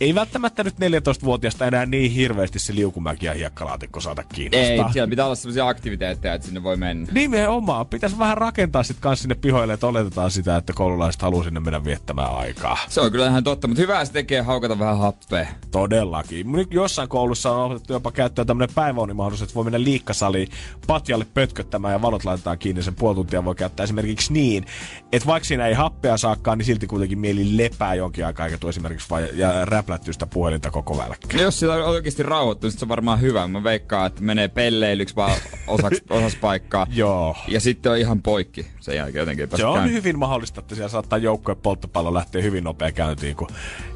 [0.00, 4.86] ei välttämättä nyt 14-vuotiaasta enää niin hirveästi se liukumäki ja hiekkalaatikko saada kiinnostaa.
[4.86, 7.12] Ei, siellä pitää olla sellaisia aktiviteetteja, että sinne voi mennä.
[7.12, 7.86] Nimenomaan.
[7.86, 11.84] Pitäisi vähän rakentaa sit kans sinne pihoille, että oletetaan sitä, että koululaiset haluaa sinne mennä
[11.84, 12.78] viettämään aikaa.
[12.88, 15.46] Se on kyllä ihan totta, mutta hyvää se tekee haukata vähän happea.
[15.70, 16.52] Todellakin.
[16.52, 20.48] Nyt jossain koulussa on otettu jopa käyttöön tämmöinen päiväunimahdollisuus, että voi mennä liikkasaliin
[20.86, 22.82] patjalle pötköttämään ja valot laitetaan kiinni.
[22.82, 24.66] Sen puoli tuntia voi käyttää esimerkiksi niin,
[25.12, 28.70] että vaikka siinä ei happea saakaan, niin silti kuitenkin mieli lepää jonkin aikaa, eikä tule
[28.70, 31.36] esimerkiksi vai, ja räp, räplättyy sitä puhelinta koko välkkä.
[31.36, 33.48] No jos sitä on oikeasti rauhoittunut, sit se on varmaan hyvä.
[33.48, 36.86] Mä veikkaan, että menee pelleilyksi vaan osaks, osas paikkaa.
[36.90, 37.36] Joo.
[37.48, 39.48] Ja sitten on ihan poikki sen jälkeen jotenkin.
[39.56, 39.96] Se on käyntiin.
[39.96, 43.48] hyvin mahdollista, että siellä saattaa joukkojen polttopallo lähteä hyvin nopea käyntiin, kun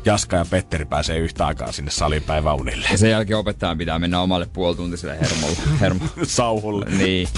[0.04, 2.88] Jaska ja Petteri pääsee yhtä aikaa sinne salipäiväunille.
[2.92, 5.56] Ja sen jälkeen opettajan pitää mennä omalle puolituntiselle hermolle.
[5.80, 6.04] Hermo.
[6.22, 6.86] Sauhulle.
[6.98, 7.28] niin.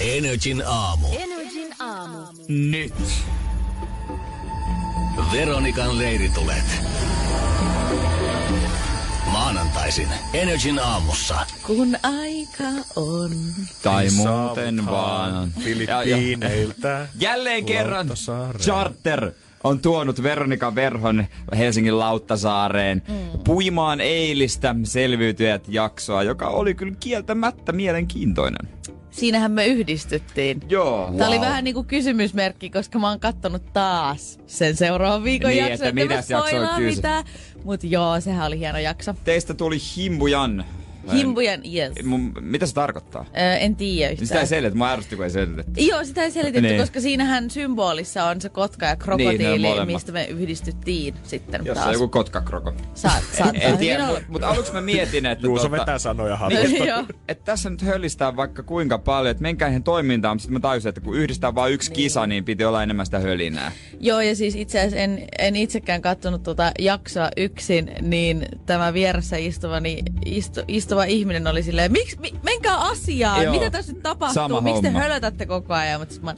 [0.00, 1.06] Energin aamu.
[1.18, 2.18] Energin aamu.
[2.48, 2.94] Nyt.
[5.32, 6.64] Veronikan leiritulet.
[9.54, 11.46] Maanantaisin Energin aamussa.
[11.66, 12.64] Kun aika
[12.96, 13.30] on.
[13.82, 15.52] Tai Niin muuten vaan.
[15.60, 16.88] Filippiineiltä.
[16.88, 18.08] Ja- Jälleen kerran.
[18.58, 19.32] Charter
[19.64, 21.26] on tuonut Veronika Verhon
[21.58, 23.14] Helsingin Lauttasaareen mm.
[23.44, 28.68] puimaan eilistä selviytyjät jaksoa, joka oli kyllä kieltämättä mielenkiintoinen.
[29.10, 30.62] Siinähän me yhdistyttiin.
[30.68, 31.12] Joo.
[31.18, 35.98] Tämä oli vähän niinku kysymysmerkki, koska mä oon kattonut taas sen seuraavan viikon Niin, jakson.
[35.98, 37.24] että että jakso on mitään.
[37.64, 39.14] Mut joo, sehän oli hieno jakso.
[39.24, 40.64] Teistä tuli Himbujan.
[41.12, 41.92] Himbujan, yes.
[42.04, 43.26] Mun, mitä se tarkoittaa?
[43.36, 44.46] Ö, en tiedä Niin Sitä ei yhtään.
[44.46, 45.80] selitetty, mä ärsytti, kun ei selitetty.
[45.80, 46.80] Joo, sitä ei selitetty, Niin.
[46.80, 49.86] koska siinähän symbolissa on se kotka ja Niin, krokotiili, molemmat.
[49.86, 51.86] mistä me yhdistyttiin sitten Jos taas.
[51.86, 52.72] on joku kotkakroko.
[52.94, 55.46] Saat, saat, En tiedä, mutta mut aluksi mä mietin, että...
[55.46, 56.84] Juuso tota- vetää sanoja Niin, hatusta.
[56.84, 57.04] Joo.
[57.28, 60.88] että tässä nyt hölistää vaikka kuinka paljon, että menkää ihan toimintaan, mutta sitten mä tajusin,
[60.88, 63.72] että kun yhdistää vain yksi kisa, niin piti olla enemmän sitä hölinää.
[64.00, 69.36] Joo, ja siis itse asiassa en, en itsekään katsonut tuota jaksoa yksin, niin tämä vieressä
[69.36, 70.60] istuva, niin istu,
[70.90, 73.54] istuva ihminen oli silleen, miksi, mi, menkää asiaan, Joo.
[73.54, 76.34] mitä tässä nyt tapahtuu, miksi te hölötätte koko ajan, mutta mä,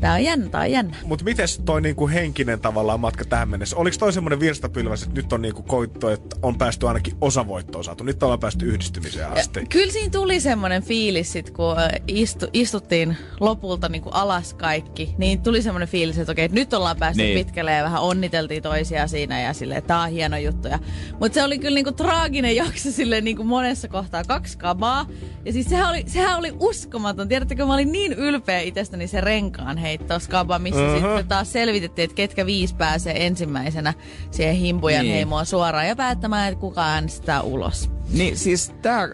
[0.00, 0.96] tää on jännä, tää on jännä.
[1.04, 3.76] Mutta miten toi niinku henkinen tavallaan matka tähän mennessä?
[3.76, 8.04] Oliko toi semmoinen virstapylväs, että nyt on niinku koittu, että on päästy ainakin osavoittoon saatu?
[8.04, 9.66] Nyt ollaan päästy yhdistymiseen asti.
[9.68, 11.76] Kyllä siinä tuli semmoinen fiilis sit, kun
[12.08, 16.96] istu, istuttiin lopulta niin kuin alas kaikki, niin tuli semmoinen fiilis, että okei, nyt ollaan
[16.96, 17.38] päästy Niin.
[17.46, 20.68] pitkälle ja vähän onniteltiin toisia siinä ja silleen, tää on hieno juttu.
[21.20, 25.06] Mutta se oli kyllä niinku traaginen jakso silleen niinku monessa kohtaa, kaksi kamaa.
[25.44, 27.28] Ja siis sehän oli, sehän oli uskomaton.
[27.28, 31.00] Tiedättekö, mä olin niin ylpeä itsestäni se renkaan heittoskaba, missä uh-huh.
[31.00, 33.94] sitten taas selvitettiin, että ketkä viisi pääsee ensimmäisenä
[34.30, 35.14] siihen himpujan niin.
[35.14, 37.90] heimoon suoraan ja päättämään, että kuka äänestää ulos.
[38.10, 39.08] Niin siis tää,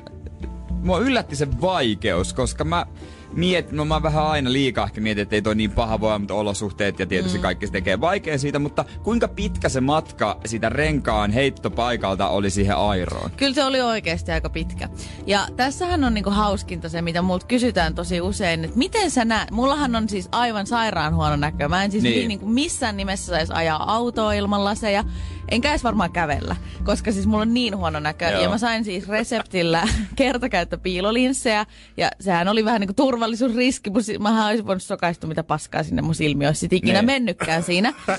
[0.71, 2.87] mua yllätti se vaikeus, koska mä
[3.33, 6.35] mietin, no mä vähän aina liikaa ehkä mietin, että ei toi niin paha voi, mutta
[6.35, 7.43] olosuhteet ja tietysti mm.
[7.43, 12.77] kaikki se tekee vaikea siitä, mutta kuinka pitkä se matka siitä renkaan heittopaikalta oli siihen
[12.77, 13.31] airoon?
[13.37, 14.89] Kyllä se oli oikeasti aika pitkä.
[15.27, 19.51] Ja tässähän on niinku hauskinta se, mitä multa kysytään tosi usein, että miten sä näet,
[19.51, 21.69] mullahan on siis aivan sairaan huono näkö.
[21.69, 22.15] Mä en siis Niin.
[22.17, 22.29] niin.
[22.29, 25.05] niinku missään nimessä saisi ajaa autoa ilman laseja,
[25.51, 28.25] enkä edes varmaan kävellä, koska siis mulla on niin huono näkö.
[28.25, 28.43] Joo.
[28.43, 31.67] Ja mä sain siis reseptillä kertakäyttöpiilolinssejä,
[31.97, 36.03] ja sehän oli vähän niinku turvallisuusriski, mun si- mähän olisin voinut sokaistua mitä paskaa sinne
[36.03, 37.07] mun silmiin, olisi sit ikinä Niin.
[37.07, 37.93] mennytkään siinä.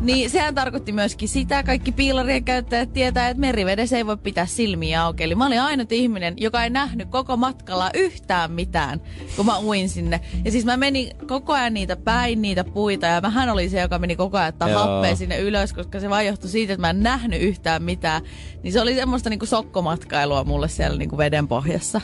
[0.00, 5.02] Niin sehän tarkoitti myöskin sitä, kaikki piilarien käyttäjät tietää, että merivedessä ei voi pitää silmiä
[5.02, 5.24] auki.
[5.24, 9.00] Eli mä olin ainut ihminen, joka ei nähnyt koko matkalla yhtään mitään,
[9.36, 10.20] kun mä uin sinne.
[10.44, 13.98] Ja siis mä menin koko ajan niitä päin, niitä puita, ja mähän oli se, joka
[13.98, 17.02] meni koko ajan ottaa happea sinne ylös, koska se vaan johtui siitä, että mä en
[17.02, 18.22] nähnyt yhtään mitään.
[18.62, 22.00] Niin se oli semmoista niinku sokkomatkailua mulle siellä niinku veden pohjassa.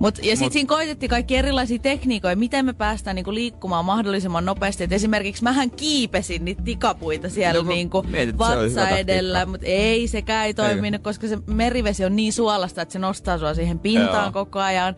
[0.00, 4.84] Mut, ja sitten siinä koitettiin kaikki erilaisia tekniikoja, miten me päästään niinku liikkumaan mahdollisimman nopeasti.
[4.84, 10.46] Et esimerkiksi mähän kiipesin niitä tikapuita siellä No niinku mietit, vatsa edellä, mutta ei sekään
[10.46, 14.32] ei toiminut, koska se merivesi on niin suolasta, että se nostaa sua siihen pintaan Joo.
[14.32, 14.96] koko ajan.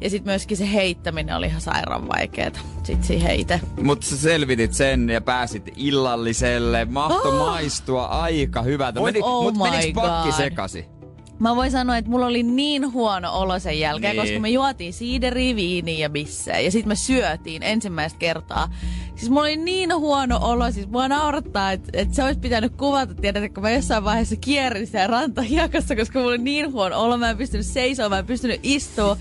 [0.00, 2.60] Ja sitten myöskin se heittäminen oli ihan sairaan vaikeeta.
[2.82, 3.60] Sitten siihen itse.
[3.82, 6.84] Mutta sä selvitit sen ja pääsit illalliselle.
[6.84, 7.46] Mahto Oh!
[7.46, 9.00] maistua aika hyvältä.
[9.00, 10.95] Oi, Meni, oh mut my meniks pakki sekasi?
[11.38, 14.22] Mä voin sanoa, että mulla oli niin huono olo sen jälkeen, Niin.
[14.26, 16.60] koska me juotiin siideriä, viiniä ja bissejä.
[16.60, 18.68] Ja sitten me syötiin ensimmäistä kertaa.
[19.16, 23.14] Siis mulla oli niin huono olo, siis mua naurattaa, että, että se olisi pitänyt kuvata,
[23.14, 27.30] tiedätkö, kun mä jossain vaiheessa kierrin siellä rantahiekossa, koska mulla oli niin huono olo, mä
[27.30, 29.16] en pystynyt seisomaan, mä en pystynyt istua,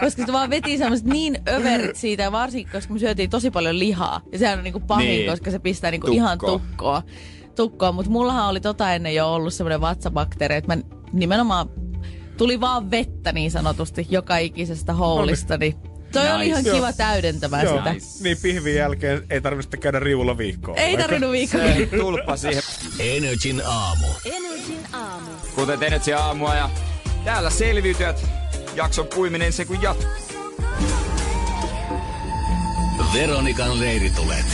[0.00, 4.20] koska se vaan veti semmoiset niin överit siitä, varsinkin, koska me syötiin tosi paljon lihaa.
[4.32, 5.30] Ja sehän on niinku pahin, Niin.
[5.30, 6.16] koska se pistää niinku Tukkoon.
[6.24, 7.02] ihan tukkoa.
[7.54, 7.94] tukkoon.
[7.94, 10.82] Mutta mullahan oli tota ennen jo ollut semmoinen vatsabakteeri, että mä
[11.12, 11.68] nimenomaan
[12.36, 15.74] tuli vaan vettä niin sanotusti joka ikisestä houlista, niin
[16.12, 16.34] toi Nice.
[16.34, 16.74] oli ihan Joo.
[16.76, 17.94] kiva täydentämään Joo, sitä.
[18.20, 20.74] niin pihvin jälkeen ei tarvitse käydä riulla viikkoa.
[20.76, 21.60] Ei tarvinnut viikkoa.
[21.60, 22.62] Se tulppa siihen.
[22.98, 24.06] Energin aamu.
[24.24, 25.30] Energin aamu.
[25.54, 26.70] Kuten Energy aamua ja
[27.24, 28.26] täällä selviytyjät.
[28.74, 30.10] Jakson puiminen se kun jatkuu.
[33.14, 34.46] Veronikan leiritulet.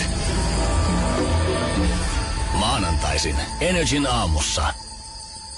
[2.59, 4.75] Maanantaisin Energin aamussa.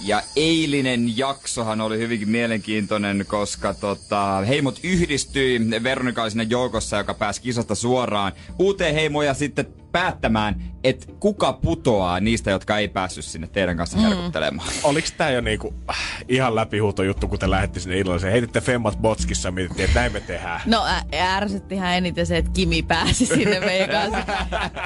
[0.00, 7.14] Ja eilinen jaksohan oli hyvinkin mielenkiintoinen, koska tota, heimot yhdistyi Veronika oli siinä joukossa, joka
[7.14, 13.24] pääsi kisasta suoraan uuteen heimoon ja sitten päättämään, että kuka putoaa niistä, jotka ei päässyt
[13.24, 14.02] sinne teidän kanssa Mm.
[14.02, 14.68] herkuttelemaan.
[14.84, 15.96] Oliks tää jo niinku äh,
[16.28, 18.32] ihan läpihuuto juttu, kun te lähette sinne illalliseen?
[18.32, 20.60] Heititte femmat botskissa ja mietittiin, että näin me tehdään.
[20.66, 24.24] No ä- ärsyttihän eniten se, että Kimi pääsi sinne meidän kanssa.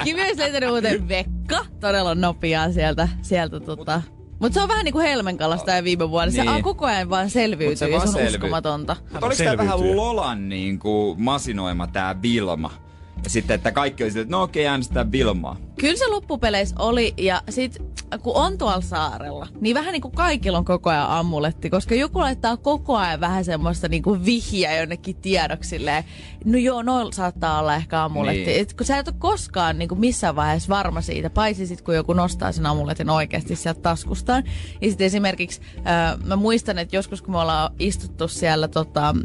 [0.03, 3.07] Kimi olisi löytänyt muuten Vekka todella nopeaa sieltä.
[3.21, 4.01] sieltä tota.
[4.43, 6.31] Mutta se on vähän niin kuin Helmenkalasta ja viime vuonna.
[6.31, 6.53] Se Niin.
[6.53, 6.63] niin.
[6.63, 8.37] koko ajan vaan selviytyy se ja vaan se on selviytyy.
[8.37, 8.95] uskomatonta.
[9.11, 9.95] Mutta oliko tämä vähän.
[9.97, 12.71] Lolan niin kuin, masinoima tämä Vilma?
[13.23, 15.57] Ja sitten, että kaikki oli silleen, että no okei, äänestetään Vilmaa.
[15.79, 17.81] Kyllä se loppupeleissä oli, ja sit
[18.21, 22.19] kun on tuolla saarella, niin vähän niin kuin kaikilla on koko ajan amuletti, koska joku
[22.19, 26.05] laittaa koko ajan vähän semmoista niin kuin vihjaa jonnekin tiedoksille.
[26.45, 28.45] No joo, noilla saattaa olla ehkä amuletti.
[28.45, 28.61] Niin.
[28.61, 31.95] Et kun sä et ole koskaan niin kuin missään vaiheessa varma siitä, paitsi sit kun
[31.95, 34.43] joku nostaa sen amuletin oikeasti sieltä taskustaan.
[34.81, 39.23] Ja sitten esimerkiksi äh, mä muistan, että joskus kun me ollaan istuttu siellä tota, mm,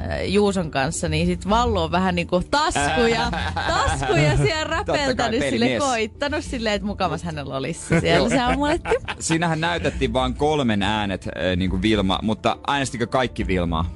[0.00, 3.30] äh, Juuson kanssa, niin sit Vallu on vähän niin kuin taskuja,
[3.74, 8.94] taskuja siellä räpeltänyt sille koittanut silleen, että mukamas hänellä olisi siellä se amuletti.
[9.18, 13.90] Siinähän näytettiin vain kolmen äänet, äh, niin kuin Vilma, mutta äänestikö kaikki Vilmaa?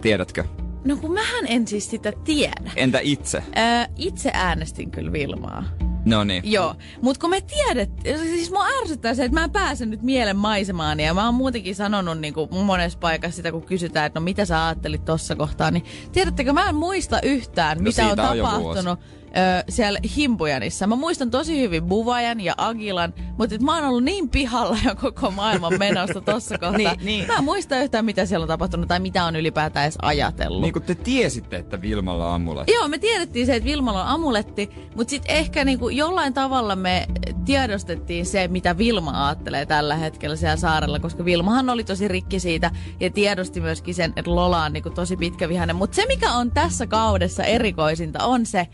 [0.00, 0.44] Tiedätkö?
[0.84, 2.70] No kun mähän en siis sitä tiedä.
[2.76, 3.38] Entä itse?
[3.38, 5.64] Öö, itse äänestin kyllä Vilmaa.
[6.04, 6.52] No niin.
[6.52, 10.36] Joo, mutta kun me tiedet, siis mua ärsyttää se, että mä en pääse nyt mielen
[10.36, 14.24] maisemaan ja mä oon muutenkin sanonut niin kuin monessa paikassa sitä, kun kysytään, että no
[14.24, 18.28] mitä sä ajattelit tossa kohtaa, niin tiedättekö, mä en muista yhtään, No mitä on siitä
[18.28, 18.96] on
[19.36, 20.86] ö, siellä Himpujanissa.
[20.86, 24.94] Mä muistan tosi hyvin Buvajan ja Agilan, mutta et mä oon ollut niin pihalla jo
[24.94, 26.76] koko maailman menosta tossa kohtaa.
[26.76, 27.26] Niin, niin.
[27.26, 30.62] Mä en muista yhtään, mitä siellä on tapahtunut tai mitä on ylipäätään edes ajatellut.
[30.62, 32.72] Niin kuin te tiesitte, että Vilmalla on amuletti.
[32.72, 37.06] Joo, me tiedettiin se, että Vilmalla on amuletti, mutta sitten ehkä niinku jollain tavalla me
[37.44, 42.70] tiedostettiin se, mitä Vilma ajattelee tällä hetkellä siellä saarella, koska Vilmahan oli tosi rikki siitä
[43.00, 45.76] ja tiedosti myöskin sen, että Lola on niinku tosi pitkävihainen.
[45.76, 48.66] Mutta se, mikä on tässä kaudessa erikoisinta, on se,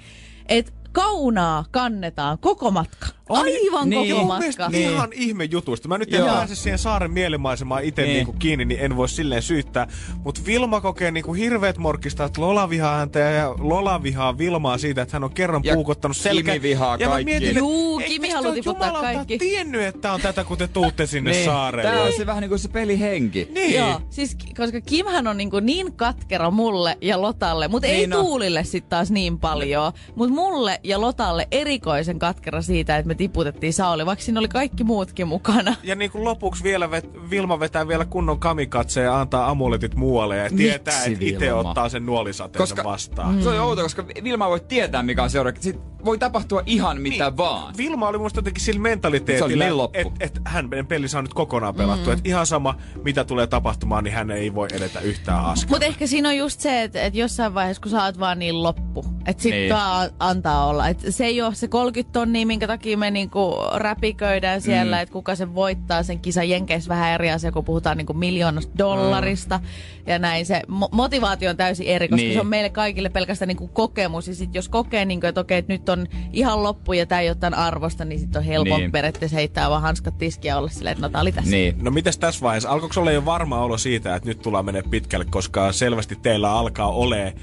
[0.48, 3.06] että kaunaa kannetaan koko matka.
[3.28, 4.14] Aivan niin.
[4.14, 4.38] koko matka.
[4.68, 5.88] mielestä ihan ihme jutuista.
[5.88, 8.08] Mä nyt en pääse siihen saaren mielimaisemaan itse Niin.
[8.08, 8.16] niin.
[8.16, 9.86] niinku kiinni, niin en voi silleen syyttää.
[10.24, 15.02] Mutta Vilma kokee niinku hirveet morkista, että Lola vihaa häntä ja Lola vihaa Vilmaa siitä,
[15.02, 16.52] että hän on kerran Ja puukottanut selkä.
[16.52, 17.24] Kimi vihaa ja mä kaikki.
[17.32, 19.38] mietin, että Juu, Kimi haluaa tiputtaa kaikki.
[19.38, 21.44] tiennyt, että on tätä, kun te tuutte sinne niin.
[21.44, 21.90] saarelle.
[21.90, 23.48] Tää on se vähän niin kuin se pelihenki.
[23.54, 23.74] Niin.
[23.74, 28.22] Joo, siis koska Kimhän on niin, niin katkera mulle ja Lotalle, mutta Niin ei no.
[28.22, 29.92] Tuulille sitten taas niin paljon.
[30.14, 34.84] Mutta mulle ja Lotalle erikoisen katkera siitä, että me tiputettiin Sauli, vaikka siinä oli kaikki
[34.84, 35.74] muutkin mukana.
[35.82, 40.36] Ja niin kuin lopuksi vielä vet, Vilma vetää vielä kunnon kamikatse ja antaa amuletit muualle
[40.36, 43.34] ja tietää, että itse ottaa sen nuolisateen Koska vastaan.
[43.34, 43.42] Mm.
[43.42, 45.58] se on outo, koska Vilma voi tietää, mikä on seuraava.
[45.60, 47.36] Sit voi tapahtua ihan mitä Niin.
[47.36, 47.74] vaan.
[47.76, 49.98] Vilma oli musta jotenkin sillä mentaliteetillä, Se oli niin loppu.
[49.98, 52.12] että et, hän peli saa nyt kokonaan pelattua.
[52.12, 52.18] Mm.
[52.18, 52.74] Et ihan sama,
[53.04, 55.70] mitä tulee tapahtumaan, niin hän ei voi edetä yhtään askelta.
[55.74, 58.62] Mutta ehkä siinä on just se, että, että jossain vaiheessa, kun sä oot vaan niin
[58.62, 59.74] loppu, että sit Niin.
[59.74, 60.88] vaan antaa olla.
[60.88, 65.02] Et se ei ole se 30 tonnia, minkä takia me niinku räpiköidään siellä, mm.
[65.02, 69.58] että kuka sen voittaa sen kisan Jenkeissä vähän eri asia, kun puhutaan niinku miljoonasta dollarista.
[69.58, 69.64] Mm.
[70.06, 72.26] Ja näin se mo- motivaatio on täysin eri, koska Niin.
[72.28, 72.34] niin.
[72.36, 74.28] se on meille kaikille pelkästään niinku kokemus.
[74.28, 75.97] Ja sit jos kokee, niinku, että okei, että nyt on
[76.32, 78.92] ihan loppu ja tämä ei ole tämän arvosta, niin sitten on helpompi Niin.
[78.92, 81.50] periaatteessa heittää vaan hanskat tiskiä olla silleen, että no tää oli tässä.
[81.50, 81.74] Niin.
[81.82, 82.70] No mitäs tässä vaiheessa?
[82.70, 86.88] Alkoiko olla jo varma olo siitä, että nyt tullaan menee pitkälle, koska selvästi teillä alkaa
[86.88, 87.34] ole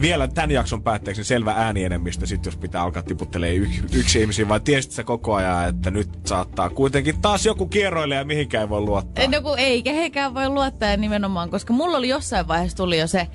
[0.00, 4.48] vielä tämän jakson päätteeksi niin selvä äänienemmistö, sit jos pitää alkaa tiputtelee y- yksi ihmisiä,
[4.48, 8.68] vai tiesit sä koko ajan, että nyt saattaa kuitenkin taas joku kierroille ja mihinkään ei
[8.68, 9.26] voi luottaa?
[9.28, 13.06] No kun ei kehekään voi luottaa ja nimenomaan, koska mulla oli jossain vaiheessa tuli jo
[13.06, 13.26] se,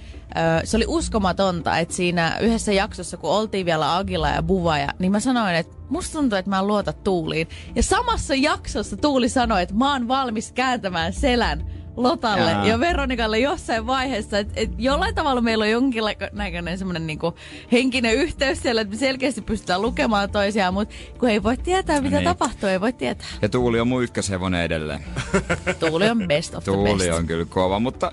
[0.64, 5.20] se oli uskomatonta, että siinä yhdessä jaksossa, kun oltiin vielä Agila ja Buvaja, niin mä
[5.20, 7.48] sanoin, että musta tuntuu, että mä en luota Tuuliin.
[7.76, 12.68] Ja samassa jaksossa Tuuli sanoi, että mä oon valmis kääntämään selän Lotalle Jaa.
[12.68, 17.34] ja Veronikalle jossain vaiheessa, että et jollain tavalla meillä on jonkinlainen semmoinen niinku
[17.72, 22.16] henkinen yhteys siellä, että me selkeästi pystytään lukemaan toisiaan, mutta kun ei voi tietää, mitä
[22.16, 22.24] Niin.
[22.26, 23.28] tapahtuu, ei voi tietää.
[23.42, 25.04] Ja Tuuli on mun ykköshevonen edelleen.
[25.90, 27.18] Tuuli on best of the Tuuli best.
[27.20, 28.12] on kyllä kova, mutta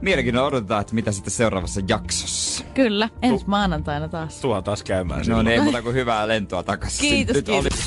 [0.00, 2.64] mielenkiinnolla odotetaan, että mitä sitten seuraavassa jaksossa.
[2.74, 4.36] Kyllä, ensi maanantaina taas.
[4.40, 5.44] Tuo taas käymään No silloin.
[5.44, 7.00] niin, ei muuta kuin hyvää lentoa takaisin.
[7.00, 7.78] Kiitos, Nyt kiitos.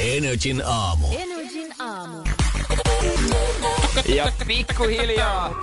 [0.00, 1.06] Energin aamu.
[1.18, 2.16] Energin aamu.
[4.08, 5.60] Ja pikkuhiljaa.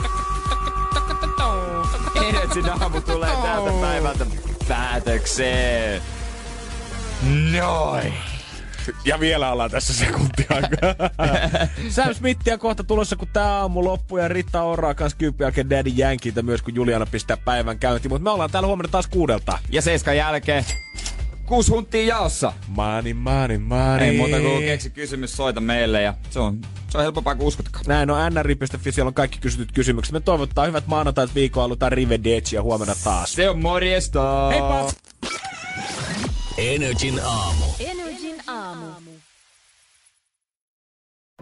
[2.16, 4.26] Energin aamu tulee täältä päivältä
[4.68, 6.02] päätökseen.
[7.52, 8.14] Noin.
[9.06, 10.48] Ja vielä ollaan tässä sekuntia.
[11.90, 15.92] Sam Smithia kohta tulossa, kun tää aamu loppuu ja Ritta Oraa kanssa kymppi jälkeen Daddy
[15.98, 18.12] Yankeeitä myös, kun Juliana pistää päivän käyntiin.
[18.12, 19.60] Mutta me ollaan täällä huomenna taas kuudelta.
[19.70, 20.66] Ja seiskan jälkeen
[21.52, 22.54] kuusi huntia jaossa.
[22.68, 23.58] maani, maani.
[23.58, 24.04] mani.
[24.04, 27.86] Ei muuta kuin keksi kysymys, soita meille ja se on, se on helpompaa kuin uskotkaan.
[27.88, 30.14] Näin on nri.fi, siellä on kaikki kysytyt kysymykset.
[30.14, 33.34] Me toivottaa hyvät maanantait viikonallut Rivedieci ja huomenna taas.
[33.34, 34.50] Se on morjesta!
[34.50, 34.92] Heippa!
[36.58, 37.66] Energin aamu.
[37.80, 38.86] Energin aamu.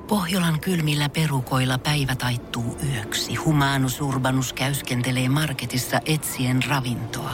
[0.07, 3.35] Pohjolan kylmillä perukoilla päivä taittuu yöksi.
[3.35, 7.33] Humanus Urbanus käyskentelee marketissa etsien ravintoa.